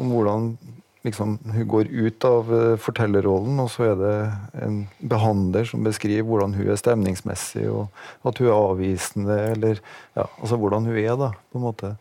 om 0.00 0.14
hvordan 0.14 0.54
liksom, 1.06 1.38
hun 1.54 1.68
går 1.68 1.90
ut 1.90 2.24
av 2.28 2.50
uh, 2.52 2.76
fortellerrollen, 2.80 3.60
og 3.62 3.70
så 3.72 3.90
er 3.90 4.00
det 4.00 4.16
en 4.64 4.80
behandler 5.12 5.68
som 5.68 5.84
beskriver 5.86 6.26
hvordan 6.28 6.56
hun 6.58 6.72
er 6.72 6.80
stemningsmessig, 6.80 7.66
og 7.72 8.26
at 8.26 8.40
hun 8.40 8.50
er 8.50 8.56
avvisende, 8.56 9.38
eller 9.54 9.80
ja, 10.18 10.26
altså 10.26 10.58
hvordan 10.60 10.90
hun 10.90 10.98
er, 11.00 11.14
da, 11.20 11.32
på 11.52 11.60
en 11.60 11.66
måte. 11.68 11.94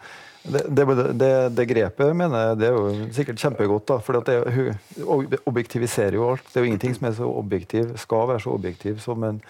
Det, 0.49 0.63
det, 0.71 0.86
det, 1.19 1.32
det 1.51 1.65
grepet 1.67 2.13
mener 2.15 2.39
jeg 2.39 2.59
det 2.61 2.67
er 2.69 2.78
jo 2.78 3.07
sikkert 3.13 3.41
kjempegodt, 3.43 3.89
da, 3.91 3.97
for 4.03 4.19
hun 4.55 5.34
objektiviserer 5.43 6.15
jo 6.15 6.30
alt. 6.32 6.45
Det 6.47 6.59
er 6.59 6.65
jo 6.65 6.71
ingenting 6.71 6.95
som 6.95 7.09
er 7.09 7.17
så 7.17 7.32
objektiv, 7.41 7.95
skal 7.99 8.30
være 8.32 8.43
så 8.45 8.53
objektiv 8.55 9.01
som 9.03 9.26
en, 9.28 9.41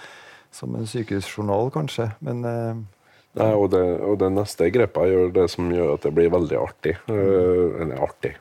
som 0.52 0.74
en 0.76 0.90
sykehusjournal, 0.90 1.70
kanskje. 1.74 2.10
men 2.26 2.46
uh, 2.46 2.86
Nei, 3.38 3.52
og 3.54 3.70
det, 3.70 3.84
og 4.02 4.18
det, 4.20 4.32
neste 4.34 4.68
grepet 4.74 5.12
gjør 5.12 5.28
det 5.36 5.44
som 5.54 5.68
gjør 5.72 5.94
at 5.94 6.06
det 6.08 6.12
blir 6.18 6.32
veldig 6.34 6.58
artig. 6.58 6.96
Eller 7.14 8.00
artig. 8.02 8.32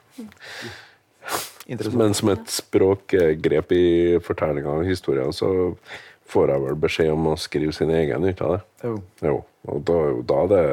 Men 1.68 2.14
som 2.16 2.30
et 2.32 2.48
språkgrep 2.48 3.72
i 3.76 3.84
fortellinga 4.24 4.70
av 4.78 4.86
historien, 4.88 5.32
så 5.36 5.50
får 6.28 6.52
jeg 6.54 6.62
vel 6.64 6.78
beskjed 6.80 7.10
om 7.12 7.26
å 7.32 7.36
skrive 7.40 7.72
sin 7.76 7.90
egen 7.92 8.24
ut 8.24 8.40
av 8.44 8.54
det. 8.54 8.62
Jo. 8.84 8.94
Jo, 9.24 9.34
og 9.68 9.84
da 9.88 9.98
jo 10.08 10.22
da 10.28 10.40
det 10.54 10.64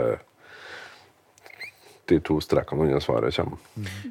de 2.06 2.20
to 2.22 2.36
strekene 2.44 2.86
under 2.86 3.02
svaret 3.02 3.34
kommer. 3.34 3.58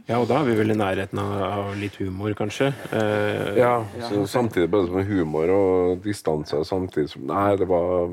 Ja, 0.08 0.18
og 0.18 0.26
da 0.26 0.40
er 0.40 0.48
vi 0.48 0.56
vel 0.58 0.74
i 0.74 0.76
nærheten 0.78 1.20
av, 1.22 1.34
av 1.46 1.68
litt 1.78 1.94
humor, 2.02 2.34
kanskje. 2.34 2.72
Eh, 2.90 3.52
Ja, 3.60 3.84
så 4.08 4.24
samtidig 4.26 4.66
bare 4.72 4.88
som 4.88 5.04
humor 5.06 5.52
og 5.54 6.00
distanse. 6.02 6.58
Samtidig 6.66 7.12
som 7.12 7.22
Nei, 7.30 7.54
det 7.60 7.68
var 7.70 8.08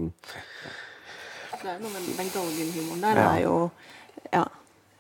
Det 1.62 1.70
er 1.70 1.80
noe 1.82 1.92
med 1.94 2.08
den 2.18 2.30
galgenhumoren 2.34 3.02
der 3.08 3.18
det 3.20 3.26
er 3.26 3.42
jo 3.48 3.58
Ja, 4.34 4.46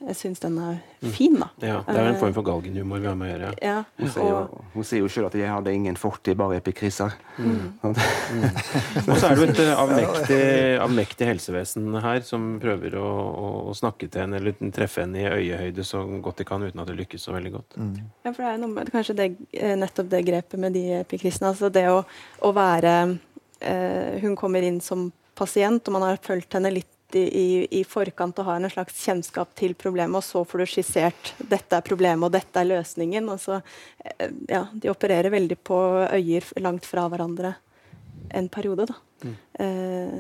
jeg 0.01 0.17
syns 0.17 0.41
den 0.41 0.57
er 0.61 0.77
fin, 1.13 1.35
da. 1.37 1.47
ja, 1.61 1.77
det 1.85 1.97
er 1.97 2.07
en 2.09 2.17
form 2.19 2.33
for 2.33 2.45
galgenhumor 2.45 3.01
vi 3.01 3.07
har 3.09 3.17
med 3.17 3.27
å 3.27 3.31
gjøre. 3.31 3.51
Ja, 3.61 3.75
Hun 3.99 4.09
sier 4.13 4.29
jo, 4.29 4.39
hun 4.73 4.87
sier 4.87 5.03
jo 5.03 5.09
selv 5.13 5.29
at 5.29 5.35
'jeg 5.37 5.51
hadde 5.51 5.73
ingen 5.73 5.97
fortid, 5.99 6.37
bare 6.37 6.57
epikriser'. 6.57 7.13
Og 7.85 9.15
så 9.17 9.27
er 9.27 9.35
det 9.35 9.37
jo 9.37 9.47
et 9.49 9.61
eh, 9.61 9.73
avmektig, 9.83 10.41
avmektig 10.81 11.29
helsevesen 11.29 12.01
her 12.01 12.21
som 12.25 12.59
prøver 12.61 12.97
å, 12.97 13.07
å, 13.69 13.75
snakke 13.77 14.09
til 14.09 14.25
henne 14.25 14.41
eller 14.41 14.57
treffe 14.73 15.05
henne 15.05 15.21
i 15.21 15.29
øyehøyde 15.29 15.85
så 15.85 16.03
godt 16.21 16.41
de 16.41 16.49
kan, 16.49 16.63
uten 16.65 16.81
at 16.81 16.89
det 16.89 16.97
lykkes 16.99 17.27
så 17.27 17.35
veldig 17.37 17.51
godt. 17.51 17.77
ja, 18.25 18.31
for 18.31 18.41
det 18.41 18.51
er 18.51 18.61
noe 18.61 18.73
med 18.73 18.91
kanskje 18.93 19.17
det, 19.17 19.29
eh, 19.53 19.75
nettopp 19.77 20.09
det 20.09 20.25
grepet 20.25 20.59
med 20.59 20.73
de 20.77 20.85
epikristene. 21.01 21.53
Altså 21.53 21.69
det 21.69 21.87
å, 21.89 22.01
å 22.41 22.53
være 22.55 22.95
eh, 23.61 24.21
Hun 24.21 24.35
kommer 24.35 24.65
inn 24.65 24.81
som 24.81 25.11
pasient, 25.37 25.85
og 25.87 25.93
man 25.93 26.09
har 26.09 26.21
fulgt 26.21 26.57
henne 26.57 26.73
litt 26.73 26.89
i, 27.16 27.24
i, 27.26 27.47
i 27.80 27.84
forkant 27.88 28.39
og 28.41 28.47
har 28.47 28.59
en 28.59 28.72
slags 28.72 28.97
kjennskap 29.05 29.53
til 29.57 29.74
problemet, 29.80 30.18
og 30.20 30.26
så 30.26 30.43
får 30.47 30.64
du 30.64 30.70
skissert 30.70 31.34
dette 31.39 31.78
er 31.78 31.86
problemet, 31.86 32.26
og 32.28 32.34
dette 32.36 32.62
er 32.62 32.70
løsningen. 32.70 33.30
Altså, 33.32 33.62
ja, 34.49 34.66
de 34.74 34.91
opererer 34.91 35.34
veldig 35.34 35.59
på 35.64 35.82
øyer 36.07 36.47
langt 36.64 36.88
fra 36.89 37.07
hverandre 37.12 37.55
en 38.34 38.49
periode, 38.49 38.88
da. 38.91 38.99
Eh, 39.64 40.20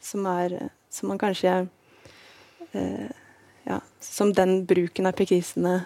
som 0.00 0.26
er 0.26 0.70
Som 0.90 1.10
man 1.10 1.18
kanskje 1.18 1.68
eh, 2.72 3.10
Ja, 3.66 3.80
som 4.00 4.32
den 4.32 4.62
bruken 4.64 5.04
av 5.04 5.12
epikrisene 5.12 5.82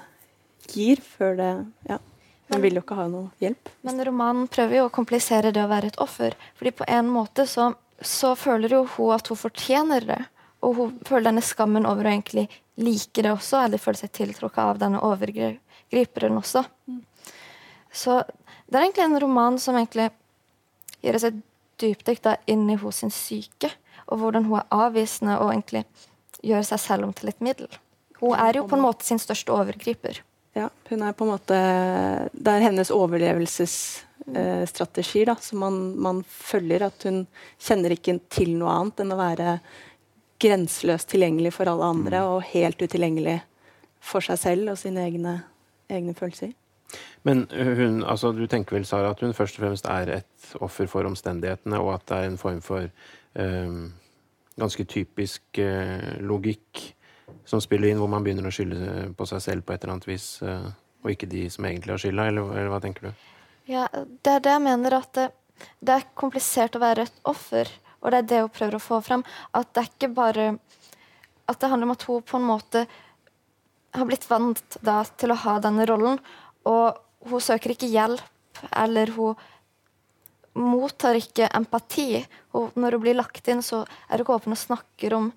gir 0.70 1.00
før 1.02 1.36
det 1.36 1.52
Ja. 1.88 1.98
Man 2.52 2.60
vil 2.60 2.76
jo 2.76 2.82
ikke 2.84 2.98
ha 2.98 3.06
noe 3.08 3.30
hjelp. 3.40 3.70
Men 3.86 4.02
romanen 4.04 4.48
prøver 4.52 4.82
jo 4.82 4.88
å 4.88 4.92
komplisere 4.92 5.54
det 5.54 5.62
å 5.62 5.70
være 5.70 5.88
et 5.92 5.98
offer. 6.02 6.34
Fordi 6.58 6.74
på 6.76 6.84
en 6.84 7.08
måte 7.08 7.46
så, 7.48 7.70
så 7.96 8.34
føler 8.36 8.74
jo 8.76 8.82
hun 8.96 9.14
at 9.16 9.30
hun 9.32 9.40
fortjener 9.40 10.04
det. 10.04 10.18
Og 10.62 10.76
hun 10.78 10.92
føler 11.06 11.30
denne 11.30 11.44
skammen 11.44 11.86
over 11.88 12.06
å 12.06 12.12
egentlig 12.12 12.46
like 12.80 13.22
det 13.22 13.32
også, 13.32 13.64
eller 13.64 13.82
føle 13.82 13.98
seg 13.98 14.12
tiltrukket 14.14 14.62
av 14.62 14.78
denne 14.80 15.00
overgriperen 15.04 16.38
også. 16.38 16.62
Så 17.92 18.22
det 18.66 18.78
er 18.78 18.84
egentlig 18.86 19.08
en 19.08 19.20
roman 19.20 19.58
som 19.60 19.76
egentlig 19.76 20.08
gjør 21.02 21.18
oss 21.18 21.28
et 21.28 21.40
dypdykk 21.82 22.18
inn 22.52 22.70
i 22.70 22.80
hos 22.80 22.96
sin 23.02 23.12
syke, 23.12 23.70
og 24.06 24.14
hvordan 24.22 24.44
hun 24.48 24.58
er 24.60 24.74
avvisende 24.86 25.34
og 25.42 25.52
egentlig 25.52 25.82
gjør 26.42 26.62
seg 26.66 26.78
selv 26.82 27.02
om 27.06 27.12
til 27.16 27.28
et 27.32 27.44
middel. 27.44 27.68
Hun 28.22 28.32
er 28.38 28.52
jo 28.56 28.68
på 28.70 28.76
en 28.78 28.86
måte 28.86 29.04
sin 29.06 29.22
største 29.22 29.50
overgriper. 29.54 30.14
Ja, 30.54 30.66
hun 30.90 31.00
er 31.02 31.12
på 31.16 31.24
en 31.24 31.32
måte 31.32 31.58
Det 32.36 32.50
er 32.52 32.66
hennes 32.66 32.90
overlevelsesstrategier 32.92 35.28
eh, 35.32 35.40
som 35.40 35.58
man, 35.64 35.76
man 35.96 36.24
følger. 36.28 36.82
At 36.90 36.98
hun 37.08 37.26
kjenner 37.56 37.90
ikke 37.94 38.20
til 38.32 38.50
noe 38.60 38.72
annet 38.76 39.00
enn 39.02 39.14
å 39.14 39.20
være 39.20 39.48
grenseløst 40.42 41.10
tilgjengelig 41.12 41.54
for 41.56 41.70
alle 41.70 41.88
andre 41.94 42.24
og 42.28 42.42
helt 42.50 42.82
utilgjengelig 42.82 43.38
for 44.02 44.24
seg 44.24 44.40
selv 44.40 44.72
og 44.74 44.80
sine 44.80 45.06
egne, 45.06 45.36
egne 45.92 46.14
følelser. 46.18 46.52
Men 47.22 47.46
hun, 47.52 48.02
altså, 48.04 48.32
du 48.34 48.44
tenker 48.50 48.76
vel, 48.76 48.86
Sara, 48.86 49.12
at 49.14 49.22
hun 49.22 49.34
først 49.36 49.58
og 49.58 49.66
fremst 49.66 49.86
er 49.88 50.10
et 50.18 50.54
offer 50.60 50.88
for 50.90 51.06
omstendighetene, 51.08 51.78
og 51.80 51.94
at 51.94 52.06
det 52.10 52.18
er 52.18 52.30
en 52.30 52.40
form 52.40 52.60
for 52.64 52.88
um, 53.38 53.92
ganske 54.60 54.84
typisk 54.90 55.62
uh, 55.62 56.18
logikk 56.20 56.82
som 57.48 57.62
spiller 57.62 57.92
inn, 57.92 58.00
hvor 58.02 58.10
man 58.12 58.24
begynner 58.26 58.48
å 58.48 58.54
skylde 58.54 59.12
på 59.16 59.28
seg 59.30 59.44
selv 59.44 59.66
på 59.66 59.74
et 59.74 59.84
eller 59.84 59.96
annet 59.96 60.10
vis, 60.10 60.26
uh, 60.44 60.66
og 61.02 61.14
ikke 61.14 61.30
de 61.30 61.46
som 61.50 61.66
egentlig 61.68 61.94
har 61.94 62.02
skylda, 62.02 62.26
eller, 62.32 62.50
eller 62.56 62.74
hva 62.74 62.82
tenker 62.82 63.08
du? 63.08 63.28
Ja, 63.70 63.86
det 63.94 64.34
er 64.34 64.44
det 64.44 64.56
jeg 64.56 64.64
mener 64.66 64.98
at 64.98 65.14
det, 65.16 65.30
det 65.80 65.96
er 65.96 66.10
komplisert 66.18 66.76
å 66.76 66.82
være 66.82 67.06
et 67.06 67.24
offer. 67.30 67.70
Og 68.02 68.10
det 68.10 68.20
er 68.20 68.28
det 68.30 68.42
hun 68.42 68.52
prøver 68.52 68.76
å 68.78 68.82
få 68.82 69.00
frem. 69.04 69.24
At 69.54 69.70
det 69.72 69.84
er 69.84 69.90
ikke 69.90 70.12
bare 70.16 70.50
At 71.50 71.58
det 71.60 71.68
handler 71.68 71.90
om 71.90 71.96
at 71.96 72.04
hun 72.06 72.22
på 72.22 72.38
en 72.38 72.46
måte 72.46 72.84
har 73.92 74.06
blitt 74.08 74.28
vant 74.30 74.76
da, 74.80 75.02
til 75.18 75.34
å 75.34 75.40
ha 75.42 75.58
denne 75.60 75.84
rollen. 75.88 76.20
Og 76.64 77.28
hun 77.28 77.42
søker 77.42 77.74
ikke 77.74 77.90
hjelp, 77.90 78.62
eller 78.70 79.12
hun 79.16 79.34
mottar 80.54 81.18
ikke 81.18 81.50
empati. 81.56 82.22
Hun, 82.54 82.70
når 82.74 82.96
hun 82.96 83.04
blir 83.04 83.18
lagt 83.18 83.48
inn, 83.52 83.62
så 83.64 83.82
er 83.82 84.16
hun 84.16 84.24
ikke 84.24 84.38
åpen 84.38 84.56
og 84.56 84.60
snakker 84.60 85.16
om, 85.18 85.30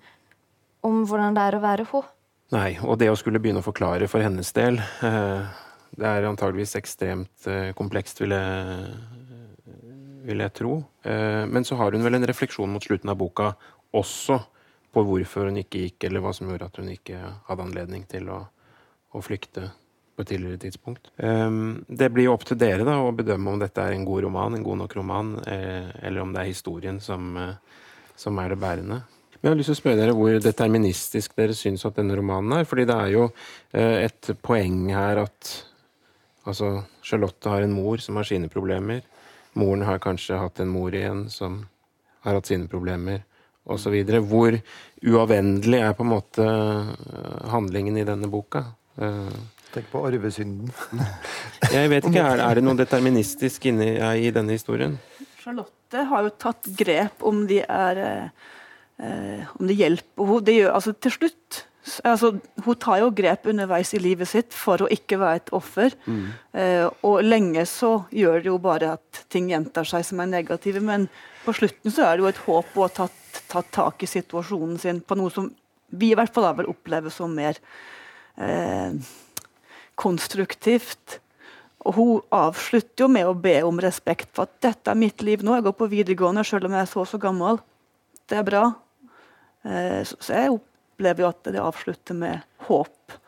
om 0.86 1.02
hvordan 1.08 1.36
det 1.36 1.46
er 1.48 1.58
å 1.58 1.64
være 1.64 1.88
hun. 1.92 2.08
Nei, 2.54 2.76
og 2.78 2.98
det 3.00 3.10
å 3.10 3.18
skulle 3.18 3.40
begynne 3.42 3.58
å 3.58 3.66
forklare 3.66 4.06
for 4.06 4.22
hennes 4.22 4.52
del 4.54 4.76
eh, 4.78 5.54
Det 5.98 6.06
er 6.06 6.26
antageligvis 6.28 6.76
ekstremt 6.78 7.48
eh, 7.50 7.72
komplekst, 7.74 8.20
vil 8.22 8.36
jeg, 8.36 8.92
vil 10.26 10.42
jeg 10.44 10.54
tro. 10.58 10.76
Eh, 11.06 11.44
men 11.48 11.64
så 11.64 11.78
har 11.80 11.94
hun 11.94 12.04
vel 12.04 12.18
en 12.18 12.28
refleksjon 12.28 12.70
mot 12.72 12.84
slutten 12.84 13.12
av 13.12 13.18
boka 13.20 13.52
også 13.96 14.40
på 14.96 15.04
hvorfor 15.04 15.50
hun 15.50 15.60
ikke 15.60 15.86
gikk, 15.86 16.06
eller 16.08 16.24
hva 16.24 16.32
som 16.36 16.48
gjorde 16.50 16.70
at 16.70 16.78
hun 16.80 16.92
ikke 16.92 17.18
hadde 17.48 17.66
anledning 17.66 18.06
til 18.08 18.30
å, 18.32 18.40
å 19.12 19.24
flykte 19.24 19.70
på 20.16 20.24
et 20.24 20.30
tidligere 20.32 20.60
tidspunkt. 20.60 21.10
Eh, 21.16 21.50
det 21.88 22.08
blir 22.12 22.28
jo 22.28 22.36
opp 22.36 22.46
til 22.48 22.58
dere 22.60 22.86
da, 22.86 22.96
å 23.04 23.12
bedømme 23.16 23.52
om 23.52 23.60
dette 23.60 23.82
er 23.82 23.96
en 23.96 24.06
god 24.08 24.24
roman, 24.26 24.56
en 24.56 24.64
god 24.64 24.80
nok 24.84 24.96
roman, 24.96 25.34
eh, 25.44 25.92
eller 26.08 26.24
om 26.24 26.32
det 26.32 26.42
er 26.42 26.50
historien 26.50 27.00
som, 27.00 27.36
eh, 27.36 27.82
som 28.16 28.38
er 28.38 28.54
det 28.54 28.60
bærende. 28.62 29.02
Men 29.36 29.50
jeg 29.50 29.52
har 29.52 29.58
lyst 29.60 29.68
til 29.68 29.76
å 29.76 29.82
spørre 29.82 30.00
dere 30.00 30.16
hvor 30.16 30.38
deterministisk 30.40 31.36
dere 31.36 31.54
syns 31.54 31.84
at 31.84 31.98
denne 32.00 32.16
romanen 32.16 32.58
er. 32.58 32.64
fordi 32.64 32.86
det 32.86 32.96
er 32.96 33.10
jo 33.12 33.30
et 33.74 34.30
poeng 34.42 34.88
her 34.88 35.18
at 35.18 35.64
altså, 36.46 36.86
Charlotte 37.02 37.44
har 37.44 37.62
en 37.62 37.72
mor 37.76 37.98
som 37.98 38.16
har 38.16 38.24
sine 38.24 38.48
problemer. 38.48 39.02
Moren 39.56 39.86
har 39.88 40.02
kanskje 40.04 40.38
hatt 40.40 40.60
en 40.60 40.68
mor 40.72 40.94
igjen 40.94 41.26
som 41.32 41.62
har 42.26 42.36
hatt 42.36 42.50
sine 42.50 42.68
problemer, 42.68 43.22
osv. 43.66 43.94
Hvor 44.28 44.56
uavvendelig 45.02 45.80
er 45.82 45.94
på 45.96 46.04
en 46.04 46.12
måte 46.12 46.46
eh, 46.46 47.46
handlingen 47.52 47.96
i 47.98 48.06
denne 48.06 48.28
boka? 48.30 48.64
Eh, 49.00 49.36
Tenk 49.74 49.88
på 49.92 50.02
arvesynden. 50.08 50.70
Jeg 51.76 51.90
vet 51.92 52.06
ikke, 52.08 52.22
Er, 52.22 52.40
er 52.46 52.58
det 52.58 52.64
noe 52.64 52.78
deterministisk 52.78 53.66
inni 53.68 53.90
i 53.98 54.30
denne 54.32 54.56
historien? 54.56 54.96
Charlotte 55.42 56.04
har 56.10 56.26
jo 56.26 56.34
tatt 56.40 56.68
grep 56.78 57.24
om 57.26 57.44
de 57.50 57.60
er 57.62 58.00
eh, 58.02 58.46
eh, 59.02 59.42
Om 59.58 59.68
det 59.68 59.76
hjelper 59.78 60.30
henne. 60.32 60.70
Altså, 60.72 60.94
til 60.96 61.16
slutt 61.18 61.65
altså, 62.04 62.32
Hun 62.64 62.78
tar 62.82 63.00
jo 63.02 63.10
grep 63.14 63.46
underveis 63.50 63.92
i 63.94 64.00
livet 64.02 64.30
sitt 64.30 64.54
for 64.56 64.82
å 64.82 64.90
ikke 64.92 65.18
være 65.20 65.42
et 65.42 65.52
offer. 65.56 65.94
Eh, 66.52 66.86
og 67.06 67.22
lenge 67.24 67.66
så 67.70 67.92
gjør 68.10 68.42
det 68.42 68.50
jo 68.50 68.58
bare 68.62 68.94
at 68.98 69.22
ting 69.32 69.50
gjentar 69.52 69.88
seg 69.88 70.04
som 70.06 70.22
er 70.22 70.32
negative. 70.32 70.82
Men 70.84 71.08
på 71.44 71.54
slutten 71.56 71.94
så 71.94 72.06
er 72.06 72.16
det 72.16 72.26
jo 72.26 72.32
et 72.32 72.42
håp 72.46 72.74
å 72.74 72.86
ha 72.86 72.94
tatt, 73.02 73.42
tatt 73.52 73.70
tak 73.74 74.02
i 74.02 74.10
situasjonen 74.10 74.80
sin 74.82 75.00
på 75.00 75.18
noe 75.18 75.32
som 75.32 75.52
vi 75.94 76.10
i 76.10 76.16
hvert 76.18 76.32
fall 76.34 76.48
da 76.48 76.56
vil 76.58 76.72
oppleve 76.72 77.12
som 77.14 77.34
mer 77.34 77.58
eh, 78.42 78.96
konstruktivt. 79.94 81.20
Og 81.86 81.94
hun 81.94 82.24
avslutter 82.34 83.04
jo 83.04 83.10
med 83.12 83.28
å 83.28 83.36
be 83.38 83.60
om 83.62 83.78
respekt 83.82 84.32
for 84.34 84.48
at 84.48 84.56
dette 84.64 84.90
er 84.90 84.98
mitt 84.98 85.22
liv 85.22 85.44
nå. 85.46 85.54
Jeg 85.54 85.66
går 85.68 85.76
på 85.78 85.92
videregående 85.92 86.42
selv 86.46 86.66
om 86.66 86.74
jeg 86.74 86.82
er 86.82 86.90
så 86.90 87.04
så 87.06 87.20
gammel. 87.22 87.60
Det 88.26 88.40
er 88.40 88.46
bra. 88.46 88.64
Eh, 89.62 90.02
så, 90.02 90.18
så 90.18 90.34
jeg 90.34 90.56
opplever 90.96 91.26
jo 91.26 91.28
at 91.28 91.50
det 91.52 91.60
avslutter 91.60 92.16
med 92.16 92.40
håp. 92.66 93.18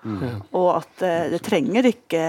Og 0.57 0.71
at 0.79 1.03
eh, 1.05 1.27
det 1.35 1.43
trenger 1.45 1.87
ikke 1.93 2.23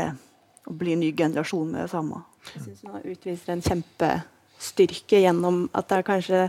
å 0.68 0.76
bli 0.76 0.94
en 0.94 1.00
ny 1.00 1.14
generasjon 1.16 1.72
med 1.72 1.86
det 1.86 1.94
samme. 1.94 2.20
Jeg 2.52 2.66
syns 2.66 2.84
hun 2.84 3.08
utviser 3.08 3.54
en 3.54 3.64
kjempestyrke 3.64 5.24
gjennom 5.24 5.64
at 5.74 5.90
det 5.90 5.98
er 5.98 6.08
kanskje 6.08 6.44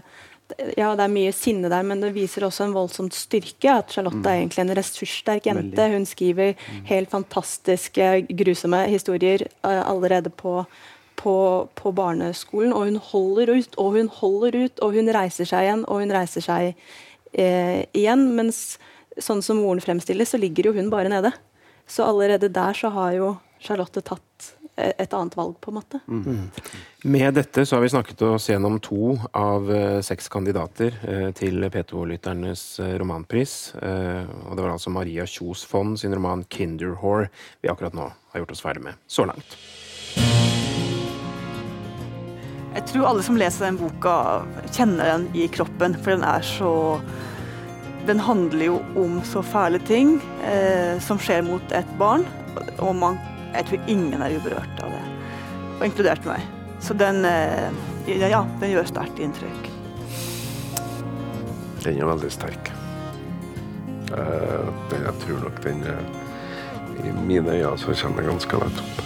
ja, 0.75 0.89
det 0.99 1.05
er 1.05 1.13
mye 1.13 1.31
sinne 1.31 1.69
der, 1.71 1.85
men 1.87 2.01
det 2.03 2.09
viser 2.17 2.43
også 2.43 2.65
en 2.67 2.73
voldsomt 2.75 3.15
styrke. 3.15 3.71
At 3.71 3.93
Charlotte 3.95 4.25
er 4.27 4.41
egentlig 4.41 4.65
en 4.65 4.73
ressurssterk 4.75 5.47
jente. 5.47 5.77
Veldig. 5.79 5.95
Hun 5.95 6.07
skriver 6.11 6.65
helt 6.89 7.13
fantastiske, 7.13 8.09
grusomme 8.35 8.81
historier 8.91 9.45
uh, 9.63 9.85
allerede 9.85 10.33
på, 10.35 10.65
på, 11.23 11.37
på 11.79 11.93
barneskolen. 11.95 12.75
Og 12.75 12.89
hun 12.89 12.99
holder 13.13 13.55
ut, 13.61 13.79
og 13.79 13.95
hun 13.95 14.11
holder 14.19 14.59
ut, 14.65 14.83
og 14.83 14.99
hun 14.99 15.15
reiser 15.15 15.47
seg 15.47 15.69
igjen, 15.69 15.87
og 15.87 16.03
hun 16.03 16.17
reiser 16.19 16.43
seg 16.43 16.75
eh, 17.33 17.85
igjen. 17.97 18.29
Mens 18.37 18.79
sånn 19.19 19.43
som 19.45 19.61
moren 19.63 19.83
fremstilles, 19.85 20.33
så 20.33 20.41
ligger 20.41 20.71
jo 20.71 20.77
hun 20.79 20.91
bare 20.93 21.13
nede. 21.13 21.33
Så 21.91 22.07
allerede 22.07 22.53
der 22.53 22.77
så 22.79 22.93
har 22.95 23.15
jo 23.17 23.35
Charlotte 23.61 24.03
tatt 24.07 24.55
et 24.81 25.15
annet 25.15 25.37
valg, 25.37 25.57
på 25.61 25.71
en 25.71 25.77
måte. 25.77 26.01
Med 27.03 27.35
dette 27.35 27.65
så 27.67 27.77
har 27.77 27.85
vi 27.85 27.93
snakket 27.93 28.23
oss 28.29 28.49
gjennom 28.51 28.79
to 28.85 29.17
av 29.37 29.71
eh, 29.73 29.99
seks 30.05 30.31
kandidater 30.33 30.97
eh, 31.03 31.27
til 31.37 31.67
P2-lytternes 31.73 32.65
eh, 32.85 32.95
romanpris. 33.01 33.75
Eh, 33.81 34.31
og 34.47 34.57
det 34.57 34.65
var 34.65 34.75
altså 34.75 34.93
Maria 34.95 35.27
Kjos 35.29 35.65
Fond 35.69 35.99
sin 36.01 36.15
roman 36.17 36.45
'Kinderwhore' 36.45 37.31
vi 37.61 37.73
akkurat 37.73 37.97
nå 37.97 38.11
har 38.33 38.45
gjort 38.45 38.57
oss 38.57 38.65
ferdig 38.65 38.87
med. 38.87 39.01
Så 39.07 39.29
langt. 39.29 39.59
Jeg 42.71 42.87
tror 42.87 43.09
alle 43.09 43.23
som 43.27 43.39
leser 43.39 43.67
den 43.67 43.79
boka, 43.81 44.15
kjenner 44.71 45.09
den 45.11 45.27
i 45.35 45.49
kroppen, 45.51 45.97
for 45.99 46.15
den 46.15 46.27
er 46.27 46.45
så 46.47 46.73
Den 48.07 48.21
handler 48.23 48.65
jo 48.65 48.77
om 48.99 49.19
så 49.29 49.43
fæle 49.45 49.79
ting 49.87 50.15
eh, 50.49 50.97
som 51.05 51.19
skjer 51.21 51.43
mot 51.45 51.73
et 51.77 51.91
barn, 51.99 52.25
og 52.81 52.95
man, 52.97 53.19
jeg 53.53 53.67
tror 53.69 53.91
ingen 53.93 54.23
er 54.25 54.39
uberørt 54.39 54.81
av 54.83 54.95
det, 54.95 55.03
og 55.77 55.85
inkludert 55.85 56.25
meg. 56.27 56.47
Så 56.81 56.97
den, 56.97 57.21
eh, 57.29 57.69
ja, 58.09 58.41
den 58.63 58.73
gjør 58.73 58.89
sterkt 58.89 59.21
inntrykk. 59.21 59.69
Den 61.85 62.01
er 62.01 62.09
veldig 62.09 62.33
sterk. 62.33 62.73
Eh, 64.17 64.73
jeg 64.97 65.15
tror 65.27 65.45
nok 65.45 65.63
den 65.69 65.85
er 65.87 66.03
I 67.05 67.13
mine 67.25 67.53
øyne 67.61 67.77
så 67.79 67.95
kommer 68.03 68.25
den 68.25 68.33
ganske 68.33 68.65
lett 68.65 68.83
opp. 68.83 69.05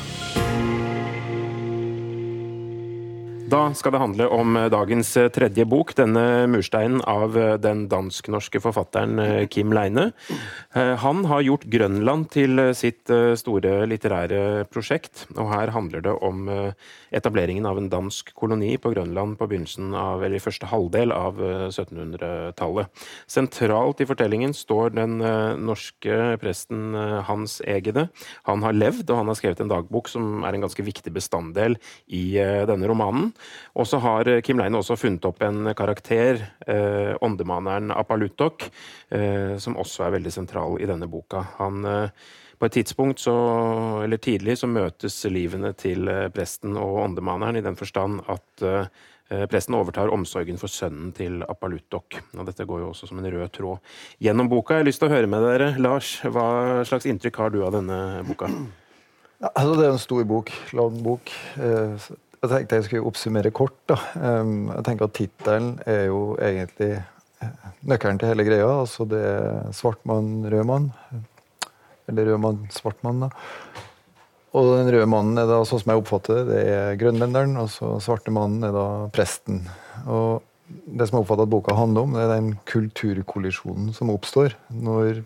Da 3.51 3.74
skal 3.76 3.92
det 3.92 4.01
handle 4.01 4.26
om 4.32 4.57
eh, 4.57 4.70
dagens 4.72 5.11
eh, 5.20 5.28
tredje 5.32 5.66
bok, 5.68 5.92
denne 5.99 6.47
mursteinen 6.51 7.03
av 7.09 7.36
eh, 7.36 7.55
den 7.61 7.84
dansk-norske 7.92 8.61
forfatteren 8.62 9.47
Kim 9.53 9.72
Leine. 9.74 10.11
Han 10.74 11.24
har 11.28 11.45
gjort 11.45 11.66
Grønland 11.70 12.28
til 12.34 12.61
sitt 12.76 13.11
store 13.38 13.84
litterære 13.88 14.64
prosjekt, 14.72 15.26
og 15.36 15.53
her 15.53 15.72
handler 15.74 16.03
det 16.05 16.14
om 16.24 16.49
etableringen 17.15 17.67
av 17.69 17.79
en 17.79 17.89
dansk 17.93 18.33
koloni 18.37 18.75
på 18.81 18.93
Grønland 18.95 19.39
på 19.39 19.49
begynnelsen 19.51 19.95
av, 19.97 20.23
eller 20.25 20.39
i 20.39 20.43
første 20.43 20.69
halvdel 20.71 21.15
av 21.15 21.41
eh, 21.43 21.67
1700-tallet. 21.71 23.05
Sentralt 23.31 24.03
i 24.03 24.09
fortellingen 24.09 24.55
står 24.57 24.95
den 24.99 25.19
eh, 25.25 25.55
norske 25.61 26.35
presten 26.43 26.95
eh, 26.99 27.21
Hans 27.29 27.61
Egede. 27.65 28.09
Han 28.49 28.65
har 28.67 28.77
levd, 28.77 29.07
og 29.09 29.23
han 29.23 29.33
har 29.33 29.39
skrevet 29.39 29.65
en 29.65 29.73
dagbok 29.73 30.11
som 30.12 30.45
er 30.45 30.57
en 30.57 30.67
ganske 30.67 30.87
viktig 30.87 31.15
bestanddel 31.15 31.79
i 32.07 32.25
eh, 32.43 32.62
denne 32.69 32.91
romanen. 32.91 33.33
Og 33.79 33.89
så 33.91 34.01
har 34.05 34.31
eh, 34.31 34.43
Kim 34.45 34.61
Leine 34.61 34.81
også 34.81 34.99
funnet 35.01 35.27
opp 35.29 35.43
en 35.47 35.73
karakter, 35.77 36.43
eh, 36.67 37.12
åndemaneren 37.25 37.95
Apalutok, 37.95 38.69
eh, 39.15 39.55
som 39.62 39.79
også 39.81 40.09
er 40.09 40.19
veldig 40.19 40.35
sentral 40.35 40.81
i 40.83 40.89
denne 40.91 41.11
boka. 41.11 41.47
Han 41.61 41.85
eh, 41.89 42.33
på 42.59 42.69
et 42.69 42.77
tidspunkt 42.79 43.23
så, 43.23 43.35
eller 44.05 44.21
tidlig 44.23 44.59
så 44.61 44.69
møtes 44.71 45.17
livene 45.33 45.73
til 45.79 46.09
eh, 46.11 46.29
presten 46.35 46.77
og 46.81 47.01
åndemaneren 47.05 47.59
i 47.59 47.65
den 47.65 47.79
forstand 47.79 48.23
at 48.31 48.65
eh, 48.65 48.87
eh, 49.31 49.45
presten 49.51 49.77
overtar 49.79 50.13
omsorgen 50.15 50.61
for 50.61 50.73
sønnen 50.73 51.13
til 51.17 51.43
Apaluttok. 51.49 52.21
Og 52.39 52.49
dette 52.49 52.67
går 52.69 52.85
jo 52.85 52.91
også 52.93 53.11
som 53.11 53.21
en 53.21 53.31
rød 53.31 53.51
tråd 53.57 53.97
gjennom 54.23 54.51
boka. 54.53 54.79
Jeg 54.79 54.85
har 54.85 54.91
lyst 54.91 55.03
til 55.03 55.11
å 55.11 55.15
høre 55.15 55.31
med 55.31 55.47
dere. 55.47 55.73
Lars, 55.83 56.17
hva 56.25 56.85
slags 56.89 57.09
inntrykk 57.11 57.43
har 57.43 57.55
du 57.55 57.63
av 57.67 57.75
denne 57.77 57.99
boka? 58.29 58.51
Ja, 59.43 59.51
altså 59.51 59.75
det 59.75 59.89
er 59.89 59.97
en 59.97 60.05
stor 60.05 60.29
bok, 60.29 60.53
lang 60.79 61.01
bok. 61.05 61.33
Jeg 61.59 62.51
tenkte 62.53 62.79
jeg 62.79 62.87
skulle 62.87 63.09
oppsummere 63.11 63.51
kort. 63.53 63.77
da. 63.91 63.97
Jeg 64.15 64.85
tenker 64.87 65.09
at 65.09 65.15
Tittelen 65.17 65.75
er 65.91 66.07
jo 66.07 66.21
egentlig 66.39 66.95
nøkkelen 67.85 68.21
til 68.21 68.31
hele 68.31 68.47
greia. 68.47 68.71
altså 68.81 69.05
Det 69.09 69.21
er 69.21 69.73
svart 69.77 70.01
mann, 70.09 70.47
rød 70.49 70.65
mann. 70.69 70.93
Eller 72.11 72.33
rød 72.33 72.41
mann, 72.43 72.65
svart 72.75 73.03
mann. 73.07 73.27
da. 73.27 73.31
Og 74.55 74.71
den 74.77 74.91
røde 74.95 75.11
mannen 75.11 75.39
er 75.41 75.49
da, 75.51 75.61
sånn 75.67 75.83
som 75.83 75.91
jeg 75.91 76.03
oppfatter 76.03 76.37
det, 76.39 76.45
det 76.53 76.65
er 76.71 76.99
grønlenderen. 77.01 77.57
Og 77.59 77.71
så 77.75 77.97
svarte 78.05 78.35
mannen 78.35 78.63
er 78.67 78.75
da 78.75 78.87
presten. 79.15 79.65
Og 80.07 80.45
det 80.69 81.09
som 81.09 81.19
jeg 81.19 81.25
oppfatter 81.25 81.49
at 81.49 81.53
boka 81.53 81.75
handler 81.77 82.07
om, 82.07 82.15
det 82.15 82.25
er 82.25 82.35
den 82.37 82.53
kulturkollisjonen 82.71 83.93
som 83.97 84.13
oppstår 84.15 84.55
når 84.71 85.25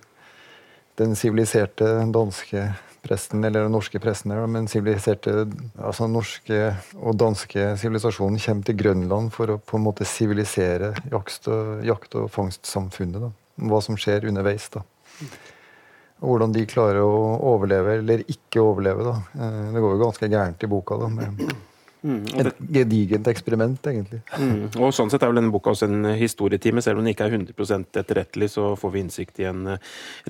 den 0.99 1.13
siviliserte 1.15 1.87
danske 2.11 2.65
presten, 3.05 3.45
eller 3.45 3.67
den 3.67 3.77
norske 3.77 4.01
presten, 4.03 4.33
her, 4.35 4.49
men 4.51 4.67
siviliserte, 4.71 5.45
altså 5.77 6.09
norske 6.11 6.73
og 6.99 7.15
danske 7.21 7.69
sivilisasjonen 7.79 8.41
kommer 8.43 8.67
til 8.67 8.79
Grønland 8.81 9.31
for 9.37 9.55
å 9.55 9.61
på 9.63 9.79
en 9.79 9.85
måte 9.87 10.09
sivilisere 10.09 10.91
jakt- 11.13 11.49
og, 11.53 11.85
og 12.25 12.33
fangstsamfunnet. 12.35 13.29
Da. 13.29 13.31
Hva 13.71 13.81
som 13.85 13.99
skjer 14.01 14.27
underveis. 14.33 14.67
da. 14.75 14.83
Og 16.19 16.33
hvordan 16.33 16.53
de 16.55 16.67
klarer 16.67 17.01
å 17.05 17.39
overleve 17.55 17.99
eller 18.01 18.25
ikke 18.27 18.63
overleve. 18.65 19.05
da. 19.07 19.17
Eh, 19.39 19.73
Det 19.73 19.83
går 19.85 19.97
jo 19.97 20.05
ganske 20.05 20.29
gærent 20.29 20.63
i 20.63 20.71
boka. 20.71 20.99
da, 20.99 21.09
med 21.09 21.51
og, 22.05 22.29
Et 22.39 22.59
gedigent 22.71 23.27
eksperiment, 23.27 23.79
egentlig. 23.91 24.21
mm, 24.39 24.77
og 24.79 24.93
sånn 24.95 25.11
sett 25.11 25.23
er 25.23 25.33
vel 25.33 25.41
denne 25.41 25.51
boka 25.51 25.73
også 25.73 25.89
en 25.89 26.05
historietime. 26.15 26.81
Selv 26.81 26.99
om 26.99 27.05
den 27.05 27.13
ikke 27.15 27.27
er 27.27 27.35
100% 27.35 27.99
etterrettelig, 27.99 28.51
så 28.55 28.77
får 28.79 28.93
vi 28.95 29.01
innsikt 29.03 29.41
i 29.43 29.49
en 29.51 29.67
eh, 29.75 29.79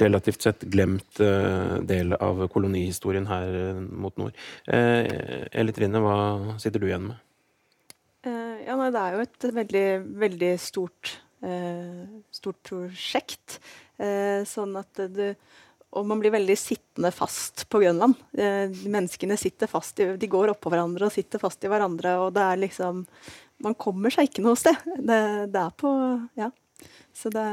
relativt 0.00 0.42
sett 0.42 0.64
glemt 0.72 1.20
eh, 1.20 1.78
del 1.84 2.14
av 2.14 2.48
kolonihistorien 2.48 3.28
her 3.28 3.52
eh, 3.60 3.80
mot 3.80 4.16
nord. 4.16 4.32
Eh, 4.66 5.44
Eli 5.52 5.72
Trine, 5.76 6.00
hva 6.00 6.58
sitter 6.58 6.80
du 6.80 6.88
igjen 6.88 7.10
med? 7.10 7.20
Eh, 8.24 8.64
ja, 8.66 8.76
nei, 8.76 8.88
det 8.94 9.04
er 9.04 9.14
jo 9.18 9.24
et 9.26 9.48
veldig, 9.60 9.86
veldig 10.24 10.52
stort, 10.60 11.18
eh, 11.44 12.04
stort 12.32 12.62
prosjekt. 12.64 13.60
Eh, 14.00 14.40
sånn 14.48 14.76
at 14.78 15.04
du 15.12 15.34
Og 15.96 16.04
man 16.04 16.20
blir 16.20 16.34
veldig 16.34 16.56
sittende 16.60 17.10
fast 17.14 17.64
på 17.72 17.80
Grønland. 17.80 18.18
Eh, 18.36 18.68
menneskene 18.92 19.38
sitter 19.40 19.70
fast 19.70 20.00
i, 20.02 20.10
de 20.20 20.30
går 20.30 20.52
oppå 20.52 20.72
hverandre 20.72 21.08
og 21.08 21.14
sitter 21.14 21.40
fast 21.40 21.64
i 21.64 21.70
hverandre, 21.72 22.18
og 22.20 22.34
det 22.36 22.44
er 22.44 22.64
liksom 22.66 23.06
Man 23.64 23.74
kommer 23.74 24.12
seg 24.14 24.28
ikke 24.28 24.44
noe 24.44 24.54
sted. 24.54 24.76
Det, 24.84 25.20
det 25.50 25.62
er 25.64 25.76
på 25.76 25.90
Ja. 26.38 26.52
Så 27.16 27.32
det 27.34 27.46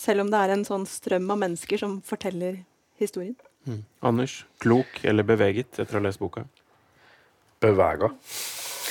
Selv 0.00 0.24
om 0.24 0.30
det 0.32 0.38
er 0.40 0.54
en 0.54 0.64
sånn 0.64 0.86
strøm 0.88 1.28
av 1.34 1.42
mennesker 1.42 1.82
som 1.82 1.98
forteller 2.06 2.62
historien. 3.02 3.36
Mm. 3.66 3.84
Anders, 4.00 4.44
klok 4.62 5.02
eller 5.04 5.26
beveget 5.26 5.78
etter 5.78 5.98
å 5.98 6.00
ha 6.00 6.06
lest 6.06 6.22
boka? 6.22 6.46
Bevega. 7.62 8.10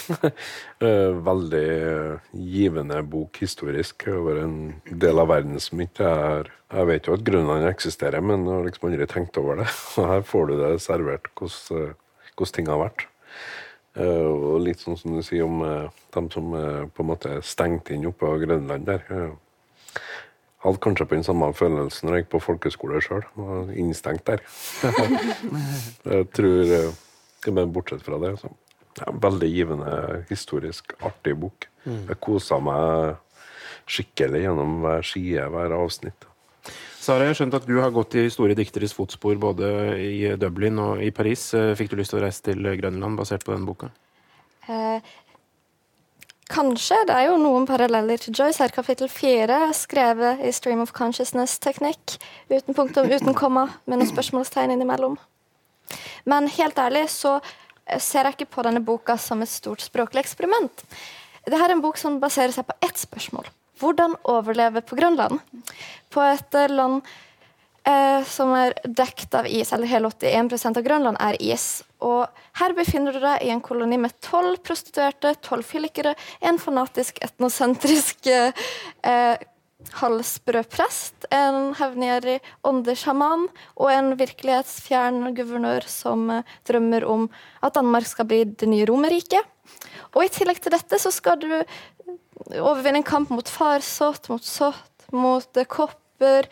Eh, 0.81 1.11
Veldig 1.21 1.65
eh, 1.69 2.29
givende 2.33 3.01
bok 3.05 3.37
historisk 3.43 4.07
over 4.09 4.39
en 4.41 4.55
del 4.89 5.19
av 5.21 5.27
verden 5.29 5.59
som 5.61 5.81
ikke 5.83 6.07
er 6.09 6.49
Jeg 6.71 6.87
vet 6.89 7.05
jo 7.07 7.13
at 7.13 7.25
Grønland 7.27 7.67
eksisterer, 7.69 8.23
men 8.25 8.47
jeg 8.47 8.55
har 8.55 8.65
liksom 8.65 8.87
aldri 8.89 9.07
tenkt 9.11 9.37
over 9.37 9.59
det. 9.61 9.67
Og 10.01 10.07
her 10.09 10.23
får 10.25 10.47
du 10.49 10.53
det 10.57 10.71
servert 10.81 11.29
hvordan, 11.35 11.91
eh, 11.91 12.53
ting 12.55 12.71
har 12.71 12.81
vært. 12.81 13.05
Og 14.01 14.61
litt 14.63 14.79
sånn 14.79 14.95
som 14.97 15.17
du 15.17 15.21
sier 15.21 15.43
om 15.43 15.59
dem 16.15 16.29
som 16.31 16.53
på 16.95 17.03
en 17.03 17.09
måte 17.09 17.33
er 17.35 17.41
stengt 17.43 17.91
inn 17.91 18.07
oppe 18.07 18.23
på 18.23 18.39
Grønland 18.45 18.87
der. 18.87 19.03
Hadde 20.63 20.79
kanskje 20.79 21.09
på 21.09 21.17
den 21.17 21.27
samme 21.27 21.51
følelsen 21.53 22.07
når 22.07 22.15
jeg 22.15 22.23
gikk 22.23 22.31
på 22.31 22.43
folkeskole 22.47 23.03
sjøl. 23.03 23.27
Innstengt 23.75 24.23
der. 24.31 24.45
jeg 26.15 26.31
tror 26.31 27.67
bortsett 27.75 28.07
fra 28.07 28.21
det, 28.23 28.37
så 28.39 28.55
ja, 28.99 29.13
Veldig 29.23 29.49
givende, 29.51 29.93
historisk, 30.29 30.95
artig 31.05 31.37
bok. 31.39 31.67
Jeg 31.85 32.19
kosa 32.21 32.59
meg 32.61 33.15
skikkelig 33.89 34.43
gjennom 34.45 34.81
hver 34.83 35.05
side, 35.05 35.47
hver 35.51 35.73
avsnitt. 35.75 36.27
Sara, 37.01 37.25
jeg 37.25 37.33
har 37.33 37.39
skjønt 37.39 37.55
at 37.57 37.65
du 37.65 37.79
har 37.81 37.93
gått 37.95 38.13
i 38.19 38.27
store 38.29 38.53
dikteres 38.57 38.93
fotspor 38.93 39.39
både 39.41 39.71
i 39.97 40.35
Dublin 40.37 40.77
og 40.83 41.01
i 41.01 41.09
Paris. 41.09 41.47
Eh, 41.57 41.73
Fikk 41.79 41.89
du 41.89 41.97
lyst 41.97 42.13
til 42.13 42.19
å 42.19 42.23
reise 42.27 42.45
til 42.45 42.61
Grønland 42.77 43.17
basert 43.17 43.45
på 43.47 43.55
denne 43.55 43.65
boka? 43.65 43.89
Eh, 44.69 45.01
kanskje. 46.53 46.99
Det 47.09 47.15
er 47.15 47.31
jo 47.31 47.39
noen 47.41 47.65
paralleller 47.65 48.21
til 48.21 48.37
Joyce 48.37 48.61
her. 48.61 48.75
Kapittel 48.75 49.09
fire 49.09 49.63
er 49.71 49.73
skrevet 49.73 50.45
i 50.45 50.53
stream 50.53 50.83
of 50.85 50.93
consciousness-teknikk. 50.93 52.19
Uten 52.53 52.77
punktum, 52.77 53.09
uten 53.09 53.33
komma, 53.33 53.65
med 53.89 53.97
noen 53.97 54.11
spørsmålstegn 54.11 54.75
innimellom. 54.75 55.17
Men 56.29 56.47
helt 56.53 56.77
ærlig 56.79 57.07
så 57.09 57.39
ser 57.99 58.27
jeg 58.27 58.38
ikke 58.38 58.53
på 58.57 58.65
denne 58.67 58.84
boka 58.86 59.17
som 59.19 59.41
et 59.43 59.51
stort 59.51 59.84
språklig 59.84 60.23
eksperiment. 60.23 60.86
Dette 61.45 61.57
er 61.57 61.73
en 61.73 61.84
bok 61.84 61.97
som 61.97 62.19
baserer 62.21 62.53
seg 62.53 62.67
på 62.67 62.77
ett 62.86 63.01
spørsmål. 63.01 63.49
Hvordan 63.82 64.13
overleve 64.29 64.84
på 64.86 64.97
Grønland? 64.99 65.41
På 66.13 66.21
et 66.21 66.57
eh, 66.57 66.69
land 66.69 67.01
eh, 67.88 68.21
som 68.29 68.53
er 68.53 68.75
dekt 68.86 69.34
av 69.38 69.47
is, 69.49 69.71
eller 69.73 69.89
hele 69.89 70.11
81% 70.11 70.77
av 70.77 70.86
Grønland 70.86 71.17
er 71.21 71.39
is. 71.41 71.82
Og 72.05 72.25
her 72.61 72.75
befinner 72.77 73.15
du 73.15 73.21
deg 73.23 73.45
i 73.45 73.51
en 73.53 73.63
koloni 73.63 73.97
med 74.01 74.13
tolv 74.23 74.59
prostituerte, 74.65 75.34
tolv 75.41 75.65
fyllikere, 75.65 76.13
en 76.41 76.61
fanatisk 76.61 77.21
etnosentrisk 77.25 78.29
eh, 78.29 78.67
eh, 79.07 79.47
halvsprø 80.01 80.63
prest, 80.71 81.25
en 81.34 81.73
hevngjerrig 81.77 82.39
åndesjaman 82.67 83.47
og 83.75 83.89
en 83.91 84.13
virkelighetsfjern 84.19 85.34
guvernør 85.38 85.88
som 85.89 86.29
eh, 86.32 86.53
drømmer 86.67 87.05
om 87.07 87.27
at 87.61 87.75
Danmark 87.77 88.07
skal 88.09 88.29
bli 88.29 88.43
det 88.45 88.69
nye 88.69 88.88
Romerriket. 88.89 89.47
Og 90.15 90.25
i 90.25 90.32
tillegg 90.34 90.61
til 90.63 90.73
dette 90.75 90.99
så 90.99 91.11
skal 91.13 91.39
du 91.41 91.49
overvinne 92.59 93.01
en 93.01 93.07
kamp 93.07 93.32
mot 93.34 93.47
farsott, 93.47 94.29
mot 94.32 94.45
sott, 94.45 95.09
mot 95.11 95.57
eh, 95.57 95.67
kopper, 95.69 96.47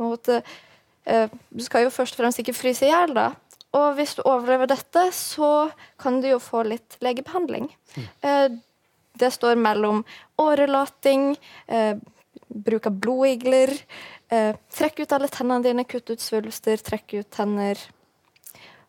mot 0.00 0.32
eh, 0.32 0.56
eh, 1.04 1.28
Du 1.50 1.64
skal 1.64 1.86
jo 1.86 1.94
først 1.94 2.16
og 2.16 2.24
fremst 2.24 2.42
ikke 2.42 2.56
fryse 2.56 2.86
i 2.86 2.92
hjel, 2.92 3.14
da. 3.16 3.32
Og 3.76 3.98
hvis 3.98 4.14
du 4.16 4.22
overlever 4.24 4.70
dette, 4.70 5.10
så 5.12 5.68
kan 6.00 6.22
du 6.22 6.30
jo 6.30 6.38
få 6.40 6.64
litt 6.66 6.96
legebehandling. 7.04 7.68
Eh, 8.24 8.48
det 9.18 9.32
står 9.34 9.58
mellom 9.60 10.04
årelating, 10.40 11.36
eh, 11.66 11.96
bruk 12.48 12.88
av 12.88 12.96
blodigler, 13.02 13.72
eh, 14.30 14.56
trekk 14.74 15.04
ut 15.04 15.14
alle 15.16 15.28
tennene 15.32 15.64
dine, 15.64 15.84
kutt 15.84 16.10
ut 16.10 16.22
svulster, 16.22 16.80
trekk 16.82 17.20
ut 17.20 17.30
tenner. 17.30 17.78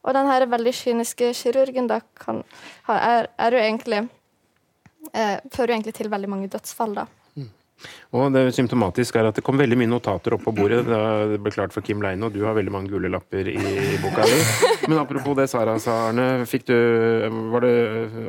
Og 0.04 0.16
den 0.16 0.30
her 0.32 0.48
veldig 0.48 0.74
kyniske 0.74 1.34
kirurgen 1.36 1.90
da 1.90 2.00
kan, 2.16 2.44
er, 2.88 3.28
er 3.38 3.56
jo 3.56 3.60
egentlig 3.60 4.06
eh, 5.12 5.40
Fører 5.52 5.74
jo 5.74 5.76
egentlig 5.76 5.96
til 5.98 6.12
veldig 6.12 6.30
mange 6.32 6.52
dødsfall, 6.52 6.96
da. 7.02 7.08
Og 8.12 8.34
det 8.34 8.50
symptomatisk 8.56 9.16
er 9.20 9.30
at 9.30 9.38
det 9.38 9.44
kom 9.46 9.60
veldig 9.60 9.78
mye 9.80 9.88
notater 9.88 10.36
opp 10.36 10.44
på 10.48 10.54
bordet 10.56 10.82
da 10.88 11.28
det 11.30 11.40
ble 11.44 11.54
klart 11.54 11.72
for 11.76 11.86
Kim 11.86 12.02
Leine, 12.04 12.28
og 12.28 12.36
du 12.36 12.42
har 12.44 12.58
veldig 12.58 12.74
mange 12.74 12.92
gule 12.92 13.12
lapper 13.12 13.48
i, 13.48 13.56
i 13.56 14.00
boka 14.04 14.26
di. 14.28 14.40
Men 14.90 15.00
apropos 15.00 15.38
det 15.40 15.50
Sara 15.52 15.78
sa, 15.80 16.10
Arne. 16.10 16.46
Fikk 16.50 16.68
du, 16.68 16.76
var 17.54 17.64
det 17.64 17.76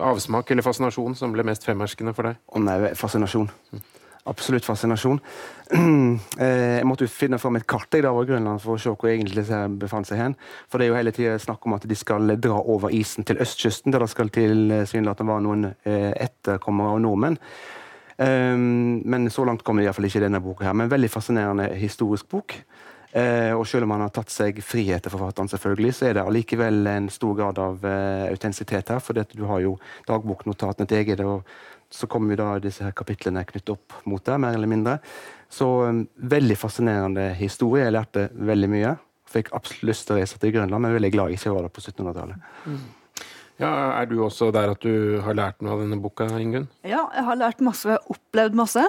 avsmak 0.06 0.52
eller 0.52 0.66
fascinasjon 0.66 1.16
som 1.18 1.34
ble 1.34 1.46
mest 1.48 1.66
fremherskende 1.66 2.14
for 2.16 2.30
deg? 2.30 2.38
Å 2.46 2.62
nei, 2.62 2.78
fascinasjon. 2.98 3.50
Absolutt 4.30 4.66
fascinasjon. 4.66 5.18
Jeg 6.40 6.86
måtte 6.86 7.06
jo 7.06 7.10
finne 7.10 7.38
fram 7.42 7.58
et 7.58 7.66
kart 7.70 7.94
jeg, 7.94 8.06
over 8.06 8.26
Grønland 8.26 8.62
for 8.62 8.74
å 8.74 8.80
se 8.80 8.90
hvor 8.90 9.10
egentlig 9.10 9.40
disse 9.40 9.58
befant 9.78 10.06
seg 10.08 10.18
hen. 10.18 10.36
For 10.70 10.78
det 10.78 10.86
er 10.86 10.90
jo 10.92 10.98
hele 10.98 11.12
tida 11.14 11.34
snakk 11.42 11.66
om 11.66 11.76
at 11.76 11.86
de 11.86 11.98
skal 11.98 12.34
dra 12.42 12.58
over 12.58 12.94
isen 12.94 13.26
til 13.26 13.38
østkysten, 13.42 13.94
der 13.94 14.02
det 14.02 14.10
skal 14.10 14.32
tilsynelatende 14.34 15.30
være 15.30 15.46
noen 15.46 15.68
etterkommere 15.84 16.96
av 16.96 17.04
nordmenn. 17.06 17.38
Um, 18.20 19.00
men 19.08 19.30
så 19.32 19.46
langt 19.48 19.62
kommer 19.64 19.80
det 19.80 19.88
iallfall 19.88 20.10
ikke 20.10 20.20
i 20.20 20.26
denne 20.26 20.42
boka. 20.44 20.66
her, 20.66 20.74
Men 20.76 20.90
veldig 20.92 21.08
fascinerende 21.08 21.70
historisk 21.80 22.28
bok. 22.28 22.52
Uh, 23.16 23.56
og 23.56 23.66
selv 23.66 23.86
om 23.86 23.94
han 23.94 24.04
har 24.04 24.12
tatt 24.14 24.30
seg 24.30 24.60
frihet 24.62 25.02
til 25.02 25.14
forfatteren, 25.14 25.48
selvfølgelig, 25.48 25.94
så 25.94 26.06
er 26.06 26.18
det 26.18 26.26
allikevel 26.26 26.86
en 26.86 27.08
stor 27.08 27.34
grad 27.34 27.58
av 27.58 27.86
autentisitet 28.30 28.92
her. 28.92 29.00
For 29.00 29.16
du 29.16 29.44
har 29.48 29.60
jo 29.64 29.78
dagboknotatene 30.06 30.86
til 30.86 31.00
eget, 31.00 31.24
og 31.24 31.48
så 31.90 32.06
kommer 32.10 32.34
jo 32.34 32.40
da 32.42 32.48
disse 32.62 32.84
her 32.86 32.94
kapitlene 32.96 33.42
knyttet 33.48 33.72
opp 33.74 33.96
mot 34.08 34.22
det, 34.24 34.38
mer 34.42 34.54
eller 34.54 34.70
mindre. 34.70 34.98
Så 35.50 35.66
um, 35.90 36.04
veldig 36.14 36.56
fascinerende 36.58 37.32
historie. 37.38 37.88
Jeg 37.88 37.96
lærte 37.96 38.28
veldig 38.34 38.70
mye. 38.70 38.94
Fikk 39.30 39.50
absolutt 39.56 39.90
lyst 39.90 40.06
til 40.06 40.16
å 40.16 40.20
reise 40.20 40.38
til 40.42 40.54
Grønland, 40.54 40.82
men 40.84 40.94
veldig 40.94 41.12
glad 41.14 41.32
jeg 41.32 41.40
ikke 41.40 41.54
var 41.56 41.66
der 41.66 41.74
på 41.74 41.84
1700-tallet. 41.84 42.48
Mm. 42.66 42.80
Ja, 43.60 43.70
Er 44.00 44.06
du 44.08 44.22
også 44.24 44.48
der 44.54 44.72
at 44.72 44.80
du 44.80 45.20
har 45.20 45.36
lært 45.36 45.60
noe 45.60 45.74
av 45.74 45.82
denne 45.82 45.98
boka, 46.00 46.30
Ingunn? 46.40 46.70
Ja, 46.86 47.04
jeg 47.12 47.26
har 47.26 47.36
lært 47.36 47.60
masse, 47.60 47.98
opplevd 48.08 48.56
masse. 48.56 48.86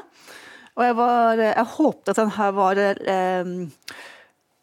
Og 0.77 0.85
jeg, 0.85 0.95
var, 0.95 1.41
jeg 1.41 1.67
håpet 1.73 2.13
at 2.13 2.21
den 2.21 2.31
her 2.37 2.53
var 2.55 2.79
eh, 2.79 3.49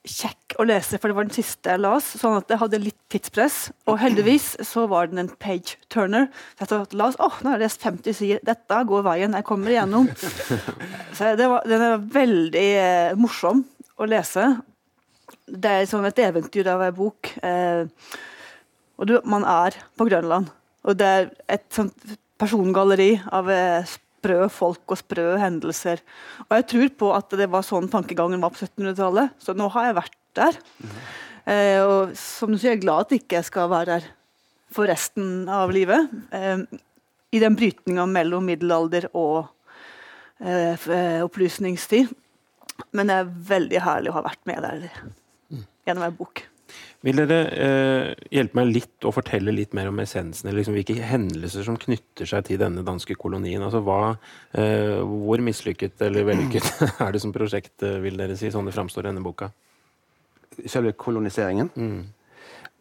kjekk 0.08 0.56
å 0.58 0.64
lese, 0.66 0.98
for 0.98 1.10
det 1.10 1.16
var 1.18 1.26
den 1.28 1.36
siste 1.36 1.72
jeg 1.72 1.82
las, 1.82 2.06
sånn 2.20 2.38
at 2.40 2.50
jeg 2.50 2.60
hadde 2.62 2.80
litt 2.82 2.98
tidspress. 3.12 3.58
Og 3.90 3.98
heldigvis 4.00 4.50
så 4.66 4.86
var 4.90 5.10
den 5.10 5.22
en 5.22 5.30
page 5.40 5.76
turner. 5.92 6.28
Så 6.58 6.80
jeg 6.80 6.98
las, 6.98 7.18
åh, 7.22 7.36
nå 7.42 7.52
har 7.52 7.58
jeg 7.58 7.66
lest 7.66 7.84
50 7.86 8.18
sider, 8.18 8.40
dette 8.46 8.80
går 8.88 9.04
veien, 9.06 9.36
jeg 9.36 9.46
kommer 9.48 9.74
igjennom. 9.74 10.08
Så 11.18 11.34
var, 11.38 11.68
Den 11.68 11.84
er 11.84 12.08
veldig 12.14 12.66
eh, 12.80 13.18
morsom 13.18 13.62
å 13.98 14.08
lese. 14.08 14.48
Det 15.48 15.74
er 15.82 15.88
som 15.90 16.04
et 16.06 16.20
eventyr 16.22 16.68
av 16.72 16.84
en 16.88 16.96
bok. 16.96 17.32
Eh, 17.42 17.84
og 18.98 19.08
du, 19.08 19.18
man 19.28 19.46
er 19.48 19.76
på 19.98 20.08
Grønland. 20.08 20.50
Og 20.88 20.98
det 20.98 21.08
er 21.08 21.30
et 21.50 21.66
sånt 21.74 22.16
persongalleri 22.38 23.12
av 23.34 23.50
eh, 23.50 23.96
sprø 24.18 24.48
folk 24.52 24.94
og 24.94 25.00
sprø 25.00 25.30
hendelser. 25.40 26.02
Og 26.48 26.58
jeg 26.58 26.68
tror 26.72 26.92
på 27.02 27.14
at 27.16 27.38
det 27.38 27.48
var 27.52 27.66
sånn 27.66 27.88
tankegangen 27.92 28.42
var 28.42 28.54
på 28.54 28.64
1700-tallet. 28.66 29.34
Så 29.42 29.54
nå 29.56 29.70
har 29.74 29.88
jeg 29.88 29.98
vært 30.02 30.18
der. 30.38 30.60
Mm. 30.82 30.94
Eh, 31.48 31.80
og 31.82 32.14
som 32.18 32.52
du 32.52 32.58
sier, 32.58 32.74
jeg 32.74 32.80
er 32.80 32.84
glad 32.86 33.06
at 33.06 33.14
jeg 33.14 33.24
ikke 33.24 33.44
skal 33.46 33.70
være 33.72 33.94
der 33.94 34.08
for 34.74 34.90
resten 34.90 35.48
av 35.52 35.72
livet. 35.74 36.10
Eh, 36.34 36.64
I 37.30 37.42
den 37.42 37.56
brytninga 37.58 38.06
mellom 38.08 38.46
middelalder 38.48 39.08
og 39.14 39.48
eh, 40.40 40.74
eh, 40.74 41.22
opplysningstid. 41.24 42.12
Men 42.94 43.10
det 43.10 43.16
er 43.18 43.32
veldig 43.54 43.82
herlig 43.82 44.12
å 44.12 44.18
ha 44.20 44.26
vært 44.28 44.44
med 44.48 44.62
der 44.64 44.86
mm. 45.50 45.64
gjennom 45.88 46.06
ei 46.06 46.14
bok. 46.14 46.44
Vil 47.06 47.20
dere 47.20 47.38
eh, 47.54 48.08
hjelpe 48.34 48.58
meg 48.58 48.72
litt 48.72 49.06
å 49.06 49.12
fortelle 49.14 49.52
litt 49.54 49.74
mer 49.76 49.86
om 49.92 50.00
essensen, 50.02 50.48
eller 50.48 50.58
liksom 50.58 50.74
hvilke 50.74 50.96
hendelser 50.98 51.62
som 51.68 51.78
knytter 51.78 52.26
seg 52.26 52.48
til 52.48 52.58
denne 52.58 52.82
danske 52.86 53.14
kolonien? 53.14 53.62
Altså 53.62 53.84
hva, 53.86 54.16
eh, 54.58 54.98
Hvor 54.98 55.42
mislykket 55.46 56.02
eller 56.08 56.26
vellykket 56.26 56.82
er 57.06 57.14
det 57.14 57.22
som 57.22 57.34
prosjekt, 57.34 57.76
eh, 57.86 58.00
vil 58.02 58.18
dere 58.18 58.34
si, 58.38 58.50
sånn 58.50 58.66
det 58.66 58.74
framstår 58.74 59.06
i 59.06 59.10
denne 59.12 59.22
boka? 59.22 59.52
Selve 60.66 60.96
koloniseringen? 60.98 61.70
Mm. 61.78 62.00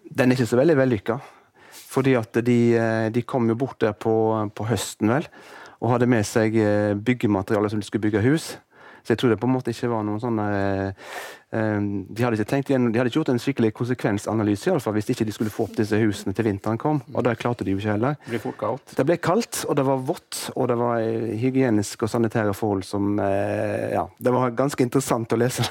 Den 0.10 0.32
er 0.32 0.40
ikke 0.40 0.50
så 0.50 0.62
veldig 0.64 0.80
vellykka. 0.82 1.20
Fordi 1.88 2.18
at 2.18 2.42
de, 2.46 2.58
eh, 2.74 3.10
de, 3.14 3.22
kom 3.22 3.46
jo 3.50 3.58
bort 3.60 3.80
der 3.82 3.94
på, 3.94 4.16
på 4.56 4.66
høsten, 4.66 5.14
vel, 5.14 5.30
og 5.78 5.94
hadde 5.94 6.10
med 6.10 6.26
seg 6.26 6.58
eh, 6.58 6.96
byggemateriale 6.98 7.70
som 7.70 7.82
de 7.82 7.86
skulle 7.86 8.08
bygge 8.10 8.26
hus. 8.26 8.56
Så 9.08 9.16
jeg 9.16 9.22
tror 9.22 9.32
det 9.32 9.40
på 9.40 9.48
en 9.48 9.54
måte 9.56 9.72
ikke 9.72 9.88
var 9.88 10.04
noen 10.04 10.20
sånne 10.20 10.46
uh, 10.52 11.12
de, 11.48 12.24
hadde 12.26 12.36
ikke 12.36 12.50
tenkt 12.50 12.72
igjen, 12.74 12.90
de 12.92 13.00
hadde 13.00 13.08
ikke 13.08 13.22
gjort 13.22 13.32
en 13.32 13.40
skikkelig 13.40 13.70
konsekvensanalyse 13.78 14.68
i 14.68 14.74
alle 14.74 14.84
fall, 14.84 14.98
hvis 14.98 15.14
ikke 15.14 15.30
de 15.30 15.36
skulle 15.36 15.54
få 15.54 15.70
opp 15.70 15.78
disse 15.80 15.96
husene 16.02 16.36
til 16.36 16.50
vinteren 16.50 16.82
kom. 16.82 17.00
Og 17.14 17.24
det 17.24 17.38
klarte 17.40 17.64
de 17.64 17.72
jo 17.72 17.80
ikke 17.80 17.94
heller. 17.96 18.18
Det 18.26 18.34
ble 18.36 18.44
fort 18.44 18.60
kaldt. 18.60 18.96
Det 19.00 19.08
ble 19.08 19.18
kaldt, 19.24 19.62
og 19.64 19.80
det 19.80 19.88
var 19.88 20.04
vått, 20.12 20.42
og 20.58 20.68
det 20.74 20.78
var 20.82 21.08
hygieniske 21.40 22.04
og 22.04 22.12
sanitære 22.12 22.58
forhold 22.58 22.84
som 22.88 23.16
Ja, 23.18 24.04
det 24.20 24.34
var 24.36 24.52
ganske 24.60 24.84
interessant 24.84 25.32
å 25.32 25.40
lese. 25.40 25.64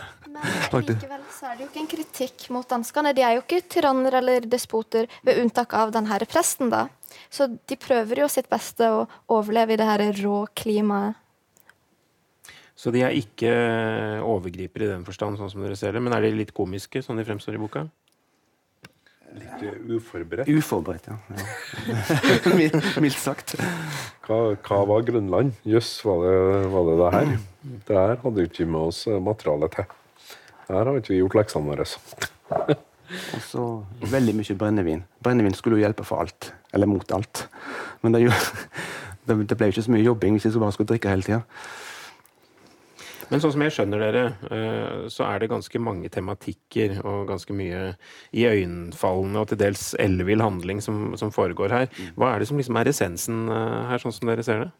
Men 0.72 0.86
likevel 0.86 1.26
så 1.32 1.50
er 1.50 1.56
det 1.56 1.64
jo 1.64 1.68
ikke 1.70 1.82
en 1.82 1.90
kritikk 1.90 2.46
mot 2.54 2.68
danskene. 2.68 3.12
De 3.16 3.24
er 3.24 3.36
jo 3.36 3.44
ikke 3.44 3.62
tyranner 3.72 4.18
eller 4.20 4.48
despoter, 4.50 5.08
ved 5.26 5.40
unntak 5.42 5.74
av 5.76 5.92
denne 5.94 6.18
presten, 6.28 6.70
da. 6.72 6.86
Så 7.32 7.48
de 7.48 7.78
prøver 7.80 8.22
jo 8.22 8.28
sitt 8.32 8.48
beste 8.52 8.88
å 8.92 9.04
overleve 9.32 9.74
i 9.74 9.80
det 9.80 9.88
her 9.88 10.04
rå 10.22 10.44
klimaet. 10.56 11.20
Så 12.76 12.92
de 12.92 13.00
er 13.06 13.14
ikke 13.16 13.52
overgripere 14.20 14.84
i 14.84 14.90
den 14.90 15.06
forstand, 15.06 15.38
sånn 15.40 15.48
som 15.52 15.62
dere 15.64 15.78
ser 15.80 15.96
det. 15.96 16.02
Men 16.04 16.12
er 16.12 16.26
de 16.26 16.34
litt 16.36 16.52
komiske, 16.56 17.00
sånn 17.04 17.16
de 17.16 17.24
fremstår 17.24 17.56
i 17.56 17.62
boka? 17.62 17.86
Litt 19.36 19.64
uforberedt. 19.96 20.48
Uforberedt, 20.48 21.08
ja. 21.10 21.16
ja. 21.36 22.60
Mildt 23.02 23.20
sagt. 23.20 23.56
Hva, 24.24 24.38
hva, 24.54 24.80
var 24.88 25.04
Grønland? 25.08 25.56
Jøss, 25.68 25.98
var, 26.06 26.24
det, 26.24 26.68
var 26.72 26.88
det 26.88 26.96
det 27.00 27.12
her? 27.14 27.32
Det 27.88 27.98
her 27.98 28.14
hadde 28.22 28.36
vi 28.38 28.48
ikke 28.48 28.68
med 28.68 28.92
oss 28.92 29.02
eh, 29.10 29.20
materiale 29.20 29.68
til. 29.72 29.88
Her 30.70 30.90
har 30.90 31.00
ikke 31.00 31.12
vi 31.12 31.20
gjort 31.20 31.36
leksene 31.40 31.72
våre. 31.72 31.88
Og 33.36 33.42
så 33.44 33.64
veldig 34.10 34.34
mye 34.34 34.56
brennevin. 34.58 35.02
Brennevin 35.22 35.54
skulle 35.54 35.78
jo 35.78 35.84
hjelpe 35.84 36.06
for 36.06 36.24
alt. 36.24 36.52
Eller 36.74 36.90
mot 36.90 37.12
alt. 37.14 37.46
Men 38.02 38.16
det, 38.16 38.24
jo, 38.24 38.32
det, 39.28 39.36
ble 39.52 39.68
jo 39.68 39.76
ikke 39.76 39.86
så 39.86 39.94
mye 39.94 40.06
jobbing 40.06 40.38
hvis 40.38 40.48
vi 40.48 40.62
bare 40.62 40.74
skulle 40.74 40.90
drikke 40.94 41.12
hele 41.12 41.26
tida. 41.26 41.42
Men 43.30 43.42
sånn 43.42 43.56
som 43.56 43.62
jeg 43.64 43.74
skjønner 43.74 44.02
dere, 44.04 44.24
eh, 44.54 45.06
så 45.10 45.26
er 45.26 45.42
det 45.42 45.50
ganske 45.50 45.80
mange 45.82 46.10
tematikker 46.12 47.00
og 47.02 47.26
ganske 47.30 47.54
mye 47.56 47.82
iøynefallende 48.30 49.42
og 49.42 49.50
til 49.50 49.60
dels 49.64 49.88
ellevill 50.02 50.44
handling 50.44 50.82
som, 50.84 51.16
som, 51.18 51.32
foregår 51.34 51.74
her. 51.74 51.88
Hva 52.14 52.32
er 52.32 52.42
det 52.42 52.50
som 52.50 52.60
liksom 52.60 52.78
er 52.78 52.92
essensen 52.92 53.46
eh, 53.50 53.78
her, 53.90 54.02
sånn 54.02 54.14
som 54.14 54.30
dere 54.30 54.46
ser 54.46 54.66
det? 54.66 54.70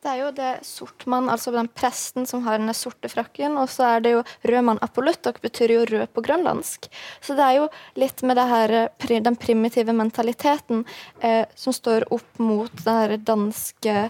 Det 0.00 0.08
er 0.08 0.20
jo 0.22 0.30
det 0.32 0.52
sortmann, 0.64 1.26
altså 1.28 1.52
den 1.52 1.66
presten 1.76 2.24
som 2.24 2.46
har 2.46 2.56
den 2.56 2.72
sorte 2.72 3.10
frakken. 3.12 3.58
Og 3.60 3.68
så 3.68 3.84
er 3.96 4.06
det 4.06 4.14
jo 4.14 4.22
rødmann 4.48 4.80
apoluttok, 4.80 5.42
betyr 5.44 5.74
jo 5.74 5.82
rød 5.90 6.14
på 6.14 6.24
grønlandsk. 6.24 6.88
Så 7.20 7.36
det 7.36 7.44
er 7.44 7.58
jo 7.58 7.66
litt 8.00 8.24
med 8.24 8.40
her, 8.40 8.76
eh, 8.86 9.20
den 9.20 9.36
primitive 9.36 9.92
mentaliteten 9.92 10.86
eh, 11.20 11.44
som 11.54 11.76
står 11.76 12.08
opp 12.14 12.40
mot 12.40 12.72
den 12.80 13.02
her 13.02 13.16
danske 13.18 14.08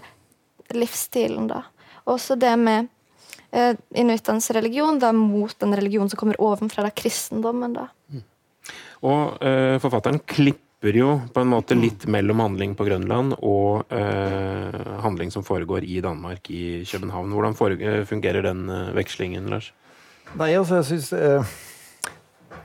livsstilen, 0.70 1.50
da. 1.50 1.64
Også 2.06 2.38
det 2.38 2.54
med 2.60 2.88
eh, 3.52 3.76
inuittenes 3.94 4.50
religion 4.56 4.98
da, 5.02 5.12
mot 5.16 5.54
den 5.60 5.76
religionen 5.76 6.10
som 6.10 6.20
kommer 6.20 6.40
ovenfra, 6.42 6.86
da, 6.86 6.90
kristendommen. 6.94 7.76
da. 7.76 7.86
Mm. 8.12 8.26
Og 9.10 9.46
eh, 9.46 9.76
forfatteren 9.82 10.20
klipper 10.28 10.96
jo 10.96 11.14
på 11.32 11.42
en 11.42 11.50
måte 11.52 11.76
litt 11.76 12.06
mellom 12.08 12.40
handling 12.40 12.76
på 12.76 12.86
Grønland 12.88 13.36
og 13.38 13.90
eh, 13.92 15.00
handling 15.04 15.32
som 15.32 15.44
foregår 15.44 15.84
i 15.84 16.00
Danmark, 16.04 16.48
i 16.50 16.84
København. 16.88 17.32
Hvordan 17.36 18.06
fungerer 18.08 18.44
den 18.46 18.68
eh, 18.68 18.94
vekslingen, 18.96 19.50
Lars? 19.52 19.72
Nei, 20.36 20.54
altså, 20.54 20.80
jeg 20.80 20.92
synes... 20.92 21.66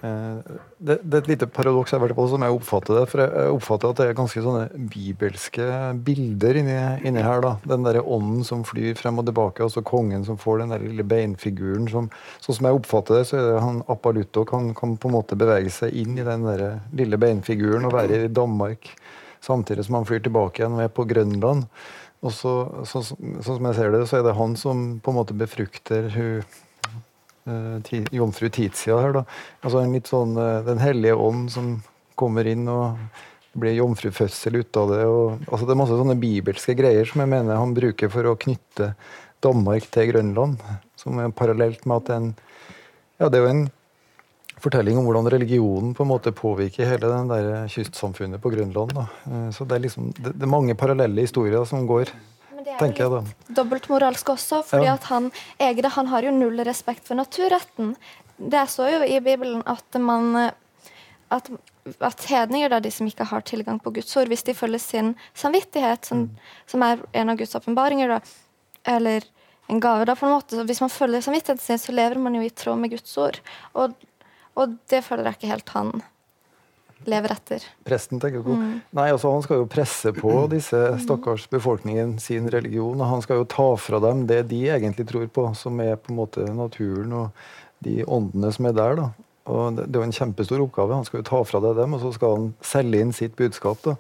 Eh 0.06 0.56
det, 0.86 1.00
det, 1.02 1.18
er 1.18 1.22
et 1.24 1.30
lite 1.32 1.48
paradoks 1.50 1.94
jeg 1.94 2.16
på, 2.18 2.26
som 2.30 2.44
jeg 2.46 2.54
oppfatter 2.54 3.00
det. 3.00 3.06
For 3.10 3.24
jeg 3.24 3.54
oppfatter 3.56 3.92
at 3.92 4.00
det 4.00 4.06
er 4.10 4.18
ganske 4.18 4.44
sånne 4.44 4.86
bibelske 4.92 5.68
bilder 6.06 6.60
inni, 6.62 6.78
inni 7.08 7.24
her. 7.26 7.42
da. 7.46 7.56
Den 7.66 7.86
derre 7.88 8.04
ånden 8.04 8.46
som 8.48 8.66
flyr 8.68 8.98
frem 9.00 9.22
og 9.22 9.28
tilbake, 9.30 9.66
og 9.66 9.74
så 9.74 9.84
kongen 9.86 10.26
som 10.28 10.40
får 10.42 10.62
den 10.62 10.76
der 10.76 10.86
lille 10.86 11.08
beinfiguren. 11.08 11.90
Som, 11.92 12.10
sånn 12.44 12.60
som 12.60 12.70
jeg 12.70 12.80
oppfatter 12.80 13.20
det, 13.22 13.28
så 13.30 13.40
er 13.40 13.50
det 13.50 13.66
han 13.66 13.84
Appalutto 13.92 14.46
kan, 14.50 14.74
kan 14.78 14.98
på 15.00 15.10
en 15.10 15.18
måte 15.18 15.40
bevege 15.40 15.74
seg 15.74 15.96
inn 15.96 16.20
i 16.20 16.28
den 16.28 16.46
der 16.46 16.66
lille 16.96 17.20
beinfiguren 17.22 17.88
og 17.88 17.96
være 17.96 18.26
i 18.26 18.34
Danmark. 18.42 18.92
Samtidig 19.46 19.88
som 19.88 20.00
han 20.00 20.10
flyr 20.10 20.26
tilbake 20.26 20.62
igjen 20.62 20.78
og 20.78 20.86
er 20.86 20.94
på 20.94 21.08
Grønland. 21.10 21.66
Og 22.26 22.34
så, 22.34 22.54
så, 22.90 23.04
så, 23.06 23.16
sånn 23.16 23.60
som 23.60 23.68
jeg 23.70 23.78
ser 23.78 23.92
det, 23.94 24.06
så 24.10 24.20
er 24.20 24.24
det 24.26 24.38
han 24.38 24.56
som 24.58 24.86
på 25.04 25.12
en 25.12 25.20
måte 25.20 25.36
befrukter 25.38 26.10
hun 26.16 26.62
jomfru 27.46 28.50
Tizia 28.50 28.98
her. 29.02 29.14
da. 29.20 29.24
Altså 29.62 29.82
en 29.82 29.94
litt 29.94 30.10
sånn 30.10 30.34
uh, 30.38 30.64
Den 30.66 30.82
hellige 30.82 31.16
ånd 31.16 31.52
som 31.54 31.76
kommer 32.18 32.48
inn 32.48 32.68
og 32.72 32.98
blir 33.56 33.78
jomfrufødsel 33.78 34.60
ut 34.62 34.78
av 34.80 34.92
det. 34.92 35.04
Og, 35.06 35.46
altså 35.48 35.64
det 35.66 35.76
er 35.76 35.80
masse 35.80 36.00
sånne 36.00 36.18
bibelske 36.20 36.76
greier 36.78 37.08
som 37.08 37.24
jeg 37.24 37.32
mener 37.32 37.60
han 37.60 37.76
bruker 37.76 38.12
for 38.12 38.28
å 38.28 38.38
knytte 38.40 38.94
Danmark 39.46 39.88
til 39.94 40.12
Grønland. 40.12 40.60
Som 41.00 41.22
er 41.22 41.34
parallelt 41.36 41.86
med 41.88 42.04
at 42.04 42.14
en, 42.16 42.30
ja, 43.22 43.30
det 43.30 43.40
er 43.40 43.46
jo 43.46 43.54
en 43.54 43.66
fortelling 44.66 44.98
om 44.98 45.06
hvordan 45.08 45.30
religionen 45.30 45.94
på 45.96 46.04
en 46.06 46.10
måte 46.10 46.34
påvirker 46.36 46.88
hele 46.90 47.12
den 47.12 47.32
der 47.32 47.68
kystsamfunnet 47.72 48.42
på 48.42 48.52
Grønland. 48.54 48.96
Da. 48.96 49.08
Eh, 49.30 49.50
så 49.56 49.68
det 49.68 49.78
er, 49.78 49.86
liksom, 49.86 50.12
det, 50.18 50.36
det 50.36 50.48
er 50.48 50.52
mange 50.52 50.78
parallelle 50.80 51.28
historier 51.28 51.68
som 51.70 51.86
går, 51.90 52.12
tenker 52.80 53.04
jeg 53.06 53.12
litt 53.14 53.56
Dobbeltmoralsk 53.58 54.30
også, 54.34 54.64
fordi 54.66 54.86
Ja. 54.90 54.94
at 54.94 55.04
han 55.12 55.32
Egede 55.60 55.92
han 55.96 56.08
har 56.08 56.24
jo 56.24 56.32
null 56.32 56.60
respekt 56.66 57.08
for 57.08 57.16
naturretten. 57.16 57.96
Det 58.38 58.70
står 58.70 58.90
jo 58.92 59.04
i 59.06 59.20
Bibelen 59.20 59.64
at 59.66 60.00
man 60.02 60.52
at, 61.32 61.50
at 62.00 62.26
hedninger, 62.30 62.70
da, 62.70 62.80
de 62.80 62.92
som 62.92 63.08
ikke 63.08 63.26
har 63.26 63.42
tilgang 63.42 63.80
på 63.82 63.94
Guds 63.96 64.16
ord, 64.18 64.28
hvis 64.28 64.44
de 64.44 64.54
følger 64.54 64.80
sin 64.80 65.16
samvittighet, 65.34 66.06
som, 66.06 66.30
som 66.70 66.84
er 66.84 67.02
en 67.14 67.30
av 67.30 67.38
Guds 67.38 67.56
åpenbaringer, 67.56 68.20
eller 68.86 69.24
en 69.70 69.80
gave, 69.82 70.06
da, 70.06 70.16
på 70.16 70.28
en 70.28 70.36
måte, 70.36 70.56
så 70.56 70.66
hvis 70.66 70.82
man 70.82 70.94
følger 70.94 71.22
samvittigheten 71.26 71.64
sin, 71.64 71.82
så 71.82 71.92
lever 71.96 72.22
man 72.22 72.36
jo 72.36 72.44
i 72.46 72.50
tråd 72.54 72.78
med 72.78 72.94
Guds 72.94 73.18
ord. 73.18 73.40
Og, 73.74 73.96
og 74.56 74.78
det 74.92 75.04
føler 75.04 75.26
jeg 75.32 75.40
ikke 75.40 75.54
helt 75.56 75.74
han 75.78 76.04
lever 77.12 77.34
etter. 77.36 77.66
Presten 77.88 78.22
tenker 78.22 78.44
på. 78.46 78.56
Nei, 78.96 79.10
altså 79.12 79.32
Han 79.34 79.44
skal 79.46 79.62
jo 79.62 79.68
presse 79.72 80.14
på 80.16 80.34
disse 80.52 80.80
stakkars 81.04 81.48
befolkningen 81.52 82.18
sin 82.20 82.50
religion. 82.52 83.00
og 83.00 83.12
Han 83.12 83.22
skal 83.26 83.42
jo 83.42 83.50
ta 83.50 83.68
fra 83.80 84.00
dem 84.04 84.26
det 84.30 84.48
de 84.50 84.64
egentlig 84.76 85.08
tror 85.10 85.28
på, 85.28 85.48
som 85.56 85.80
er 85.84 85.96
på 85.96 86.14
en 86.14 86.20
måte 86.20 86.48
naturen 86.54 87.14
og 87.14 87.46
de 87.86 88.04
åndene 88.04 88.52
som 88.54 88.70
er 88.70 88.78
der. 88.78 88.96
da. 88.96 89.10
Og 89.46 89.76
Det 89.76 89.90
er 89.90 90.02
jo 90.02 90.08
en 90.10 90.20
kjempestor 90.20 90.64
oppgave. 90.64 90.96
Han 90.96 91.06
skal 91.06 91.22
jo 91.22 91.30
ta 91.30 91.44
fra 91.44 91.62
deg 91.62 91.76
dem, 91.78 91.94
og 91.94 92.02
så 92.02 92.14
skal 92.14 92.36
han 92.36 92.48
selge 92.62 93.02
inn 93.02 93.14
sitt 93.14 93.36
budskap. 93.36 93.82
da. 93.84 93.96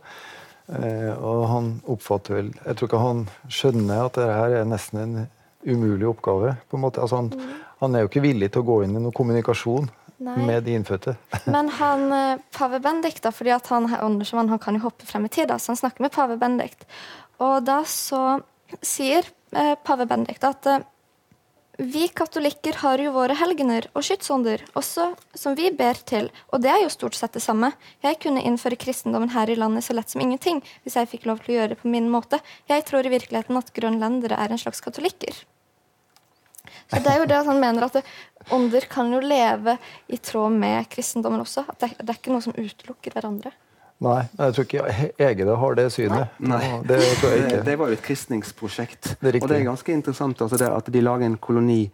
Eh, 0.65 1.13
og 1.21 1.45
han 1.45 1.67
oppfatter 1.85 2.33
vel 2.33 2.47
Jeg 2.65 2.75
tror 2.75 2.87
ikke 2.89 2.97
han 3.03 3.19
skjønner 3.53 4.07
at 4.07 4.15
det 4.17 4.25
her 4.25 4.55
er 4.61 4.65
nesten 4.65 4.97
en 5.03 5.27
umulig 5.65 6.07
oppgave. 6.09 6.57
på 6.69 6.77
en 6.77 6.81
måte. 6.81 7.01
Altså 7.01 7.21
han, 7.21 7.31
han 7.79 7.95
er 7.95 8.05
jo 8.05 8.09
ikke 8.09 8.25
villig 8.25 8.51
til 8.51 8.63
å 8.63 8.69
gå 8.71 8.83
inn 8.83 8.95
i 8.95 8.99
noen 8.99 9.13
kommunikasjon 9.13 9.89
Nei. 10.17 10.37
med 10.47 10.63
de 10.63 10.75
innfødte. 10.77 11.15
Men 11.55 11.69
han, 11.69 12.11
eh, 12.13 12.41
pave 12.55 12.79
Bendik, 12.79 13.21
da, 13.21 13.31
fordi 13.35 13.51
at 13.55 13.67
han 13.67 13.89
åndersmann, 13.91 14.49
han 14.49 14.61
kan 14.63 14.77
jo 14.77 14.85
hoppe 14.87 15.07
frem 15.07 15.27
i 15.27 15.31
tid, 15.31 15.49
da, 15.51 15.59
så 15.59 15.73
han 15.73 15.81
snakker 15.83 16.05
med 16.05 16.13
pave 16.15 16.37
Bendik. 16.39 16.85
Og 17.43 17.63
da 17.67 17.81
så 17.89 18.39
sier 18.81 19.27
eh, 19.51 19.75
pave 19.83 20.07
Bendik 20.07 20.43
at 20.47 20.69
eh, 20.71 20.85
vi 21.77 22.05
katolikker 22.07 22.77
har 22.79 23.01
jo 23.03 23.11
våre 23.11 23.35
helgener 23.35 23.89
og 23.91 24.05
skytsånder, 24.07 24.61
også 24.79 25.09
som 25.35 25.57
vi 25.59 25.67
ber 25.75 25.99
til, 26.07 26.29
og 26.55 26.61
det 26.63 26.71
er 26.71 26.85
jo 26.85 26.93
stort 26.93 27.17
sett 27.19 27.35
det 27.35 27.43
samme. 27.43 27.73
Jeg 28.05 28.21
kunne 28.23 28.43
innføre 28.47 28.79
kristendommen 28.79 29.33
her 29.33 29.51
i 29.51 29.57
landet 29.59 29.83
så 29.83 29.97
lett 29.97 30.13
som 30.13 30.23
ingenting, 30.23 30.61
hvis 30.85 30.95
jeg 30.95 31.11
fikk 31.11 31.27
lov 31.27 31.43
til 31.43 31.51
å 31.51 31.57
gjøre 31.57 31.73
det 31.73 31.81
på 31.81 31.91
min 31.91 32.07
måte. 32.11 32.39
Jeg 32.71 32.87
tror 32.87 33.03
i 33.03 33.11
virkeligheten 33.11 33.59
at 33.59 33.73
grønlendere 33.75 34.39
er 34.39 34.55
en 34.55 34.61
slags 34.61 34.79
katolikker. 34.85 35.43
Så 36.91 37.01
det 37.01 37.11
er 37.11 37.21
jo 37.23 37.27
det 37.29 37.37
at 37.39 37.49
han 37.49 37.59
mener 37.61 37.87
at 37.87 37.97
det, 37.97 38.03
ånder 38.53 38.85
kan 38.89 39.11
jo 39.13 39.19
leve 39.23 39.77
i 40.07 40.17
tråd 40.21 40.53
med 40.53 40.89
kristendommen 40.91 41.41
også. 41.41 41.65
At 41.69 41.79
det, 41.81 41.93
det 42.01 42.11
er 42.13 42.19
ikke 42.19 42.33
noe 42.35 42.45
som 42.45 42.53
utelukker 42.57 43.15
hverandre. 43.15 43.53
Nei, 44.05 44.25
jeg 44.37 44.55
tror 44.57 44.65
ikke 44.67 45.11
Egede 45.23 45.55
har 45.55 45.77
det 45.79 45.85
synet. 45.95 46.33
Nei. 46.43 46.63
Det 46.83 46.97
tror 47.21 47.31
jeg 47.31 47.41
Det, 47.41 47.45
ikke. 47.45 47.61
det 47.69 47.75
var 47.79 47.91
jo 47.91 47.95
et 47.97 48.03
kristningsprosjekt. 48.03 49.13
Det 49.21 49.37
og 49.41 49.47
det 49.47 49.61
er 49.61 49.69
ganske 49.69 49.93
interessant 49.95 50.41
altså 50.43 50.59
det 50.59 50.67
at 50.67 50.91
de 50.91 51.03
lager 51.03 51.29
en 51.29 51.37
koloni 51.39 51.85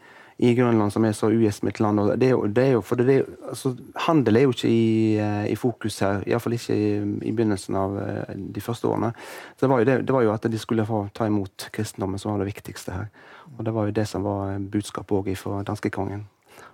i 0.42 0.56
Grønland 0.58 0.90
som 0.94 1.06
er 1.06 1.14
så 1.14 1.30
ugjestmildt 1.30 1.80
land. 1.84 2.00
og 2.00 2.20
det 2.20 2.32
det 2.56 2.64
er 2.64 2.72
jo, 2.72 2.82
for 2.82 2.96
det 2.98 3.16
er, 3.16 3.26
altså, 3.50 3.76
Handel 4.08 4.38
er 4.38 4.42
jo 4.42 4.54
ikke 4.56 4.70
i, 4.70 5.18
eh, 5.22 5.52
i 5.52 5.56
fokus 5.56 6.00
her, 6.00 6.24
iallfall 6.26 6.54
ikke 6.54 6.74
i, 6.76 6.88
i 7.30 7.32
begynnelsen 7.32 7.76
av 7.78 7.98
eh, 8.02 8.34
de 8.56 8.62
første 8.62 8.88
årene. 8.88 9.14
Så 9.56 9.68
det 9.68 9.70
var, 9.70 9.84
det, 9.84 10.08
det 10.08 10.16
var 10.16 10.26
jo 10.26 10.34
at 10.34 10.48
de 10.52 10.58
skulle 10.58 10.86
få 10.86 11.04
ta 11.14 11.28
imot 11.30 11.70
kristendommen 11.72 12.20
som 12.20 12.32
var 12.32 12.42
det 12.42 12.50
viktigste 12.56 12.92
her. 12.92 13.12
Og 13.58 13.66
det 13.66 13.74
var 13.74 13.86
jo 13.86 13.92
det 13.92 14.08
som 14.10 14.26
var 14.26 14.58
budskapet 14.58 15.18
òg 15.18 15.30
fra 15.38 15.62
danskekongen. 15.68 16.26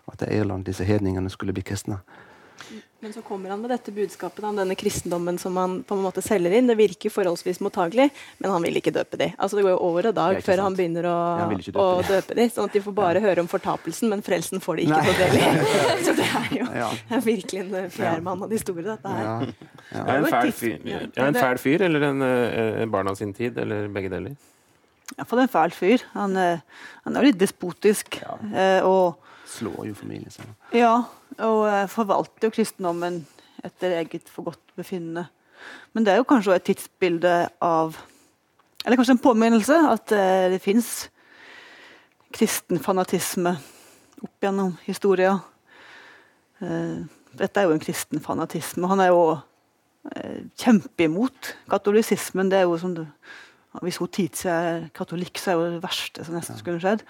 At 0.07 0.23
Irland, 0.31 0.65
disse 0.65 0.87
hedningene, 0.87 1.29
skulle 1.29 1.53
bli 1.53 1.65
kristne. 1.67 1.99
Men 2.99 3.13
så 3.13 3.21
kommer 3.21 3.51
han 3.53 3.61
med 3.61 3.69
dette 3.69 3.91
budskapet 3.93 4.43
om 4.43 4.55
denne 4.57 4.73
kristendommen 4.75 5.37
som 5.39 5.55
han 5.59 5.75
på 5.85 5.93
en 5.95 6.01
måte 6.01 6.21
selger 6.25 6.55
inn. 6.57 6.65
Det 6.67 6.75
virker 6.79 7.11
forholdsvis 7.13 7.59
mottagelig, 7.61 8.07
men 8.41 8.51
han 8.51 8.63
vil 8.65 8.79
ikke 8.79 8.91
døpe 8.95 9.19
de. 9.21 9.27
Altså 9.37 9.59
Det 9.59 9.65
går 9.67 9.75
jo 9.75 9.81
år 9.85 10.07
og 10.09 10.15
dag 10.17 10.39
før 10.41 10.55
sant. 10.57 10.63
han 10.65 10.77
begynner 10.79 11.05
å, 11.05 11.13
Han 11.43 11.53
døpe, 11.53 11.75
å 11.77 11.85
døpe 12.01 12.07
de. 12.07 12.15
døpe 12.15 12.37
de. 12.39 12.47
Sånn 12.55 12.65
at 12.71 12.73
de 12.73 12.81
får 12.87 12.95
bare 12.97 13.21
høre 13.21 13.43
om 13.45 13.49
fortapelsen, 13.51 14.09
men 14.09 14.23
frelsen 14.25 14.63
får 14.63 14.79
de 14.81 14.87
ikke 14.87 15.03
ta 15.05 15.13
del 15.21 15.37
i. 15.37 16.01
Så 16.07 16.15
det 16.17 16.25
er 16.25 16.49
jo 16.57 16.65
Ja. 16.73 16.89
er 17.19 17.21
virkelig 17.31 17.61
en 17.61 17.91
fjærmann 17.93 18.43
av 18.43 18.49
de 18.49 18.57
store, 18.63 18.83
dette 18.89 19.13
her. 19.13 19.53
Ja. 19.93 20.01
Er 20.01 20.09
det 20.09 20.17
en 20.17 20.31
fæl 20.33 20.51
fyr, 20.53 20.79
Ja. 20.89 20.99
ja, 21.05 21.27
en 21.27 21.33
fæl 21.37 21.57
fyr 21.61 21.81
eller 21.85 22.01
en, 22.09 22.19
barn 22.89 22.91
barna 22.97 23.15
sin 23.15 23.33
tid, 23.33 23.57
eller 23.61 23.87
begge 23.93 24.09
deler? 24.09 24.33
Iallfall 25.17 25.39
en 25.45 25.53
fæl 25.53 25.71
fyr. 25.71 26.01
Han, 26.17 26.35
eh, 26.35 26.59
han 27.05 27.15
er 27.15 27.21
jo 27.21 27.29
litt 27.31 27.39
despotisk. 27.39 28.19
Ja. 28.25 28.81
Og 28.83 29.15
Slår 29.47 29.85
jo 29.87 29.93
familien 29.95 30.29
sin. 30.33 30.49
Ja, 30.75 31.05
og 31.43 31.65
eh, 31.69 31.87
forvalter 31.91 32.47
jo 32.47 32.53
kristendommen 32.53 33.21
etter 33.65 33.97
eget 33.99 34.29
forgodtbefinnende. 34.31 35.27
Men 35.93 36.05
det 36.05 36.13
er 36.13 36.21
jo 36.21 36.29
kanskje 36.29 36.55
et 36.57 36.67
tidsbilde 36.69 37.35
av 37.61 37.97
Eller 38.85 38.95
kanskje 38.95 39.17
en 39.17 39.23
påminnelse 39.25 39.77
at 39.91 40.11
eh, 40.15 40.49
det 40.53 40.61
fins 40.63 41.09
kristen 42.31 42.79
fanatisme 42.79 43.57
opp 44.23 44.43
gjennom 44.43 44.77
historia. 44.85 45.33
Eh, 46.61 47.03
dette 47.37 47.59
er 47.59 47.67
jo 47.67 47.75
en 47.75 47.83
kristen 47.83 48.23
fanatisme. 48.23 48.87
Han 48.87 49.03
er 49.03 49.11
jo 49.11 49.37
kjempeimot 50.55 51.51
katolisismen. 51.67 52.47
Det 52.49 52.61
er 52.61 52.63
jo 52.63 52.77
som 52.79 52.93
du, 52.95 53.03
Hvis 53.81 53.99
tid 54.11 54.45
er 54.45 54.87
katolikk, 54.95 55.37
så 55.37 55.51
er 55.51 55.53
jo 55.55 55.73
det 55.73 55.83
verste 55.83 56.23
som 56.23 56.33
nesten 56.33 56.57
skulle 56.57 56.79
skjedd. 56.79 57.03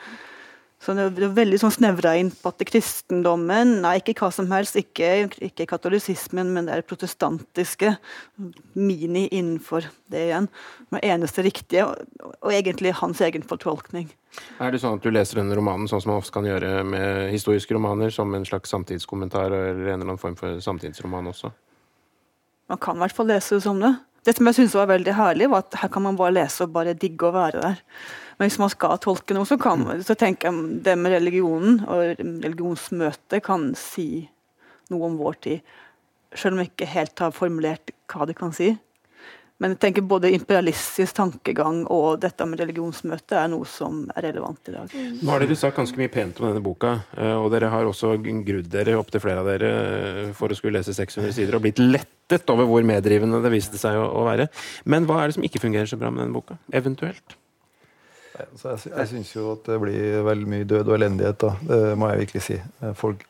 Så 0.77 0.93
det 0.93 1.07
er 1.09 1.31
veldig 1.33 1.57
sånn 1.57 1.73
snevra 1.73 2.13
inn 2.19 2.29
på 2.29 2.51
at 2.51 2.61
kristendommen 2.69 3.79
Nei, 3.81 3.95
ikke 3.97 4.13
hva 4.19 4.29
som 4.33 4.49
helst, 4.51 4.77
ikke, 4.77 5.27
ikke 5.49 5.65
katolisismen, 5.69 6.51
men 6.53 6.69
det 6.69 6.75
er 6.75 6.85
protestantiske. 6.85 7.95
Mini 8.77 9.25
innenfor 9.31 9.89
det 10.13 10.27
igjen. 10.27 10.49
Det 10.93 11.01
eneste 11.09 11.45
riktige, 11.47 11.87
og, 11.89 12.35
og 12.45 12.53
egentlig 12.53 12.93
hans 13.01 13.23
egen 13.25 13.45
fortolkning. 13.47 14.11
Er 14.61 14.73
det 14.73 14.83
sånn 14.83 14.99
at 14.99 15.05
du 15.05 15.09
leser 15.09 15.41
denne 15.41 15.57
romanen 15.57 15.89
sånn 15.89 16.03
som 16.03 16.13
man 16.13 16.21
ofte 16.21 16.35
kan 16.35 16.45
gjøre 16.45 16.83
med 16.85 17.31
historiske 17.33 17.73
romaner, 17.73 18.13
som 18.13 18.33
en 18.37 18.45
slags 18.45 18.69
samtidskommentar 18.73 19.49
eller 19.49 19.81
en 19.81 19.95
eller 19.97 20.11
annen 20.11 20.21
form 20.21 20.37
for 20.37 20.61
samtidsroman 20.61 21.33
også? 21.33 21.51
Man 22.69 22.81
kan 22.83 22.99
i 22.99 23.05
hvert 23.05 23.17
fall 23.17 23.31
lese 23.31 23.57
det 23.57 23.65
som 23.65 23.81
det. 23.81 23.95
Det 24.27 24.33
som 24.35 24.49
jeg 24.49 24.57
syntes 24.57 24.73
var 24.75 24.89
veldig 24.89 25.13
herlig, 25.15 25.47
var 25.47 25.63
at 25.63 25.75
her 25.79 25.91
kan 25.91 26.03
man 26.03 26.17
bare 26.19 26.35
lese 26.35 26.65
og 26.65 26.73
bare 26.75 26.97
digge 26.99 27.29
å 27.29 27.31
være 27.31 27.61
der. 27.63 27.77
Men 28.35 28.49
hvis 28.49 28.57
man 28.59 28.71
skal 28.73 28.99
tolke 28.99 29.37
noe, 29.37 29.47
så, 29.47 29.55
kan, 29.61 29.85
så 30.03 30.17
tenker 30.19 30.51
jeg 30.51 30.81
det 30.83 30.97
med 30.99 31.15
religionen 31.15 31.77
og 31.87 32.19
religionsmøtet 32.19 33.39
kan 33.45 33.69
si 33.79 34.27
noe 34.91 35.07
om 35.07 35.15
vår 35.21 35.39
tid. 35.47 35.71
Selv 36.35 36.57
om 36.57 36.61
jeg 36.61 36.73
ikke 36.73 36.89
helt 36.91 37.23
har 37.23 37.31
formulert 37.31 37.95
hva 38.11 38.27
det 38.27 38.35
kan 38.35 38.51
si. 38.51 38.73
Men 39.57 39.71
jeg 39.73 39.79
tenker 39.81 40.03
både 40.05 40.29
imperialistisk 40.35 41.15
tankegang 41.17 41.79
og 41.89 42.19
dette 42.21 42.45
med 42.45 42.59
religionsmøte 42.61 43.39
er 43.39 43.47
noe 43.49 43.65
som 43.65 44.03
er 44.13 44.27
relevant 44.27 44.69
i 44.69 44.75
dag. 44.75 44.91
Nå 45.17 45.31
har 45.33 45.41
dere 45.41 45.57
sagt 45.57 45.79
ganske 45.79 45.97
mye 45.97 46.11
pent 46.13 46.37
om 46.43 46.45
denne 46.51 46.61
boka, 46.61 46.91
eh, 47.17 47.33
og 47.33 47.49
dere 47.55 47.71
har 47.73 47.89
også 47.89 48.11
grudd 48.21 48.69
dere, 48.69 48.93
opptil 49.01 49.23
flere 49.23 49.41
av 49.41 49.49
dere, 49.49 49.71
eh, 50.27 50.29
for 50.37 50.53
å 50.53 50.59
skulle 50.59 50.77
lese 50.77 50.93
600 50.93 51.33
sider, 51.33 51.57
og 51.57 51.65
blitt 51.65 51.81
lettet 51.81 52.53
over 52.53 52.69
hvor 52.69 52.85
meddrivende 52.85 53.41
det 53.41 53.49
viste 53.55 53.81
seg 53.81 53.97
å, 53.97 54.21
være. 54.29 54.45
Men 54.85 55.09
hva 55.09 55.23
er 55.23 55.31
det 55.33 55.39
som 55.39 55.49
ikke 55.49 55.63
fungerer 55.65 55.89
så 55.89 55.97
bra 55.97 56.13
med 56.13 56.27
denne 56.27 56.37
boka? 56.37 56.59
Eventuelt? 56.77 57.37
Jeg, 58.37 58.47
sy- 58.61 58.93
jeg 58.93 59.07
syns 59.09 59.33
jo 59.33 59.51
at 59.55 59.65
det 59.65 59.79
blir 59.81 60.21
veldig 60.27 60.47
mye 60.53 60.65
død 60.69 60.85
og 60.91 60.99
elendighet, 60.99 61.39
da. 61.41 61.55
Det 61.65 61.97
må 61.97 62.11
jeg 62.13 62.27
virkelig 62.27 62.43
si. 62.45 62.59
Folk 62.93 63.25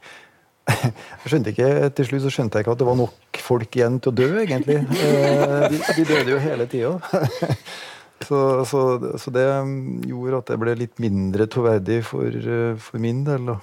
jeg 1.24 1.32
skjønte 1.32 1.54
ikke, 1.54 1.90
Til 1.96 2.10
slutt 2.10 2.26
så 2.26 2.32
skjønte 2.34 2.60
jeg 2.60 2.66
ikke 2.66 2.74
at 2.76 2.82
det 2.82 2.88
var 2.90 2.98
nok 3.00 3.44
folk 3.48 3.78
igjen 3.80 4.02
til 4.04 4.12
å 4.12 4.18
dø, 4.18 4.32
egentlig. 4.44 4.82
Eh, 4.84 5.70
De, 5.72 5.80
de 6.00 6.08
døde 6.10 6.34
jo 6.34 6.42
hele 6.44 6.68
tida. 6.72 6.98
Så, 8.26 8.66
så, 8.66 8.80
så 9.22 9.32
det 9.32 9.46
gjorde 10.10 10.40
at 10.42 10.48
det 10.50 10.56
ble 10.62 10.74
litt 10.80 10.96
mindre 11.02 11.46
troverdig 11.54 12.00
for, 12.08 12.26
eh, 12.26 12.74
for 12.82 13.02
min 13.02 13.20
del, 13.28 13.52
da. 13.52 13.60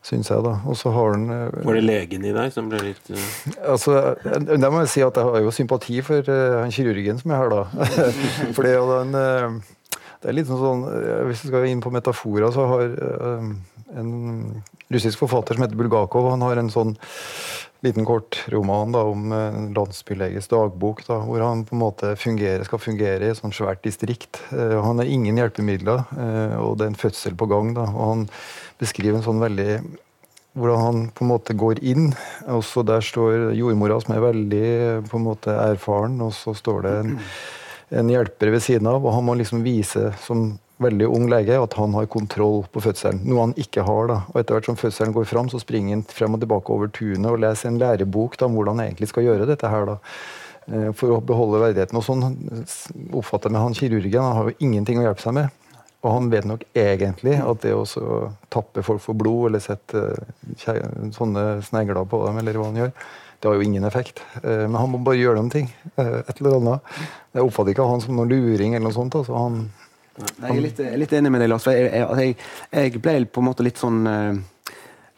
Syns 0.00 0.30
jeg, 0.32 0.40
da. 0.46 0.54
Og 0.64 0.78
så 0.80 0.88
har 0.94 1.12
den 1.12 1.26
eh, 1.34 1.58
Var 1.66 1.76
det 1.76 1.82
legen 1.84 2.24
i 2.24 2.32
deg 2.32 2.54
som 2.54 2.70
ble 2.72 2.80
litt 2.86 3.10
uh... 3.12 3.26
Altså, 3.74 3.98
det 4.24 4.70
må 4.72 4.80
jeg 4.80 4.92
si 4.94 5.04
at 5.04 5.20
jeg 5.20 5.28
har 5.28 5.44
jo 5.44 5.52
sympati 5.52 6.00
for 6.06 6.24
eh, 6.24 6.56
han 6.56 6.72
kirurgen 6.72 7.20
som 7.20 7.34
jeg 7.34 7.42
har, 7.42 7.52
da. 7.52 7.90
for 8.56 8.64
det 8.64 8.72
er 8.78 8.90
den 8.94 9.60
Det 10.24 10.32
er 10.32 10.38
litt 10.40 10.48
sånn 10.48 10.64
sånn 10.64 10.86
Hvis 11.28 11.44
vi 11.44 11.52
skal 11.52 11.68
inn 11.68 11.84
på 11.84 11.92
metaforer, 11.92 12.48
så 12.56 12.64
har 12.72 12.86
en 14.00 14.10
russisk 14.90 15.22
forfatter 15.22 15.56
som 15.56 15.64
heter 15.64 15.78
Bulgakov, 15.78 16.30
han 16.32 16.42
har 16.44 16.60
en 16.60 16.72
sånn 16.72 16.96
liten 17.84 18.04
kortroman 18.04 18.92
da, 18.92 19.02
om 19.08 19.30
en 19.32 19.70
landsbyleges 19.76 20.50
dagbok, 20.50 21.04
da, 21.06 21.20
hvor 21.24 21.40
han 21.44 21.64
på 21.64 21.76
en 21.76 21.82
måte 21.82 22.12
fungerer, 22.20 22.66
skal 22.68 22.82
fungere 22.82 23.24
i 23.24 23.32
et 23.32 23.40
sånt 23.40 23.56
svært 23.56 23.80
distrikt. 23.86 24.42
Eh, 24.52 24.76
han 24.84 25.00
har 25.00 25.08
ingen 25.08 25.40
hjelpemidler, 25.40 26.04
eh, 26.12 26.56
og 26.60 26.76
det 26.76 26.86
er 26.86 26.92
en 26.92 27.00
fødsel 27.00 27.38
på 27.40 27.48
gang. 27.50 27.72
Da, 27.78 27.86
og 27.88 28.12
han 28.12 28.26
beskriver 28.80 29.18
en 29.18 29.26
sånn 29.26 29.42
veldig 29.42 29.80
hvordan 30.58 30.82
han 30.82 31.02
på 31.14 31.24
en 31.24 31.30
måte 31.30 31.56
går 31.56 31.80
inn. 31.86 32.10
Også 32.50 32.82
der 32.84 33.04
står 33.06 33.52
jordmora, 33.56 34.00
som 34.02 34.16
er 34.16 34.24
veldig 34.24 34.66
på 35.08 35.20
en 35.20 35.28
måte 35.28 35.54
erfaren, 35.54 36.18
og 36.24 36.34
så 36.36 36.54
står 36.58 36.82
det 36.84 36.94
en, 37.04 37.14
en 38.02 38.10
hjelper 38.12 38.52
ved 38.52 38.64
siden 38.66 38.90
av. 38.90 39.04
Og 39.04 39.14
han 39.14 39.24
må 39.28 39.38
liksom 39.38 39.62
vise 39.64 40.10
som 40.26 40.50
veldig 40.80 41.08
ung 41.08 41.28
lege 41.30 41.58
at 41.60 41.76
han 41.78 41.94
har 41.96 42.08
kontroll 42.10 42.64
på 42.72 42.82
fødselen. 42.84 43.22
Noe 43.28 43.46
han 43.46 43.56
ikke 43.60 43.84
har. 43.86 44.10
da. 44.10 44.18
Og 44.32 44.40
Etter 44.40 44.56
hvert 44.56 44.70
som 44.70 44.78
fødselen 44.80 45.14
går 45.16 45.28
fram, 45.28 45.50
så 45.52 45.60
springer 45.62 45.96
han 45.96 46.04
frem 46.08 46.36
og 46.36 46.42
tilbake 46.42 46.74
over 46.74 46.92
tunet 46.94 47.30
og 47.30 47.40
leser 47.42 47.70
en 47.70 47.80
lærebok 47.80 48.38
da, 48.40 48.48
om 48.48 48.58
hvordan 48.58 48.80
han 48.80 48.90
egentlig 48.90 49.10
skal 49.12 49.28
gjøre 49.28 49.48
dette 49.50 49.70
her. 49.70 49.88
da 49.92 49.98
eh, 50.70 50.90
for 50.96 51.16
å 51.16 51.22
beholde 51.24 51.62
verdigheten. 51.62 52.00
Og 52.00 52.06
sånn 52.06 52.26
oppfatter 53.12 53.50
jeg 53.50 53.56
med 53.56 53.64
han 53.64 53.78
kirurgen. 53.78 54.20
Han 54.24 54.38
har 54.38 54.50
jo 54.50 54.58
ingenting 54.58 55.00
å 55.00 55.08
hjelpe 55.08 55.24
seg 55.24 55.36
med. 55.36 55.56
Og 56.00 56.14
han 56.14 56.30
vet 56.32 56.46
nok 56.48 56.62
egentlig 56.72 57.34
at 57.44 57.64
det 57.64 57.74
å 57.76 57.84
tappe 58.48 58.84
folk 58.84 59.02
for 59.04 59.18
blod 59.20 59.50
eller 59.50 59.60
sette 59.60 60.06
sånne 61.12 61.60
snegler 61.66 62.06
på 62.08 62.22
dem, 62.24 62.38
eller 62.40 62.56
hva 62.56 62.70
han 62.70 62.80
gjør, 62.80 62.94
det 63.40 63.48
har 63.48 63.56
jo 63.56 63.64
ingen 63.64 63.84
effekt. 63.88 64.22
Eh, 64.42 64.66
men 64.66 64.76
han 64.76 64.90
må 64.92 65.00
bare 65.04 65.20
gjøre 65.20 65.40
noen 65.40 65.52
ting. 65.52 65.68
Eh, 65.96 66.18
et 66.24 66.40
eller 66.40 66.58
annet. 66.58 66.96
Jeg 67.36 67.44
oppfatter 67.44 67.72
ikke 67.72 67.88
han 67.88 68.02
som 68.04 68.16
noen 68.16 68.32
luring 68.32 68.74
eller 68.74 68.88
noe 68.88 68.96
sånt. 68.96 69.16
altså 69.16 69.36
han 69.36 69.62
jeg 70.20 70.54
er 70.54 70.62
litt, 70.64 70.80
litt, 71.04 71.12
enig 71.18 71.32
med 71.32 71.44
deg, 71.44 71.50
Lars. 71.52 71.66
Jeg, 71.70 71.90
jeg, 71.92 72.38
jeg, 72.72 73.02
ble 73.02 73.20
på 73.26 73.42
en 73.42 73.48
måte 73.50 73.66
litt 73.66 73.80
sånn 73.80 74.00
uh, 74.06 74.32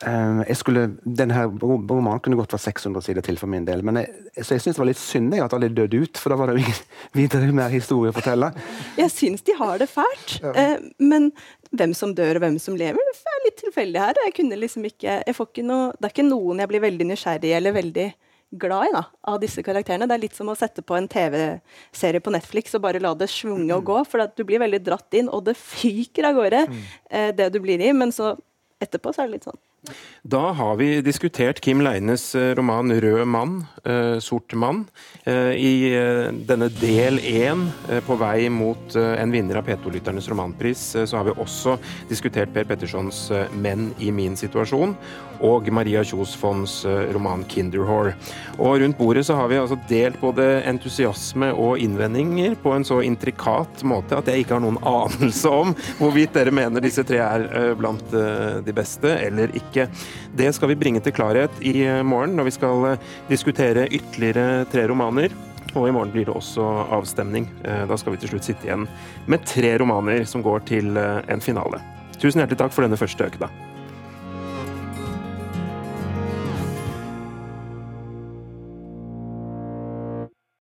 jeg 0.02 0.56
skulle, 0.58 0.88
denne 1.04 1.44
romanen 1.62 2.18
kunne 2.24 2.38
godt 2.40 2.56
vært 2.56 2.64
600 2.64 3.04
sider 3.06 3.22
til 3.22 3.36
for 3.38 3.50
min 3.50 3.66
del. 3.68 3.84
men 3.86 4.00
jeg, 4.00 4.10
Så 4.42 4.56
jeg 4.56 4.64
syns 4.64 4.74
det 4.74 4.82
var 4.82 4.88
litt 4.90 5.02
synd 5.02 5.36
at 5.38 5.54
alle 5.54 5.70
døde 5.70 6.00
ut, 6.02 6.18
for 6.18 6.34
da 6.34 6.38
var 6.40 6.50
det 6.50 6.64
jo 6.64 6.74
videre 7.20 7.52
mer 7.54 7.70
historie 7.70 8.10
å 8.10 8.16
fortelle. 8.16 8.50
Jeg 8.98 9.14
syns 9.14 9.46
de 9.46 9.54
har 9.60 9.78
det 9.82 9.90
fælt, 9.92 10.40
ja. 10.42 10.52
uh, 10.56 10.90
men 10.98 11.30
hvem 11.70 11.94
som 11.96 12.16
dør 12.16 12.40
og 12.40 12.44
hvem 12.44 12.58
som 12.60 12.76
lever, 12.76 12.98
det 12.98 13.36
er 13.36 13.46
litt 13.46 13.62
tilfeldig 13.62 14.02
her. 14.02 14.26
Jeg 14.26 14.36
kunne 14.40 14.58
liksom 14.58 14.90
ikke, 14.90 15.22
jeg 15.22 15.38
får 15.38 15.52
ikke 15.52 15.68
noe, 15.70 15.94
Det 15.98 16.08
er 16.08 16.16
ikke 16.16 16.28
noen 16.28 16.60
jeg 16.62 16.72
blir 16.72 16.84
veldig 16.84 17.08
nysgjerrig 17.12 17.54
eller 17.60 17.78
veldig 17.78 18.10
glad 18.52 18.90
i 18.90 18.92
da, 18.94 19.02
av 19.32 19.40
disse 19.42 19.64
karakterene. 19.64 20.06
Det 20.08 20.16
er 20.16 20.24
litt 20.26 20.36
som 20.36 20.50
å 20.52 20.56
sette 20.58 20.84
på 20.84 20.96
en 20.96 21.08
TV-serie 21.10 22.22
på 22.22 22.34
Netflix 22.34 22.76
og 22.76 22.84
bare 22.84 23.00
la 23.02 23.14
det 23.18 23.30
svunge 23.32 23.74
og 23.74 23.86
gå. 23.88 23.98
For 24.08 24.28
du 24.36 24.44
blir 24.48 24.62
veldig 24.62 24.82
dratt 24.84 25.18
inn, 25.18 25.30
og 25.32 25.46
det 25.48 25.56
fyker 25.58 26.28
av 26.30 26.38
gårde, 26.38 26.64
mm. 26.68 26.80
eh, 27.10 27.28
det 27.38 27.50
du 27.54 27.60
blir 27.64 27.82
i. 27.82 27.92
Men 27.96 28.14
så 28.14 28.34
etterpå 28.82 29.14
så 29.14 29.24
er 29.24 29.30
det 29.30 29.38
litt 29.38 29.48
sånn 29.48 29.60
da 30.22 30.52
har 30.52 30.76
vi 30.76 31.00
diskutert 31.02 31.60
Kim 31.60 31.80
Leines 31.82 32.34
eh, 32.34 32.54
roman 32.54 32.92
'Rød 32.92 33.26
mann', 33.26 33.64
eh, 33.84 34.20
'Sort 34.20 34.54
mann'. 34.54 34.84
Eh, 35.26 35.58
I 35.58 35.90
denne 36.46 36.68
del 36.78 37.18
én, 37.18 37.66
på 38.06 38.16
vei 38.18 38.48
mot 38.48 38.94
en 38.94 39.32
vinner 39.34 39.58
av 39.58 39.66
P2-lytternes 39.66 40.28
romanpris, 40.30 40.84
så 41.06 41.16
har 41.16 41.24
vi 41.24 41.34
også 41.34 41.76
diskutert 42.08 42.54
Per 42.54 42.64
Pettersons 42.64 43.32
'Menn 43.58 43.92
i 43.98 44.10
min 44.10 44.36
situasjon' 44.38 44.94
og 45.42 45.66
Maria 45.72 46.04
Kjos 46.04 46.36
Fonds 46.36 46.84
roman 46.86 47.44
'Kinderhore'. 47.44 48.14
Og 48.58 48.80
rundt 48.80 48.98
bordet 48.98 49.26
så 49.26 49.34
har 49.34 49.48
vi 49.48 49.58
altså 49.58 49.78
delt 49.88 50.20
både 50.20 50.62
entusiasme 50.62 51.50
og 51.52 51.78
innvendinger 51.78 52.54
på 52.54 52.76
en 52.76 52.84
så 52.84 53.02
intrikat 53.02 53.82
måte 53.82 54.16
at 54.16 54.26
jeg 54.26 54.44
ikke 54.44 54.54
har 54.54 54.62
noen 54.62 54.78
anelse 55.02 55.50
om 55.50 55.74
hvorvidt 55.98 56.34
dere 56.34 56.54
mener 56.54 56.80
disse 56.80 57.02
tre 57.02 57.18
er 57.18 57.74
blant 57.74 58.10
de 58.12 58.72
beste 58.72 59.18
eller 59.18 59.50
ikke 59.50 59.71
ikke. 59.72 59.88
Det 60.38 60.52
skal 60.54 60.72
vi 60.72 60.78
bringe 60.78 61.02
til 61.02 61.14
klarhet 61.16 61.64
i 61.64 61.80
eh, 61.86 62.02
morgen, 62.06 62.36
når 62.36 62.50
vi 62.50 62.54
skal 62.58 62.86
eh, 62.92 63.08
diskutere 63.30 63.88
ytterligere 63.88 64.68
tre 64.72 64.86
romaner. 64.90 65.34
Og 65.72 65.88
i 65.88 65.94
morgen 65.94 66.12
blir 66.12 66.28
det 66.28 66.36
også 66.36 66.68
avstemning. 66.92 67.48
Eh, 67.64 67.84
da 67.88 67.98
skal 67.98 68.14
vi 68.14 68.22
til 68.22 68.34
slutt 68.34 68.48
sitte 68.48 68.68
igjen 68.68 68.86
med 69.32 69.48
tre 69.48 69.74
romaner 69.80 70.26
som 70.28 70.44
går 70.44 70.68
til 70.68 70.96
en 71.00 71.44
finale. 71.44 71.82
Tusen 72.18 72.42
hjertelig 72.42 72.60
takk 72.60 72.76
for 72.76 72.86
denne 72.86 73.00
første 73.00 73.26
økta. 73.26 73.50